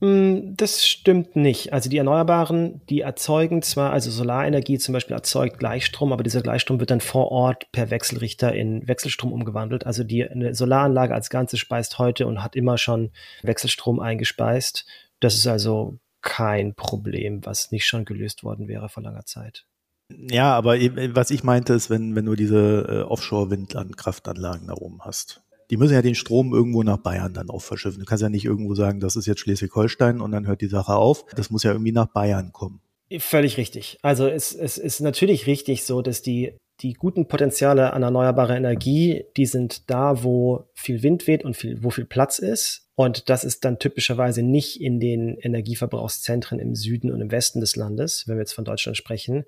Hm, 0.00 0.56
das 0.56 0.84
stimmt 0.84 1.36
nicht. 1.36 1.72
Also 1.72 1.88
die 1.88 1.98
Erneuerbaren, 1.98 2.82
die 2.88 3.00
erzeugen 3.00 3.62
zwar, 3.62 3.92
also 3.92 4.10
Solarenergie 4.10 4.78
zum 4.78 4.92
Beispiel 4.92 5.14
erzeugt 5.14 5.58
Gleichstrom, 5.58 6.12
aber 6.12 6.22
dieser 6.22 6.42
Gleichstrom 6.42 6.80
wird 6.80 6.90
dann 6.90 7.00
vor 7.00 7.30
Ort 7.30 7.70
per 7.70 7.90
Wechselrichter 7.90 8.52
in 8.52 8.86
Wechselstrom 8.88 9.32
umgewandelt. 9.32 9.86
Also 9.86 10.02
die 10.02 10.26
Solaranlage 10.52 11.14
als 11.14 11.30
Ganze 11.30 11.56
speist 11.56 11.98
heute 11.98 12.26
und 12.26 12.42
hat 12.42 12.56
immer 12.56 12.76
schon 12.76 13.12
Wechselstrom 13.42 14.00
eingespeist. 14.00 14.84
Das 15.20 15.36
ist 15.36 15.46
also 15.46 15.98
kein 16.22 16.74
Problem, 16.74 17.44
was 17.46 17.70
nicht 17.70 17.86
schon 17.86 18.04
gelöst 18.04 18.42
worden 18.42 18.66
wäre 18.66 18.88
vor 18.88 19.02
langer 19.02 19.26
Zeit. 19.26 19.66
Ja, 20.10 20.54
aber 20.54 20.76
was 21.14 21.30
ich 21.30 21.44
meinte 21.44 21.72
ist, 21.72 21.88
wenn, 21.88 22.14
wenn 22.14 22.26
du 22.26 22.34
diese 22.34 22.86
äh, 22.88 23.02
Offshore-Windlandkraftanlagen 23.02 24.66
da 24.66 24.74
oben 24.74 25.00
hast 25.02 25.43
die 25.70 25.76
müssen 25.76 25.94
ja 25.94 26.02
den 26.02 26.14
Strom 26.14 26.52
irgendwo 26.52 26.82
nach 26.82 26.98
Bayern 26.98 27.34
dann 27.34 27.50
auch 27.50 27.62
verschiffen. 27.62 28.00
Du 28.00 28.04
kannst 28.04 28.22
ja 28.22 28.28
nicht 28.28 28.44
irgendwo 28.44 28.74
sagen, 28.74 29.00
das 29.00 29.16
ist 29.16 29.26
jetzt 29.26 29.40
Schleswig-Holstein 29.40 30.20
und 30.20 30.32
dann 30.32 30.46
hört 30.46 30.60
die 30.60 30.66
Sache 30.66 30.94
auf. 30.94 31.24
Das 31.36 31.50
muss 31.50 31.62
ja 31.62 31.72
irgendwie 31.72 31.92
nach 31.92 32.06
Bayern 32.06 32.52
kommen. 32.52 32.80
Völlig 33.18 33.58
richtig. 33.58 33.98
Also 34.02 34.26
es, 34.26 34.52
es 34.52 34.78
ist 34.78 35.00
natürlich 35.00 35.46
richtig 35.46 35.84
so, 35.84 36.02
dass 36.02 36.22
die 36.22 36.54
die 36.80 36.94
guten 36.94 37.28
Potenziale 37.28 37.92
an 37.92 38.02
erneuerbarer 38.02 38.56
Energie, 38.56 39.24
die 39.36 39.46
sind 39.46 39.88
da, 39.90 40.24
wo 40.24 40.68
viel 40.74 41.02
Wind 41.02 41.26
weht 41.26 41.44
und 41.44 41.56
viel, 41.56 41.82
wo 41.82 41.90
viel 41.90 42.04
Platz 42.04 42.38
ist. 42.38 42.88
Und 42.96 43.28
das 43.28 43.44
ist 43.44 43.64
dann 43.64 43.78
typischerweise 43.78 44.42
nicht 44.42 44.80
in 44.80 45.00
den 45.00 45.36
Energieverbrauchszentren 45.38 46.58
im 46.60 46.74
Süden 46.74 47.10
und 47.12 47.20
im 47.20 47.30
Westen 47.30 47.60
des 47.60 47.76
Landes, 47.76 48.24
wenn 48.26 48.36
wir 48.36 48.42
jetzt 48.42 48.52
von 48.52 48.64
Deutschland 48.64 48.96
sprechen, 48.96 49.44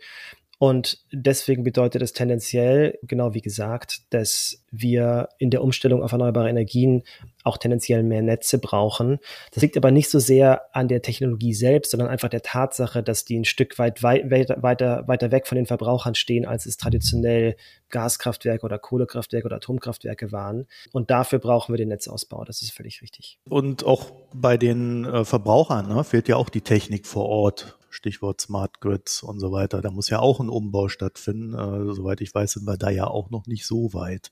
und 0.59 1.01
deswegen 1.12 1.64
bedeutet 1.64 2.01
es 2.01 2.14
tendenziell, 2.14 2.99
genau 3.03 3.35
wie 3.35 3.42
gesagt, 3.42 4.03
dass 4.11 4.62
wir 4.71 5.29
in 5.38 5.51
der 5.51 5.62
Umstellung 5.62 6.03
auf 6.03 6.12
erneuerbare 6.12 6.49
Energien 6.49 7.03
auch 7.45 7.59
tendenziell 7.59 8.03
mehr 8.03 8.23
Netze 8.23 8.59
brauchen. 8.59 9.19
Das 9.53 9.62
liegt 9.62 9.77
aber 9.77 9.90
nicht 9.90 10.09
so 10.09 10.19
sehr 10.19 10.75
an 10.75 10.88
der 10.88 11.03
Technologie 11.03 11.53
selbst, 11.53 11.90
sondern 11.90 12.09
einfach 12.09 12.31
der 12.31 12.40
Tatsache, 12.40 13.03
dass 13.03 13.27
die 13.27 13.38
ein 13.38 13.45
Stück 13.45 13.79
weit 13.79 14.03
wei 14.03 14.25
weiter, 14.31 15.07
weiter 15.07 15.31
weg 15.31 15.47
von 15.47 15.57
den 15.57 15.66
Verbrauchern 15.66 16.14
stehen, 16.14 16.47
als 16.47 16.64
es 16.64 16.79
traditionell 16.79 17.57
Gaskraftwerke 17.90 18.64
oder 18.64 18.79
Kohlekraftwerke 18.79 19.47
oder 19.47 19.57
Atomkraftwerke 19.57 20.33
waren. 20.33 20.66
Und 20.92 21.11
dafür 21.11 21.38
brauchen 21.38 21.75
wir 21.75 21.79
den 21.79 21.88
Netzausbau. 21.88 22.45
Das 22.45 22.62
ist 22.62 22.73
völlig 22.73 23.03
richtig. 23.03 23.38
Und 23.49 23.85
auch 23.85 24.11
bei 24.35 24.57
den 24.57 25.05
äh, 25.05 25.25
Verbrauchern 25.25 25.88
ne, 25.88 26.03
fehlt 26.03 26.29
ja 26.29 26.37
auch 26.37 26.49
die 26.49 26.62
Technik 26.62 27.07
vor 27.07 27.27
Ort. 27.27 27.77
Stichwort 27.97 28.41
Smart 28.41 28.81
Grids 28.81 29.23
und 29.23 29.41
so 29.41 29.51
weiter. 29.53 29.81
Da 29.81 29.91
muss 29.91 30.11
ja 30.11 30.21
auch 30.21 30.39
ein 30.39 30.49
Umbau 30.49 30.89
stattfinden. 30.89 31.55
Äh, 31.55 31.95
soweit 31.95 32.21
ich 32.21 32.35
weiß, 32.35 32.53
sind 32.53 32.67
wir 32.67 32.77
da 32.77 32.91
ja 32.91 33.07
auch 33.07 33.31
noch 33.31 33.47
nicht 33.47 33.67
so 33.67 33.93
weit. 33.95 34.31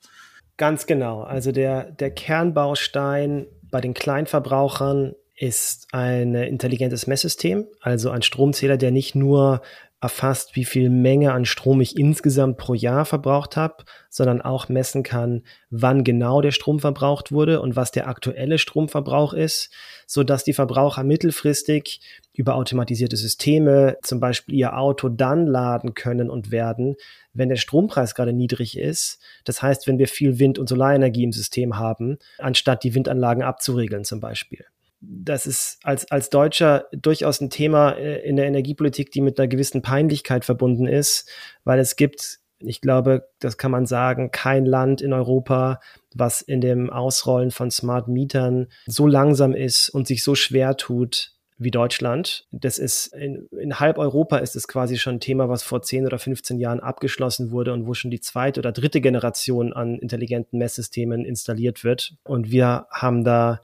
Ganz 0.57 0.87
genau. 0.87 1.23
Also 1.23 1.51
der, 1.51 1.91
der 1.91 2.11
Kernbaustein 2.11 3.47
bei 3.63 3.81
den 3.81 3.95
Kleinverbrauchern 3.95 5.15
ist 5.37 5.89
ein 5.91 6.35
intelligentes 6.35 7.09
Messsystem, 7.09 7.67
also 7.81 8.11
ein 8.11 8.23
Stromzähler, 8.23 8.77
der 8.77 8.93
nicht 8.93 9.17
nur 9.17 9.63
erfasst, 10.05 10.55
wie 10.55 10.67
viel 10.67 10.91
Menge 10.91 11.33
an 11.33 11.47
Strom 11.47 11.81
ich 11.81 11.99
insgesamt 11.99 12.59
pro 12.59 12.75
Jahr 12.75 13.07
verbraucht 13.07 13.57
habe, 13.57 13.85
sondern 14.11 14.43
auch 14.43 14.69
messen 14.69 15.03
kann, 15.03 15.45
wann 15.71 16.05
genau 16.05 16.43
der 16.43 16.51
Strom 16.51 16.79
verbraucht 16.79 17.33
wurde 17.33 17.63
und 17.63 17.75
was 17.75 17.91
der 17.91 18.07
aktuelle 18.07 18.59
Stromverbrauch 18.59 19.33
ist, 19.33 19.73
so 20.07 20.23
dass 20.23 20.45
die 20.45 20.53
Verbraucher 20.53 21.05
mittelfristig 21.05 22.01
über 22.35 22.57
automatisierte 22.57 23.17
Systeme 23.17 23.97
zum 24.03 24.21
Beispiel 24.21 24.55
ihr 24.57 24.77
Auto 24.77 25.09
dann 25.09 25.47
laden 25.47 25.95
können 25.95 26.29
und 26.29 26.51
werden, 26.51 26.97
wenn 27.33 27.49
der 27.49 27.57
Strompreis 27.57 28.15
gerade 28.15 28.33
niedrig 28.33 28.77
ist. 28.77 29.21
Das 29.45 29.63
heißt, 29.63 29.87
wenn 29.87 29.99
wir 29.99 30.09
viel 30.09 30.39
Wind- 30.39 30.59
und 30.59 30.69
Solarenergie 30.69 31.25
im 31.25 31.33
System 31.33 31.79
haben, 31.79 32.19
anstatt 32.39 32.83
die 32.83 32.95
Windanlagen 32.95 33.43
abzuregeln 33.43 34.05
zum 34.05 34.21
Beispiel 34.21 34.65
das 35.07 35.47
ist 35.47 35.79
als, 35.83 36.11
als 36.11 36.31
Deutscher 36.31 36.87
durchaus 36.93 37.41
ein 37.41 37.51
Thema 37.51 37.91
äh, 37.93 38.27
in 38.27 38.37
der 38.37 38.47
Energiepolitik, 38.47 39.11
die 39.11 39.21
mit 39.21 39.39
einer 39.39 39.49
gewissen 39.49 39.83
Peinlichkeit 39.83 40.47
verbunden 40.47 40.87
ist, 40.87 41.29
weil 41.65 41.79
es 41.79 41.97
gibt, 41.97 42.39
ich 42.59 42.81
glaube, 42.81 43.29
das 43.39 43.59
kann 43.59 43.71
man 43.71 43.85
sagen, 43.85 44.31
kein 44.31 44.65
Land 44.65 45.03
in 45.03 45.13
Europa, 45.13 45.81
was 46.15 46.41
in 46.41 46.63
dem 46.63 46.89
Ausrollen 46.89 47.51
von 47.51 47.71
Smart 47.71 48.09
Mietern 48.09 48.69
so 48.87 49.07
langsam 49.07 49.53
ist 49.53 49.91
und 49.91 50.07
sich 50.07 50.23
so 50.23 50.35
schwer 50.35 50.77
tut 50.77 51.34
wie 51.57 51.71
Deutschland. 51.71 52.47
Das 52.51 52.79
ist 52.79 53.09
in, 53.15 53.49
in 53.61 53.79
halb 53.79 53.99
Europa 53.99 54.39
ist 54.39 54.57
es 54.57 54.67
quasi 54.67 54.99
schon 54.99 55.17
ein 55.17 55.21
Thema, 55.21 55.49
was 55.49 55.63
vor 55.63 55.83
10 55.83 56.07
oder 56.07 56.19
15 56.19 56.59
Jahren 56.59 56.81
abgeschlossen 56.81 57.51
wurde 57.51 57.73
und 57.73 57.87
wo 57.87 57.95
schon 57.95 58.11
die 58.11 58.21
zweite 58.21 58.61
oder 58.61 58.73
dritte 58.73 59.01
Generation 59.01 59.73
an 59.73 59.99
intelligenten 59.99 60.59
Messsystemen 60.59 61.25
installiert 61.25 61.85
wird. 61.85 62.17
Und 62.25 62.51
wir 62.51 62.87
haben 62.91 63.25
da 63.25 63.61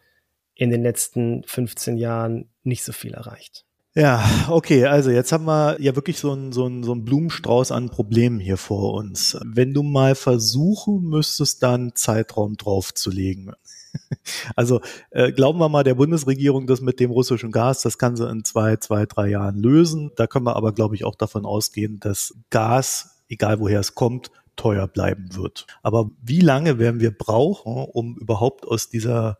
in 0.55 0.71
den 0.71 0.83
letzten 0.83 1.43
15 1.45 1.97
Jahren 1.97 2.51
nicht 2.63 2.85
so 2.85 2.93
viel 2.93 3.15
erreicht. 3.15 3.65
Ja, 3.95 4.25
okay, 4.49 4.87
also 4.87 5.11
jetzt 5.11 5.33
haben 5.33 5.47
wir 5.47 5.81
ja 5.81 5.97
wirklich 5.97 6.19
so 6.19 6.31
einen 6.31 6.53
so 6.53 6.65
einen, 6.65 6.85
so 6.85 6.93
einen 6.93 7.05
Blumenstrauß 7.05 7.73
an 7.73 7.91
Problemen 7.91 8.39
hier 8.39 8.57
vor 8.57 8.95
uns. 8.95 9.37
Wenn 9.45 9.75
du 9.75 9.83
mal 9.83 10.15
versuchen 10.15 11.03
müsstest, 11.03 11.65
dann 11.65 11.97
Zeitraum 11.97 12.57
draufzulegen. 12.57 13.53
Also 14.55 14.81
äh, 15.11 15.33
glauben 15.33 15.59
wir 15.59 15.69
mal 15.69 15.83
der 15.83 15.95
Bundesregierung, 15.95 16.67
das 16.67 16.81
mit 16.81 17.01
dem 17.01 17.11
russischen 17.11 17.51
Gas, 17.51 17.83
das 17.83 17.99
kann 17.99 18.17
sie 18.17 18.29
in 18.29 18.45
zwei, 18.45 18.77
zwei, 18.77 19.07
drei 19.07 19.29
Jahren 19.29 19.57
lösen. 19.57 20.13
Da 20.17 20.27
können 20.27 20.45
wir 20.47 20.57
aber, 20.57 20.73
glaube 20.73 20.95
ich, 20.95 21.05
auch 21.05 21.15
davon 21.15 21.47
ausgehen, 21.47 22.01
dass 22.01 22.35
Gas, 22.51 23.23
egal 23.29 23.61
woher 23.61 23.81
es 23.81 23.95
kommt, 23.95 24.31
teuer 24.57 24.87
bleiben 24.87 25.35
wird. 25.35 25.67
Aber 25.83 26.11
wie 26.23 26.41
lange 26.41 26.79
werden 26.79 27.01
wir 27.01 27.17
brauchen, 27.17 27.77
um 27.77 28.17
überhaupt 28.19 28.67
aus 28.67 28.89
dieser 28.89 29.39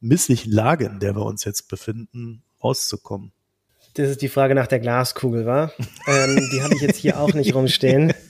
misslichen 0.00 0.52
Lage, 0.52 0.86
in 0.86 1.00
der 1.00 1.16
wir 1.16 1.24
uns 1.24 1.44
jetzt 1.44 1.68
befinden, 1.68 2.42
rauszukommen? 2.62 3.32
Das 3.94 4.10
ist 4.10 4.22
die 4.22 4.28
Frage 4.28 4.54
nach 4.54 4.66
der 4.66 4.78
Glaskugel, 4.78 5.46
war? 5.46 5.72
ähm, 6.06 6.48
die 6.52 6.62
habe 6.62 6.74
ich 6.74 6.82
jetzt 6.82 6.98
hier 6.98 7.18
auch 7.18 7.34
nicht 7.34 7.54
rumstehen. 7.54 8.12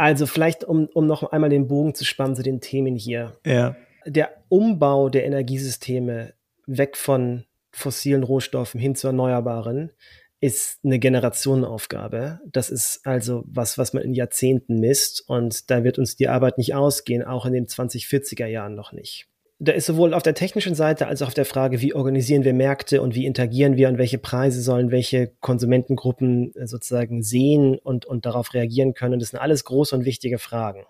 Also 0.00 0.26
vielleicht, 0.26 0.64
um, 0.64 0.88
um 0.94 1.06
noch 1.06 1.24
einmal 1.30 1.50
den 1.50 1.68
Bogen 1.68 1.94
zu 1.94 2.06
spannen 2.06 2.34
zu 2.34 2.42
den 2.42 2.62
Themen 2.62 2.96
hier. 2.96 3.36
Ja. 3.44 3.76
Der 4.06 4.42
Umbau 4.48 5.08
der 5.08 5.24
Energiesysteme 5.24 6.34
weg 6.66 6.96
von 6.96 7.44
fossilen 7.70 8.22
Rohstoffen 8.22 8.80
hin 8.80 8.94
zu 8.94 9.08
erneuerbaren 9.08 9.92
ist 10.40 10.78
eine 10.84 10.98
Generationenaufgabe. 10.98 12.40
Das 12.46 12.70
ist 12.70 13.06
also 13.06 13.42
was, 13.46 13.76
was 13.76 13.92
man 13.92 14.02
in 14.02 14.14
Jahrzehnten 14.14 14.80
misst 14.80 15.22
und 15.28 15.70
da 15.70 15.84
wird 15.84 15.98
uns 15.98 16.16
die 16.16 16.28
Arbeit 16.28 16.56
nicht 16.56 16.74
ausgehen, 16.74 17.22
auch 17.22 17.44
in 17.44 17.52
den 17.52 17.66
2040er 17.66 18.46
Jahren 18.46 18.74
noch 18.74 18.92
nicht 18.92 19.30
da 19.62 19.72
ist 19.72 19.86
sowohl 19.86 20.14
auf 20.14 20.22
der 20.22 20.34
technischen 20.34 20.74
Seite 20.74 21.06
als 21.06 21.20
auch 21.20 21.28
auf 21.28 21.34
der 21.34 21.44
Frage, 21.44 21.82
wie 21.82 21.94
organisieren 21.94 22.44
wir 22.44 22.54
Märkte 22.54 23.02
und 23.02 23.14
wie 23.14 23.26
interagieren 23.26 23.76
wir 23.76 23.88
und 23.88 23.98
welche 23.98 24.16
Preise 24.16 24.62
sollen 24.62 24.90
welche 24.90 25.32
Konsumentengruppen 25.40 26.54
äh, 26.56 26.66
sozusagen 26.66 27.22
sehen 27.22 27.78
und, 27.78 28.06
und 28.06 28.24
darauf 28.24 28.54
reagieren 28.54 28.94
können. 28.94 29.20
Das 29.20 29.28
sind 29.28 29.38
alles 29.38 29.64
große 29.64 29.94
und 29.94 30.06
wichtige 30.06 30.38
Fragen. 30.38 30.86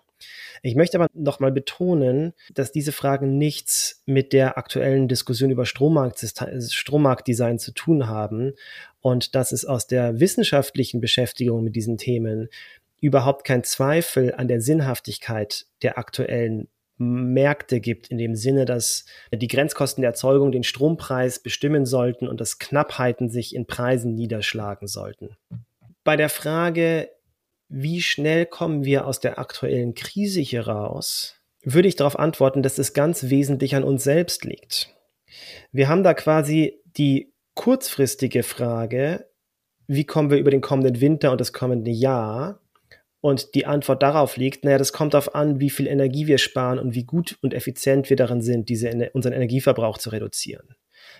Ich 0.61 0.75
möchte 0.75 0.97
aber 0.97 1.07
nochmal 1.13 1.51
betonen, 1.51 2.33
dass 2.53 2.71
diese 2.71 2.91
Fragen 2.91 3.37
nichts 3.37 4.03
mit 4.05 4.33
der 4.33 4.57
aktuellen 4.57 5.07
Diskussion 5.07 5.51
über 5.51 5.65
Strommarkt, 5.65 6.19
Strommarktdesign 6.69 7.59
zu 7.59 7.71
tun 7.71 8.07
haben 8.07 8.53
und 8.99 9.35
dass 9.35 9.51
es 9.51 9.65
aus 9.65 9.87
der 9.87 10.19
wissenschaftlichen 10.19 11.01
Beschäftigung 11.01 11.63
mit 11.63 11.75
diesen 11.75 11.97
Themen 11.97 12.49
überhaupt 13.01 13.45
kein 13.45 13.63
Zweifel 13.63 14.33
an 14.35 14.47
der 14.47 14.61
Sinnhaftigkeit 14.61 15.65
der 15.81 15.97
aktuellen 15.97 16.67
Märkte 17.01 17.79
gibt, 17.79 18.09
in 18.09 18.19
dem 18.19 18.35
Sinne, 18.35 18.65
dass 18.65 19.05
die 19.33 19.47
Grenzkosten 19.47 20.03
der 20.03 20.11
Erzeugung 20.11 20.51
den 20.51 20.63
Strompreis 20.63 21.39
bestimmen 21.39 21.87
sollten 21.87 22.27
und 22.27 22.39
dass 22.39 22.59
Knappheiten 22.59 23.29
sich 23.29 23.55
in 23.55 23.65
Preisen 23.65 24.13
niederschlagen 24.13 24.87
sollten. 24.87 25.35
Bei 26.03 26.15
der 26.15 26.29
Frage, 26.29 27.09
wie 27.73 28.01
schnell 28.01 28.45
kommen 28.45 28.83
wir 28.83 29.07
aus 29.07 29.21
der 29.21 29.39
aktuellen 29.39 29.93
Krise 29.93 30.41
hier 30.41 30.67
raus, 30.67 31.37
würde 31.63 31.87
ich 31.87 31.95
darauf 31.95 32.19
antworten, 32.19 32.63
dass 32.63 32.77
es 32.77 32.93
ganz 32.93 33.29
wesentlich 33.29 33.75
an 33.75 33.85
uns 33.85 34.03
selbst 34.03 34.43
liegt. 34.43 34.93
Wir 35.71 35.87
haben 35.87 36.03
da 36.03 36.13
quasi 36.13 36.81
die 36.97 37.33
kurzfristige 37.55 38.43
Frage, 38.43 39.29
wie 39.87 40.05
kommen 40.05 40.31
wir 40.31 40.37
über 40.37 40.51
den 40.51 40.61
kommenden 40.61 40.99
Winter 40.99 41.31
und 41.31 41.39
das 41.39 41.53
kommende 41.53 41.91
Jahr? 41.91 42.61
Und 43.21 43.55
die 43.55 43.65
Antwort 43.65 44.03
darauf 44.03 44.35
liegt, 44.35 44.65
naja, 44.65 44.77
das 44.77 44.93
kommt 44.93 45.13
darauf 45.13 45.33
an, 45.33 45.59
wie 45.59 45.69
viel 45.69 45.87
Energie 45.87 46.27
wir 46.27 46.39
sparen 46.39 46.79
und 46.79 46.93
wie 46.93 47.03
gut 47.05 47.37
und 47.41 47.53
effizient 47.53 48.09
wir 48.09 48.17
darin 48.17 48.41
sind, 48.41 48.67
diese, 48.67 49.11
unseren 49.13 49.33
Energieverbrauch 49.33 49.97
zu 49.97 50.09
reduzieren. 50.09 50.75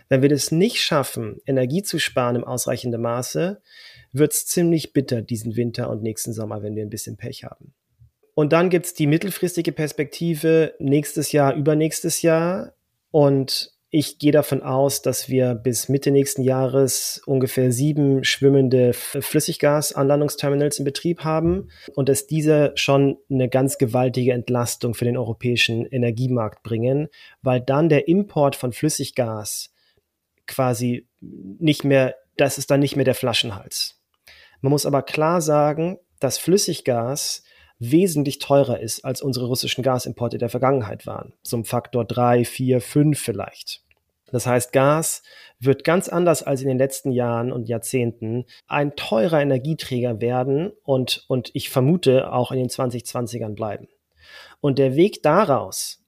Wenn 0.09 0.21
wir 0.21 0.29
das 0.29 0.51
nicht 0.51 0.81
schaffen, 0.81 1.37
Energie 1.45 1.83
zu 1.83 1.99
sparen 1.99 2.35
im 2.35 2.43
ausreichenden 2.43 3.01
Maße, 3.01 3.61
wird 4.13 4.33
es 4.33 4.45
ziemlich 4.45 4.93
bitter 4.93 5.21
diesen 5.21 5.55
Winter 5.55 5.89
und 5.89 6.03
nächsten 6.03 6.33
Sommer, 6.33 6.63
wenn 6.63 6.75
wir 6.75 6.83
ein 6.83 6.89
bisschen 6.89 7.17
Pech 7.17 7.43
haben. 7.43 7.73
Und 8.33 8.53
dann 8.53 8.69
gibt's 8.69 8.93
die 8.93 9.07
mittelfristige 9.07 9.71
Perspektive 9.71 10.73
nächstes 10.79 11.31
Jahr, 11.31 11.55
übernächstes 11.55 12.21
Jahr. 12.21 12.73
Und 13.11 13.71
ich 13.93 14.19
gehe 14.19 14.31
davon 14.31 14.63
aus, 14.63 15.01
dass 15.01 15.27
wir 15.27 15.53
bis 15.53 15.89
Mitte 15.89 16.11
nächsten 16.11 16.43
Jahres 16.43 17.21
ungefähr 17.25 17.73
sieben 17.73 18.23
schwimmende 18.23 18.93
Flüssiggasanlandungsterminals 18.93 20.79
in 20.79 20.85
Betrieb 20.85 21.25
haben 21.25 21.67
und 21.93 22.07
dass 22.07 22.25
diese 22.25 22.71
schon 22.75 23.17
eine 23.29 23.49
ganz 23.49 23.77
gewaltige 23.77 24.31
Entlastung 24.31 24.93
für 24.93 25.03
den 25.03 25.17
europäischen 25.17 25.85
Energiemarkt 25.85 26.63
bringen, 26.63 27.09
weil 27.41 27.59
dann 27.59 27.89
der 27.89 28.07
Import 28.07 28.55
von 28.55 28.71
Flüssiggas 28.71 29.73
quasi 30.47 31.05
nicht 31.19 31.83
mehr, 31.83 32.15
das 32.37 32.57
ist 32.57 32.71
dann 32.71 32.79
nicht 32.79 32.95
mehr 32.95 33.05
der 33.05 33.15
Flaschenhals. 33.15 34.00
Man 34.61 34.71
muss 34.71 34.85
aber 34.85 35.01
klar 35.01 35.41
sagen, 35.41 35.97
dass 36.19 36.37
Flüssiggas 36.37 37.43
wesentlich 37.79 38.37
teurer 38.37 38.79
ist, 38.79 39.03
als 39.03 39.21
unsere 39.21 39.47
russischen 39.47 39.83
Gasimporte 39.83 40.37
der 40.37 40.49
Vergangenheit 40.49 41.07
waren. 41.07 41.33
Zum 41.41 41.65
Faktor 41.65 42.05
drei, 42.05 42.45
vier, 42.45 42.79
fünf 42.79 43.19
vielleicht. 43.19 43.83
Das 44.31 44.45
heißt, 44.45 44.71
Gas 44.71 45.23
wird 45.59 45.83
ganz 45.83 46.07
anders 46.07 46.43
als 46.43 46.61
in 46.61 46.67
den 46.67 46.77
letzten 46.77 47.11
Jahren 47.11 47.51
und 47.51 47.67
Jahrzehnten 47.67 48.45
ein 48.67 48.95
teurer 48.95 49.41
Energieträger 49.41 50.21
werden 50.21 50.71
und, 50.83 51.25
und 51.27 51.49
ich 51.53 51.69
vermute 51.69 52.31
auch 52.31 52.51
in 52.51 52.59
den 52.59 52.69
2020ern 52.69 53.55
bleiben. 53.55 53.87
Und 54.61 54.79
der 54.79 54.95
Weg 54.95 55.23
daraus, 55.23 56.03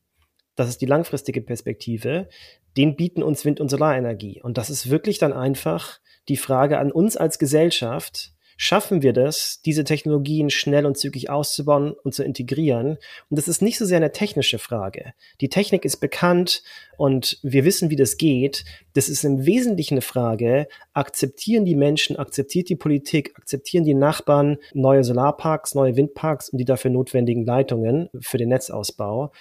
das 0.56 0.70
ist 0.70 0.82
die 0.82 0.86
langfristige 0.86 1.42
Perspektive, 1.42 2.30
den 2.78 2.96
bieten 2.96 3.24
uns 3.24 3.46
Wind- 3.46 3.60
und 3.60 3.70
Solarenergie. 3.70 4.42
Und 4.42 4.58
das 4.58 4.70
ist 4.70 4.90
wirklich 4.90 5.18
dann 5.18 5.34
einfach 5.34 6.00
die 6.30 6.38
Frage 6.38 6.80
an 6.80 6.92
uns 6.92 7.18
als 7.18 7.40
Gesellschaft, 7.40 8.33
schaffen 8.58 9.02
wir 9.02 9.14
das, 9.14 9.62
diese 9.64 9.84
Technologien 9.84 10.50
schnell 10.50 10.86
und 10.86 10.98
zügig 10.98 11.30
auszubauen 11.30 11.94
und 12.04 12.14
zu 12.14 12.24
integrieren. 12.24 12.98
Und 13.30 13.38
das 13.38 13.48
ist 13.48 13.62
nicht 13.62 13.78
so 13.78 13.86
sehr 13.86 13.98
eine 13.98 14.12
technische 14.12 14.60
Frage. 14.60 15.14
Die 15.42 15.50
Technik 15.50 15.86
ist 15.86 15.98
bekannt 15.98 16.64
und 16.98 17.40
wir 17.44 17.66
wissen, 17.66 17.90
wie 17.90 17.96
das 17.96 18.18
geht. 18.18 18.66
Das 18.94 19.10
ist 19.10 19.24
im 19.24 19.46
Wesentlichen 19.46 19.96
eine 19.96 20.02
Frage, 20.02 20.68
akzeptieren 20.94 21.66
die 21.66 21.76
Menschen, 21.76 22.18
akzeptiert 22.18 22.70
die 22.70 22.76
Politik, 22.76 23.34
akzeptieren 23.36 23.84
die 23.84 23.96
Nachbarn 23.96 24.58
neue 24.74 25.04
Solarparks, 25.04 25.76
neue 25.76 25.96
Windparks 25.96 26.50
und 26.50 26.58
die 26.58 26.66
dafür 26.66 26.92
notwendigen 26.92 27.46
Leitungen 27.46 28.10
für 28.20 28.38
den 28.38 28.50
Netzausbau. 28.50 29.32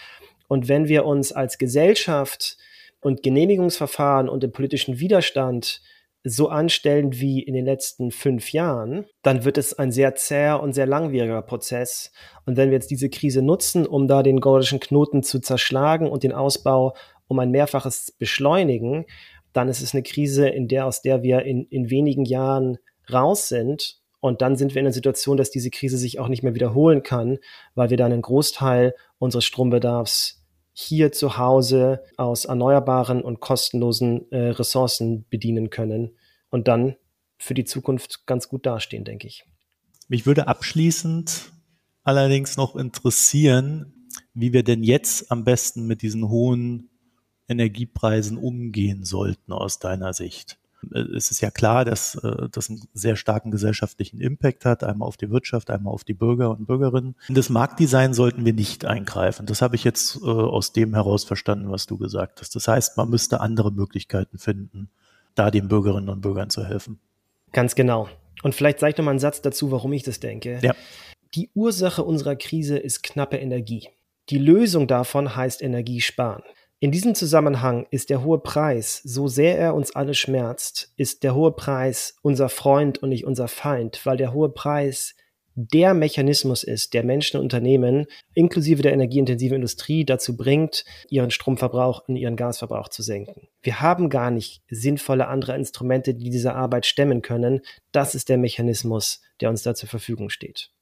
Und 0.49 0.69
wenn 0.69 0.89
wir 0.89 1.05
uns 1.07 1.33
als 1.33 1.59
Gesellschaft 1.59 2.57
und 3.01 3.23
Genehmigungsverfahren 3.23 4.29
und 4.29 4.43
den 4.43 4.53
politischen 4.53 5.01
Widerstand 5.01 5.83
so 6.25 6.49
anstellen 6.49 7.12
wie 7.20 7.43
in 7.43 7.55
den 7.55 7.64
letzten 7.64 8.11
fünf 8.11 8.53
Jahren, 8.53 9.07
dann 9.23 9.45
wird 9.45 9.59
es 9.59 9.79
ein 9.79 9.91
sehr 9.91 10.14
zäher 10.14 10.62
und 10.62 10.73
sehr 10.73 10.87
langwieriger 10.87 11.43
Prozess. 11.43 12.12
Und 12.47 12.57
wenn 12.57 12.70
wir 12.70 12.77
jetzt 12.77 12.91
diese 12.91 13.11
Krise 13.11 13.43
nutzen, 13.43 13.87
um 13.87 14.07
da 14.07 14.23
den 14.23 14.41
gordischen 14.41 14.81
Knoten 14.81 15.23
zu 15.23 15.41
zerschlagen 15.41 16.09
und 16.09 16.23
den 16.23 16.33
Ausbau 16.33 16.95
um 17.27 17.39
ein 17.39 17.51
Mehrfaches 17.51 18.14
beschleunigen, 18.18 19.07
dann 19.53 19.68
ist 19.68 19.83
es 19.83 19.95
eine 19.95 20.03
Krise, 20.03 20.49
in 20.49 20.68
der, 20.68 20.87
aus 20.87 21.03
der 21.03 21.23
wir 21.23 21.43
in, 21.43 21.64
in 21.64 21.91
wenigen 21.91 22.25
Jahren 22.25 22.79
raus 23.12 23.49
sind. 23.49 23.99
Und 24.20 24.41
dann 24.41 24.57
sind 24.57 24.75
wir 24.75 24.81
in 24.81 24.87
einer 24.87 24.93
Situation, 24.93 25.37
dass 25.37 25.51
diese 25.51 25.70
Krise 25.70 25.99
sich 25.99 26.20
auch 26.20 26.29
nicht 26.29 26.45
mehr 26.45 26.55
wiederholen 26.55 27.03
kann, 27.03 27.39
weil 27.75 27.91
wir 27.91 27.97
dann 27.97 28.12
einen 28.12 28.23
Großteil 28.23 28.95
unseres 29.18 29.45
Strombedarfs 29.45 30.41
hier 30.73 31.12
zu 31.12 31.37
Hause 31.37 32.03
aus 32.16 32.45
erneuerbaren 32.47 33.23
und 33.23 33.41
kostenlosen 33.41 34.31
äh, 34.33 34.49
Ressourcen 34.51 35.27
bedienen 35.29 35.70
können 35.70 36.16
und 36.51 36.68
dann 36.68 36.97
für 37.39 37.55
die 37.55 37.64
Zukunft 37.64 38.27
ganz 38.27 38.49
gut 38.49 38.66
dastehen, 38.66 39.05
denke 39.05 39.27
ich. 39.27 39.45
Mich 40.09 40.27
würde 40.27 40.49
abschließend 40.49 41.53
allerdings 42.05 42.57
noch 42.57 42.77
interessieren, 42.77 44.09
wie 44.35 44.53
wir 44.53 44.62
denn 44.62 44.83
jetzt 44.83 45.31
am 45.31 45.45
besten 45.45 45.87
mit 45.87 46.03
diesen 46.03 46.29
hohen 46.29 46.91
Energiepreisen 47.49 48.37
umgehen 48.37 49.05
sollten 49.05 49.53
aus 49.53 49.79
deiner 49.79 50.12
Sicht. 50.12 50.59
Äh, 50.93 51.01
es 51.16 51.30
ist 51.30 51.41
ja 51.41 51.51
klar, 51.51 51.85
dass 51.85 52.14
äh, 52.16 52.49
das 52.51 52.70
einen 52.70 52.83
sehr 52.93 53.16
starken 53.16 53.51
gesellschaftlichen 53.51 54.20
Impact 54.20 54.64
hat, 54.64 54.85
einmal 54.85 55.09
auf 55.09 55.16
die 55.16 55.30
Wirtschaft, 55.30 55.70
einmal 55.70 55.93
auf 55.93 56.05
die 56.05 56.14
Bürger 56.14 56.51
und 56.51 56.66
Bürgerinnen. 56.66 57.14
In 57.28 57.35
das 57.35 57.49
Marktdesign 57.49 58.14
sollten 58.14 58.45
wir 58.45 58.53
nicht 58.53 58.85
eingreifen. 58.85 59.47
Das 59.47 59.62
habe 59.62 59.76
ich 59.76 59.85
jetzt 59.85 60.16
äh, 60.22 60.26
aus 60.26 60.72
dem 60.72 60.95
heraus 60.95 61.24
verstanden, 61.24 61.70
was 61.70 61.87
du 61.87 61.99
gesagt 61.99 62.41
hast. 62.41 62.55
Das 62.57 62.68
heißt, 62.68 62.97
man 62.97 63.11
müsste 63.11 63.41
andere 63.41 63.70
Möglichkeiten 63.70 64.39
finden, 64.39 64.91
da 65.35 65.51
den 65.51 65.68
Bürgerinnen 65.68 66.09
und 66.09 66.20
Bürgern 66.20 66.51
zu 66.51 66.64
helfen. 66.64 66.99
Ganz 67.53 67.74
genau. 67.74 68.09
Und 68.43 68.55
vielleicht 68.55 68.80
sage 68.80 68.93
ich 68.93 68.99
noch 68.99 69.05
mal 69.05 69.12
einen 69.12 69.20
Satz 69.20 69.43
dazu, 69.43 69.70
warum 69.70 69.93
ich 69.93 70.03
das 70.03 70.20
denke. 70.20 70.59
Ja. 70.62 70.74
Die 71.35 71.51
Ursache 71.55 72.03
unserer 72.05 72.37
Krise 72.37 72.76
ist 72.76 73.03
knappe 73.03 73.37
Energie. 73.37 73.89
Die 74.28 74.39
Lösung 74.39 74.87
davon 74.87 75.35
heißt 75.35 75.62
Energiesparen. 75.62 76.43
In 76.83 76.91
diesem 76.91 77.14
Zusammenhang 77.14 77.87
ist 77.93 78.11
der 78.11 78.24
hohe 78.24 78.41
Preis, 78.41 79.01
so 79.05 79.28
sehr 79.28 79.57
er 79.57 79.76
uns 79.76 79.95
alle 79.95 80.14
schmerzt, 80.14 80.93
ist 80.97 81.22
der 81.22 81.33
hohe 81.33 81.53
Preis 81.53 82.16
unser 82.22 82.49
Freund 82.49 83.01
und 83.01 83.11
nicht 83.11 83.24
unser 83.24 83.47
Feind, 83.47 84.05
weil 84.05 84.16
der 84.16 84.33
hohe 84.33 84.49
Preis 84.49 85.14
der 85.55 85.95
Mechanismus 85.95 86.64
ist, 86.64 86.93
der 86.93 87.05
Menschen 87.05 87.37
und 87.37 87.45
Unternehmen 87.45 88.07
inklusive 88.35 88.83
der 88.83 88.95
energieintensiven 88.95 89.55
Industrie 89.55 90.05
dazu 90.05 90.37
bringt, 90.37 90.85
ihren 91.09 91.30
Stromverbrauch 91.30 92.09
und 92.09 92.16
ihren 92.16 92.35
Gasverbrauch 92.35 92.89
zu 92.89 93.05
senken. 93.05 93.47
Wir 93.62 93.80
haben 93.80 94.11
gar 94.11 94.33
nicht 94.33 94.64
sinnvolle 94.68 95.28
andere 95.28 95.55
Instrumente, 95.55 96.14
die 96.14 96.30
diese 96.30 96.55
Arbeit 96.57 96.85
stemmen 96.85 97.22
können. 97.22 97.61
Das 97.93 98.16
ist 98.16 98.28
der 98.28 98.39
Mechanismus, 98.39 99.20
der 99.41 99.51
uns 99.51 99.62
da 99.62 99.76
zur 99.76 99.89
Verfügung 99.89 100.30
steht. 100.30 100.72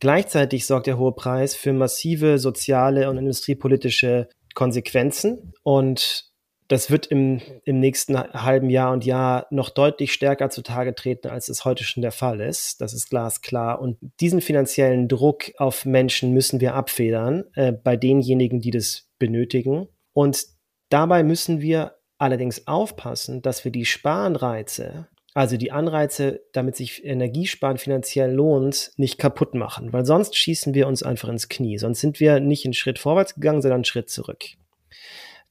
Gleichzeitig 0.00 0.66
sorgt 0.66 0.86
der 0.86 0.98
hohe 0.98 1.12
Preis 1.12 1.54
für 1.54 1.72
massive 1.74 2.38
soziale 2.38 3.10
und 3.10 3.18
industriepolitische 3.18 4.28
Konsequenzen 4.54 5.52
und 5.62 6.32
das 6.72 6.90
wird 6.90 7.06
im, 7.06 7.42
im 7.66 7.80
nächsten 7.80 8.16
halben 8.16 8.70
Jahr 8.70 8.92
und 8.92 9.04
Jahr 9.04 9.46
noch 9.50 9.68
deutlich 9.68 10.10
stärker 10.10 10.48
zutage 10.48 10.94
treten, 10.94 11.28
als 11.28 11.50
es 11.50 11.66
heute 11.66 11.84
schon 11.84 12.00
der 12.00 12.12
Fall 12.12 12.40
ist. 12.40 12.80
Das 12.80 12.94
ist 12.94 13.10
glasklar. 13.10 13.78
Und 13.78 13.98
diesen 14.20 14.40
finanziellen 14.40 15.06
Druck 15.06 15.52
auf 15.58 15.84
Menschen 15.84 16.32
müssen 16.32 16.62
wir 16.62 16.74
abfedern 16.74 17.44
äh, 17.56 17.72
bei 17.72 17.98
denjenigen, 17.98 18.60
die 18.60 18.70
das 18.70 19.10
benötigen. 19.18 19.88
Und 20.14 20.46
dabei 20.88 21.22
müssen 21.22 21.60
wir 21.60 21.98
allerdings 22.16 22.66
aufpassen, 22.66 23.42
dass 23.42 23.66
wir 23.66 23.72
die 23.72 23.84
Sparanreize, 23.84 25.08
also 25.34 25.56
die 25.56 25.72
Anreize, 25.72 26.42
damit 26.52 26.76
sich 26.76 27.04
Energiesparen 27.04 27.78
finanziell 27.78 28.32
lohnt, 28.32 28.92
nicht 28.96 29.18
kaputt 29.18 29.54
machen, 29.54 29.92
weil 29.92 30.04
sonst 30.04 30.36
schießen 30.36 30.74
wir 30.74 30.86
uns 30.86 31.02
einfach 31.02 31.28
ins 31.28 31.48
Knie. 31.48 31.78
Sonst 31.78 32.00
sind 32.00 32.20
wir 32.20 32.40
nicht 32.40 32.64
einen 32.64 32.74
Schritt 32.74 32.98
vorwärts 32.98 33.34
gegangen, 33.34 33.62
sondern 33.62 33.78
einen 33.78 33.84
Schritt 33.84 34.10
zurück. 34.10 34.44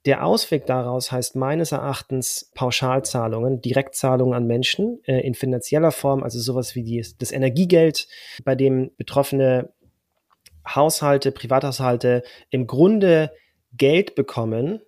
Der 0.06 0.26
Ausweg 0.26 0.66
daraus 0.66 1.12
heißt 1.12 1.36
meines 1.36 1.72
Erachtens 1.72 2.52
Pauschalzahlungen, 2.56 3.62
Direktzahlungen 3.62 4.34
an 4.34 4.48
Menschen 4.48 5.00
äh, 5.06 5.20
in 5.20 5.36
finanzieller 5.36 5.92
Form, 5.92 6.24
also 6.24 6.40
sowas 6.40 6.76
wie 6.76 6.84
die, 6.84 7.06
das 7.20 7.32
Energiegeld, 7.32 8.08
bei 8.44 8.56
dem 8.56 8.92
betroffene 8.98 9.72
Haushalte, 10.68 11.32
Privathaushalte 11.32 12.24
im 12.50 12.66
Grunde 12.66 13.32
Geld 13.74 14.16
bekommen, 14.16 14.82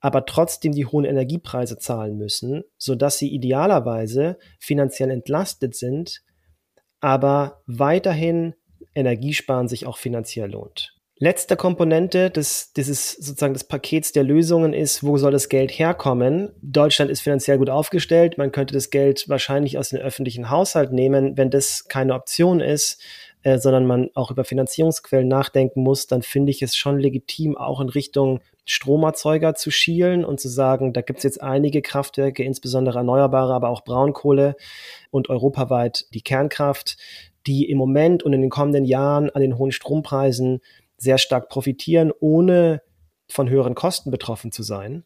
aber 0.00 0.24
trotzdem 0.26 0.72
die 0.72 0.86
hohen 0.86 1.04
Energiepreise 1.04 1.78
zahlen 1.78 2.16
müssen, 2.16 2.64
sodass 2.76 3.18
sie 3.18 3.28
idealerweise 3.28 4.38
finanziell 4.58 5.10
entlastet 5.10 5.76
sind, 5.76 6.22
aber 7.00 7.62
weiterhin 7.66 8.54
Energiesparen 8.94 9.68
sich 9.68 9.86
auch 9.86 9.98
finanziell 9.98 10.50
lohnt. 10.50 10.96
Letzte 11.22 11.54
Komponente 11.54 12.30
des, 12.30 12.72
dieses 12.72 13.12
sozusagen 13.12 13.52
des 13.52 13.64
Pakets 13.64 14.12
der 14.12 14.24
Lösungen 14.24 14.72
ist, 14.72 15.04
wo 15.04 15.18
soll 15.18 15.32
das 15.32 15.50
Geld 15.50 15.70
herkommen? 15.70 16.50
Deutschland 16.62 17.10
ist 17.10 17.20
finanziell 17.20 17.58
gut 17.58 17.68
aufgestellt. 17.68 18.38
Man 18.38 18.52
könnte 18.52 18.72
das 18.72 18.88
Geld 18.88 19.28
wahrscheinlich 19.28 19.76
aus 19.76 19.90
dem 19.90 20.00
öffentlichen 20.00 20.48
Haushalt 20.48 20.92
nehmen. 20.92 21.36
Wenn 21.36 21.50
das 21.50 21.88
keine 21.88 22.14
Option 22.14 22.60
ist, 22.60 23.02
äh, 23.42 23.58
sondern 23.58 23.86
man 23.86 24.08
auch 24.14 24.30
über 24.30 24.44
Finanzierungsquellen 24.44 25.28
nachdenken 25.28 25.82
muss, 25.82 26.06
dann 26.06 26.22
finde 26.22 26.52
ich 26.52 26.62
es 26.62 26.74
schon 26.74 26.98
legitim, 26.98 27.54
auch 27.54 27.82
in 27.82 27.90
Richtung 27.90 28.40
Stromerzeuger 28.70 29.54
zu 29.56 29.70
schielen 29.70 30.24
und 30.24 30.38
zu 30.38 30.48
sagen, 30.48 30.92
da 30.92 31.00
gibt 31.00 31.18
es 31.18 31.24
jetzt 31.24 31.42
einige 31.42 31.82
Kraftwerke, 31.82 32.44
insbesondere 32.44 32.98
erneuerbare, 32.98 33.52
aber 33.52 33.68
auch 33.68 33.82
Braunkohle 33.82 34.54
und 35.10 35.28
europaweit 35.28 36.06
die 36.14 36.22
Kernkraft, 36.22 36.96
die 37.48 37.68
im 37.68 37.78
Moment 37.78 38.22
und 38.22 38.32
in 38.32 38.42
den 38.42 38.50
kommenden 38.50 38.84
Jahren 38.84 39.28
an 39.30 39.42
den 39.42 39.58
hohen 39.58 39.72
Strompreisen 39.72 40.60
sehr 40.96 41.18
stark 41.18 41.48
profitieren, 41.48 42.12
ohne 42.20 42.82
von 43.28 43.48
höheren 43.48 43.74
Kosten 43.74 44.12
betroffen 44.12 44.52
zu 44.52 44.62
sein. 44.62 45.04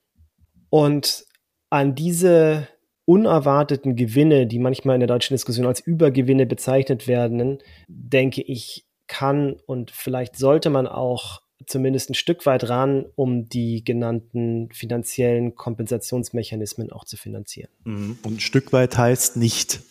Und 0.68 1.24
an 1.70 1.94
diese 1.94 2.68
unerwarteten 3.06 3.96
Gewinne, 3.96 4.46
die 4.46 4.58
manchmal 4.58 4.96
in 4.96 5.00
der 5.00 5.08
deutschen 5.08 5.34
Diskussion 5.34 5.66
als 5.66 5.80
Übergewinne 5.80 6.44
bezeichnet 6.44 7.08
werden, 7.08 7.62
denke 7.88 8.42
ich, 8.42 8.84
kann 9.06 9.56
und 9.66 9.90
vielleicht 9.90 10.36
sollte 10.36 10.68
man 10.68 10.86
auch 10.86 11.43
zumindest 11.66 12.10
ein 12.10 12.14
Stück 12.14 12.46
weit 12.46 12.68
ran, 12.68 13.06
um 13.14 13.48
die 13.48 13.84
genannten 13.84 14.70
finanziellen 14.72 15.54
Kompensationsmechanismen 15.54 16.92
auch 16.92 17.04
zu 17.04 17.16
finanzieren. 17.16 17.70
Mhm. 17.84 18.18
Und 18.22 18.36
ein 18.36 18.40
Stück 18.40 18.72
weit 18.72 18.96
heißt 18.96 19.36
nicht 19.36 19.82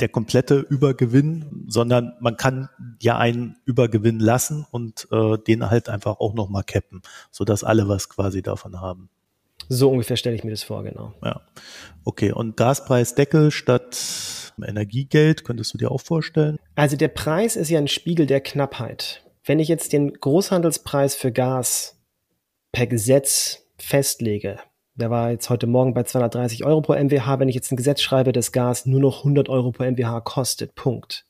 der 0.00 0.08
komplette 0.08 0.58
Übergewinn, 0.58 1.64
sondern 1.68 2.12
man 2.20 2.36
kann 2.36 2.68
ja 3.00 3.16
einen 3.16 3.56
Übergewinn 3.64 4.20
lassen 4.20 4.66
und 4.70 5.08
äh, 5.10 5.38
den 5.38 5.70
halt 5.70 5.88
einfach 5.88 6.20
auch 6.20 6.34
nochmal 6.34 6.64
cappen, 6.64 7.00
sodass 7.30 7.64
alle 7.64 7.88
was 7.88 8.08
quasi 8.08 8.42
davon 8.42 8.80
haben. 8.80 9.08
So 9.68 9.90
ungefähr 9.90 10.16
stelle 10.16 10.36
ich 10.36 10.44
mir 10.44 10.50
das 10.50 10.62
vor, 10.62 10.84
genau. 10.84 11.14
Ja. 11.22 11.40
Okay, 12.04 12.30
und 12.30 12.56
Gaspreisdeckel 12.56 13.50
statt 13.50 14.52
Energiegeld, 14.64 15.44
könntest 15.44 15.74
du 15.74 15.78
dir 15.78 15.90
auch 15.90 16.00
vorstellen? 16.00 16.58
Also 16.74 16.96
der 16.96 17.08
Preis 17.08 17.56
ist 17.56 17.68
ja 17.68 17.78
ein 17.78 17.88
Spiegel 17.88 18.26
der 18.26 18.40
Knappheit. 18.40 19.22
Wenn 19.46 19.60
ich 19.60 19.68
jetzt 19.68 19.92
den 19.92 20.12
Großhandelspreis 20.12 21.14
für 21.14 21.30
Gas 21.30 22.02
per 22.72 22.88
Gesetz 22.88 23.64
festlege, 23.78 24.58
der 24.96 25.10
war 25.10 25.30
jetzt 25.30 25.50
heute 25.50 25.68
Morgen 25.68 25.94
bei 25.94 26.02
230 26.02 26.64
Euro 26.64 26.80
pro 26.80 26.94
MWH. 26.94 27.38
Wenn 27.38 27.48
ich 27.48 27.54
jetzt 27.54 27.70
ein 27.70 27.76
Gesetz 27.76 28.02
schreibe, 28.02 28.32
dass 28.32 28.50
Gas 28.50 28.86
nur 28.86 28.98
noch 28.98 29.18
100 29.18 29.48
Euro 29.48 29.70
pro 29.70 29.84
MWH 29.84 30.22
kostet, 30.22 30.74
Punkt. 30.74 31.26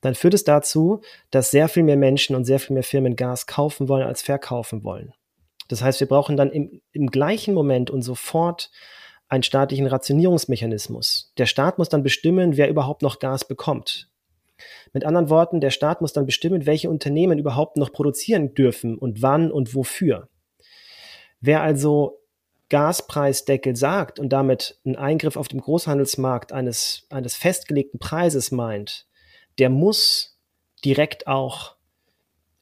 Dann 0.00 0.16
führt 0.16 0.34
es 0.34 0.42
dazu, 0.42 1.00
dass 1.30 1.52
sehr 1.52 1.68
viel 1.68 1.84
mehr 1.84 1.96
Menschen 1.96 2.34
und 2.34 2.44
sehr 2.44 2.58
viel 2.58 2.74
mehr 2.74 2.82
Firmen 2.82 3.14
Gas 3.14 3.46
kaufen 3.46 3.88
wollen, 3.88 4.04
als 4.04 4.22
verkaufen 4.22 4.82
wollen. 4.82 5.14
Das 5.68 5.80
heißt, 5.80 6.00
wir 6.00 6.08
brauchen 6.08 6.36
dann 6.36 6.50
im, 6.50 6.80
im 6.90 7.06
gleichen 7.06 7.54
Moment 7.54 7.88
und 7.88 8.02
sofort 8.02 8.72
einen 9.28 9.44
staatlichen 9.44 9.86
Rationierungsmechanismus. 9.86 11.32
Der 11.38 11.46
Staat 11.46 11.78
muss 11.78 11.88
dann 11.88 12.02
bestimmen, 12.02 12.56
wer 12.56 12.68
überhaupt 12.68 13.02
noch 13.02 13.20
Gas 13.20 13.46
bekommt. 13.46 14.10
Mit 14.92 15.04
anderen 15.04 15.30
Worten, 15.30 15.60
der 15.60 15.70
Staat 15.70 16.00
muss 16.00 16.12
dann 16.12 16.26
bestimmen, 16.26 16.66
welche 16.66 16.90
Unternehmen 16.90 17.38
überhaupt 17.38 17.76
noch 17.76 17.92
produzieren 17.92 18.54
dürfen 18.54 18.96
und 18.96 19.22
wann 19.22 19.50
und 19.50 19.74
wofür. 19.74 20.28
Wer 21.40 21.62
also 21.62 22.20
Gaspreisdeckel 22.70 23.76
sagt 23.76 24.18
und 24.18 24.30
damit 24.30 24.78
einen 24.84 24.96
Eingriff 24.96 25.36
auf 25.36 25.48
dem 25.48 25.60
Großhandelsmarkt 25.60 26.52
eines, 26.52 27.06
eines 27.10 27.36
festgelegten 27.36 28.00
Preises 28.00 28.50
meint, 28.50 29.06
der 29.58 29.70
muss 29.70 30.38
direkt 30.84 31.26
auch 31.26 31.76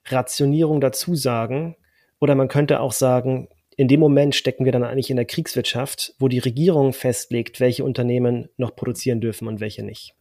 Rationierung 0.06 0.80
dazu 0.80 1.14
sagen. 1.14 1.76
Oder 2.20 2.34
man 2.34 2.48
könnte 2.48 2.80
auch 2.80 2.92
sagen, 2.92 3.48
in 3.76 3.88
dem 3.88 4.00
Moment 4.00 4.34
stecken 4.34 4.64
wir 4.64 4.72
dann 4.72 4.84
eigentlich 4.84 5.10
in 5.10 5.16
der 5.16 5.24
Kriegswirtschaft, 5.24 6.14
wo 6.18 6.28
die 6.28 6.38
Regierung 6.38 6.92
festlegt, 6.92 7.58
welche 7.60 7.84
Unternehmen 7.84 8.48
noch 8.56 8.76
produzieren 8.76 9.20
dürfen 9.20 9.48
und 9.48 9.60
welche 9.60 9.82
nicht. 9.82 10.14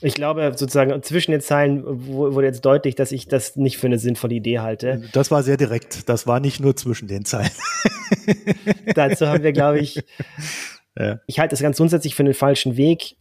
Ich 0.00 0.14
glaube, 0.14 0.52
sozusagen 0.54 1.02
zwischen 1.02 1.32
den 1.32 1.40
Zeilen 1.40 1.82
wurde 1.84 2.46
jetzt 2.46 2.64
deutlich, 2.64 2.94
dass 2.94 3.10
ich 3.10 3.26
das 3.26 3.56
nicht 3.56 3.78
für 3.78 3.88
eine 3.88 3.98
sinnvolle 3.98 4.34
Idee 4.34 4.60
halte. 4.60 5.02
Das 5.12 5.32
war 5.32 5.42
sehr 5.42 5.56
direkt. 5.56 6.08
Das 6.08 6.26
war 6.26 6.38
nicht 6.38 6.60
nur 6.60 6.76
zwischen 6.76 7.08
den 7.08 7.24
Zeilen. 7.24 7.50
Dazu 8.94 9.26
haben 9.26 9.42
wir, 9.42 9.52
glaube 9.52 9.80
ich, 9.80 10.04
ja. 10.96 11.18
ich 11.26 11.40
halte 11.40 11.52
das 11.52 11.62
ganz 11.62 11.78
grundsätzlich 11.78 12.14
für 12.14 12.22
einen 12.22 12.34
falschen 12.34 12.76
Weg. 12.76 13.16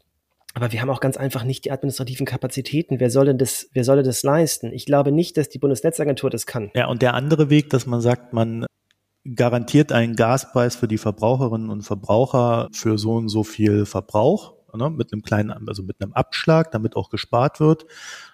Aber 0.53 0.71
wir 0.71 0.82
haben 0.82 0.89
auch 0.89 0.99
ganz 0.99 1.17
einfach 1.17 1.43
nicht 1.43 1.65
die 1.65 1.71
administrativen 1.71 2.25
Kapazitäten. 2.25 2.99
Wer 2.99 3.09
soll 3.09 3.25
denn 3.25 3.38
das, 3.39 3.69
wer 3.73 3.84
soll 3.84 4.03
das 4.03 4.21
leisten? 4.21 4.71
Ich 4.71 4.86
glaube 4.86 5.11
nicht, 5.11 5.38
dass 5.38 5.49
die 5.49 5.59
Bundesnetzagentur 5.59 6.30
das 6.30 6.45
kann. 6.45 6.71
Ja, 6.75 6.88
und 6.88 7.01
der 7.01 7.15
andere 7.15 7.49
Weg, 7.49 7.71
dass 7.71 7.88
man 7.88 8.01
sagt, 8.01 8.34
man 8.34 8.65
garantiert 9.36 9.91
einen 9.91 10.15
Gaspreis 10.15 10.75
für 10.75 10.88
die 10.88 10.97
Verbraucherinnen 10.97 11.69
und 11.69 11.82
Verbraucher 11.82 12.69
für 12.71 12.97
so 12.97 13.13
und 13.13 13.30
so 13.30 13.43
viel 13.43 13.86
Verbrauch 13.86 14.57
ne, 14.74 14.89
mit 14.89 15.13
einem 15.13 15.22
kleinen, 15.22 15.68
also 15.68 15.84
mit 15.84 16.01
einem 16.01 16.13
Abschlag, 16.13 16.72
damit 16.72 16.95
auch 16.95 17.09
gespart 17.09 17.59
wird. 17.59 17.86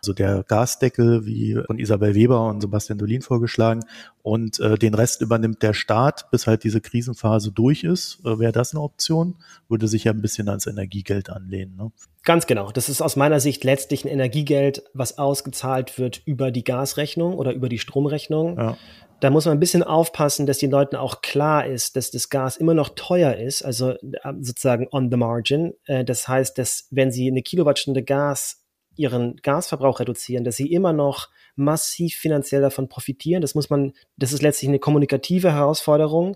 Also 0.01 0.13
der 0.13 0.43
Gasdeckel, 0.43 1.25
wie 1.25 1.59
von 1.65 1.79
Isabel 1.79 2.15
Weber 2.15 2.47
und 2.47 2.61
Sebastian 2.61 2.97
Dolin 2.97 3.21
vorgeschlagen. 3.21 3.81
Und 4.21 4.59
äh, 4.59 4.77
den 4.77 4.93
Rest 4.93 5.21
übernimmt 5.21 5.61
der 5.63 5.73
Staat, 5.73 6.31
bis 6.31 6.47
halt 6.47 6.63
diese 6.63 6.81
Krisenphase 6.81 7.51
durch 7.51 7.83
ist. 7.83 8.19
Äh, 8.25 8.39
Wäre 8.39 8.51
das 8.53 8.73
eine 8.73 8.81
Option? 8.81 9.35
Würde 9.67 9.87
sich 9.87 10.05
ja 10.05 10.11
ein 10.11 10.21
bisschen 10.21 10.47
ans 10.49 10.65
Energiegeld 10.65 11.29
anlehnen. 11.29 11.75
Ne? 11.75 11.91
Ganz 12.23 12.47
genau. 12.47 12.71
Das 12.71 12.87
ist 12.87 13.01
aus 13.01 13.17
meiner 13.17 13.41
Sicht 13.41 13.65
letztlich 13.65 14.05
ein 14.05 14.07
Energiegeld, 14.07 14.83
was 14.93 15.17
ausgezahlt 15.17 15.99
wird 15.99 16.21
über 16.25 16.51
die 16.51 16.63
Gasrechnung 16.63 17.33
oder 17.33 17.51
über 17.53 17.67
die 17.67 17.79
Stromrechnung. 17.79 18.57
Ja. 18.57 18.77
Da 19.23 19.29
muss 19.29 19.45
man 19.45 19.55
ein 19.55 19.59
bisschen 19.61 19.83
aufpassen, 19.83 20.45
dass 20.45 20.57
den 20.57 20.69
Leuten 20.69 20.97
auch 20.97 21.21
klar 21.21 21.65
ist, 21.65 21.95
dass 21.95 22.11
das 22.11 22.27
Gas 22.27 22.57
immer 22.57 22.73
noch 22.73 22.89
teuer 22.89 23.35
ist, 23.35 23.61
also 23.61 23.91
äh, 23.91 23.97
sozusagen 24.41 24.89
on 24.91 25.09
the 25.09 25.15
margin. 25.15 25.71
Äh, 25.85 26.03
das 26.03 26.27
heißt, 26.27 26.57
dass 26.57 26.89
wenn 26.91 27.09
sie 27.09 27.31
eine 27.31 27.41
Kilowattstunde 27.41 28.03
Gas 28.03 28.65
ihren 28.97 29.37
Gasverbrauch 29.37 30.01
reduzieren, 30.01 30.43
dass 30.43 30.57
sie 30.57 30.69
immer 30.69 30.91
noch 30.91 31.29
massiv 31.55 32.15
finanziell 32.15 32.61
davon 32.61 32.89
profitieren. 32.89 33.41
Das 33.41 33.55
muss 33.55 33.69
man, 33.69 33.93
das 34.17 34.33
ist 34.33 34.41
letztlich 34.41 34.67
eine 34.67 34.79
kommunikative 34.79 35.53
Herausforderung. 35.53 36.35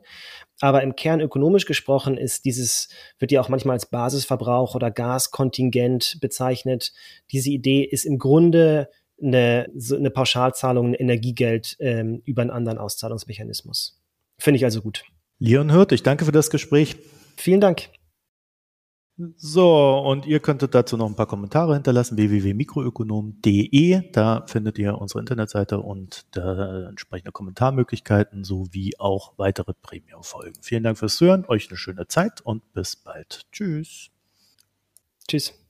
Aber 0.61 0.81
im 0.81 0.95
Kern 0.95 1.19
ökonomisch 1.19 1.65
gesprochen 1.65 2.17
ist 2.17 2.45
dieses, 2.45 2.87
wird 3.19 3.33
ja 3.33 3.41
auch 3.41 3.49
manchmal 3.49 3.73
als 3.73 3.87
Basisverbrauch 3.87 4.75
oder 4.75 4.91
Gaskontingent 4.91 6.19
bezeichnet. 6.21 6.93
Diese 7.33 7.49
Idee 7.49 7.83
ist 7.83 8.05
im 8.05 8.17
Grunde 8.17 8.89
eine, 9.21 9.69
so 9.75 9.95
eine 9.95 10.09
Pauschalzahlung, 10.09 10.87
ein 10.87 10.93
Energiegeld 10.93 11.75
ähm, 11.79 12.21
über 12.25 12.41
einen 12.41 12.51
anderen 12.51 12.77
Auszahlungsmechanismus. 12.77 14.01
Finde 14.37 14.57
ich 14.57 14.65
also 14.65 14.81
gut. 14.81 15.03
Leon 15.39 15.71
Hirt, 15.71 15.91
ich 15.91 16.03
danke 16.03 16.25
für 16.25 16.31
das 16.31 16.49
Gespräch. 16.49 16.97
Vielen 17.35 17.61
Dank. 17.61 17.89
So, 19.35 19.97
und 19.97 20.27
ihr 20.27 20.39
könntet 20.39 20.75
dazu 20.75 20.95
noch 20.95 21.07
ein 21.07 21.15
paar 21.15 21.25
Kommentare 21.25 21.73
hinterlassen, 21.73 22.17
www.mikroökonom.de. 22.17 24.11
Da 24.11 24.45
findet 24.45 24.77
ihr 24.77 24.95
unsere 24.95 25.19
Internetseite 25.21 25.79
und 25.79 26.27
da 26.35 26.87
entsprechende 26.87 27.31
Kommentarmöglichkeiten 27.31 28.43
sowie 28.43 28.93
auch 28.99 29.33
weitere 29.37 29.73
Premium-Folgen. 29.73 30.61
Vielen 30.61 30.83
Dank 30.83 30.99
fürs 30.99 31.17
Zuhören, 31.17 31.45
euch 31.47 31.67
eine 31.69 31.77
schöne 31.77 32.07
Zeit 32.07 32.41
und 32.41 32.73
bis 32.73 32.95
bald. 32.95 33.47
Tschüss. 33.51 34.11
Tschüss. 35.27 35.66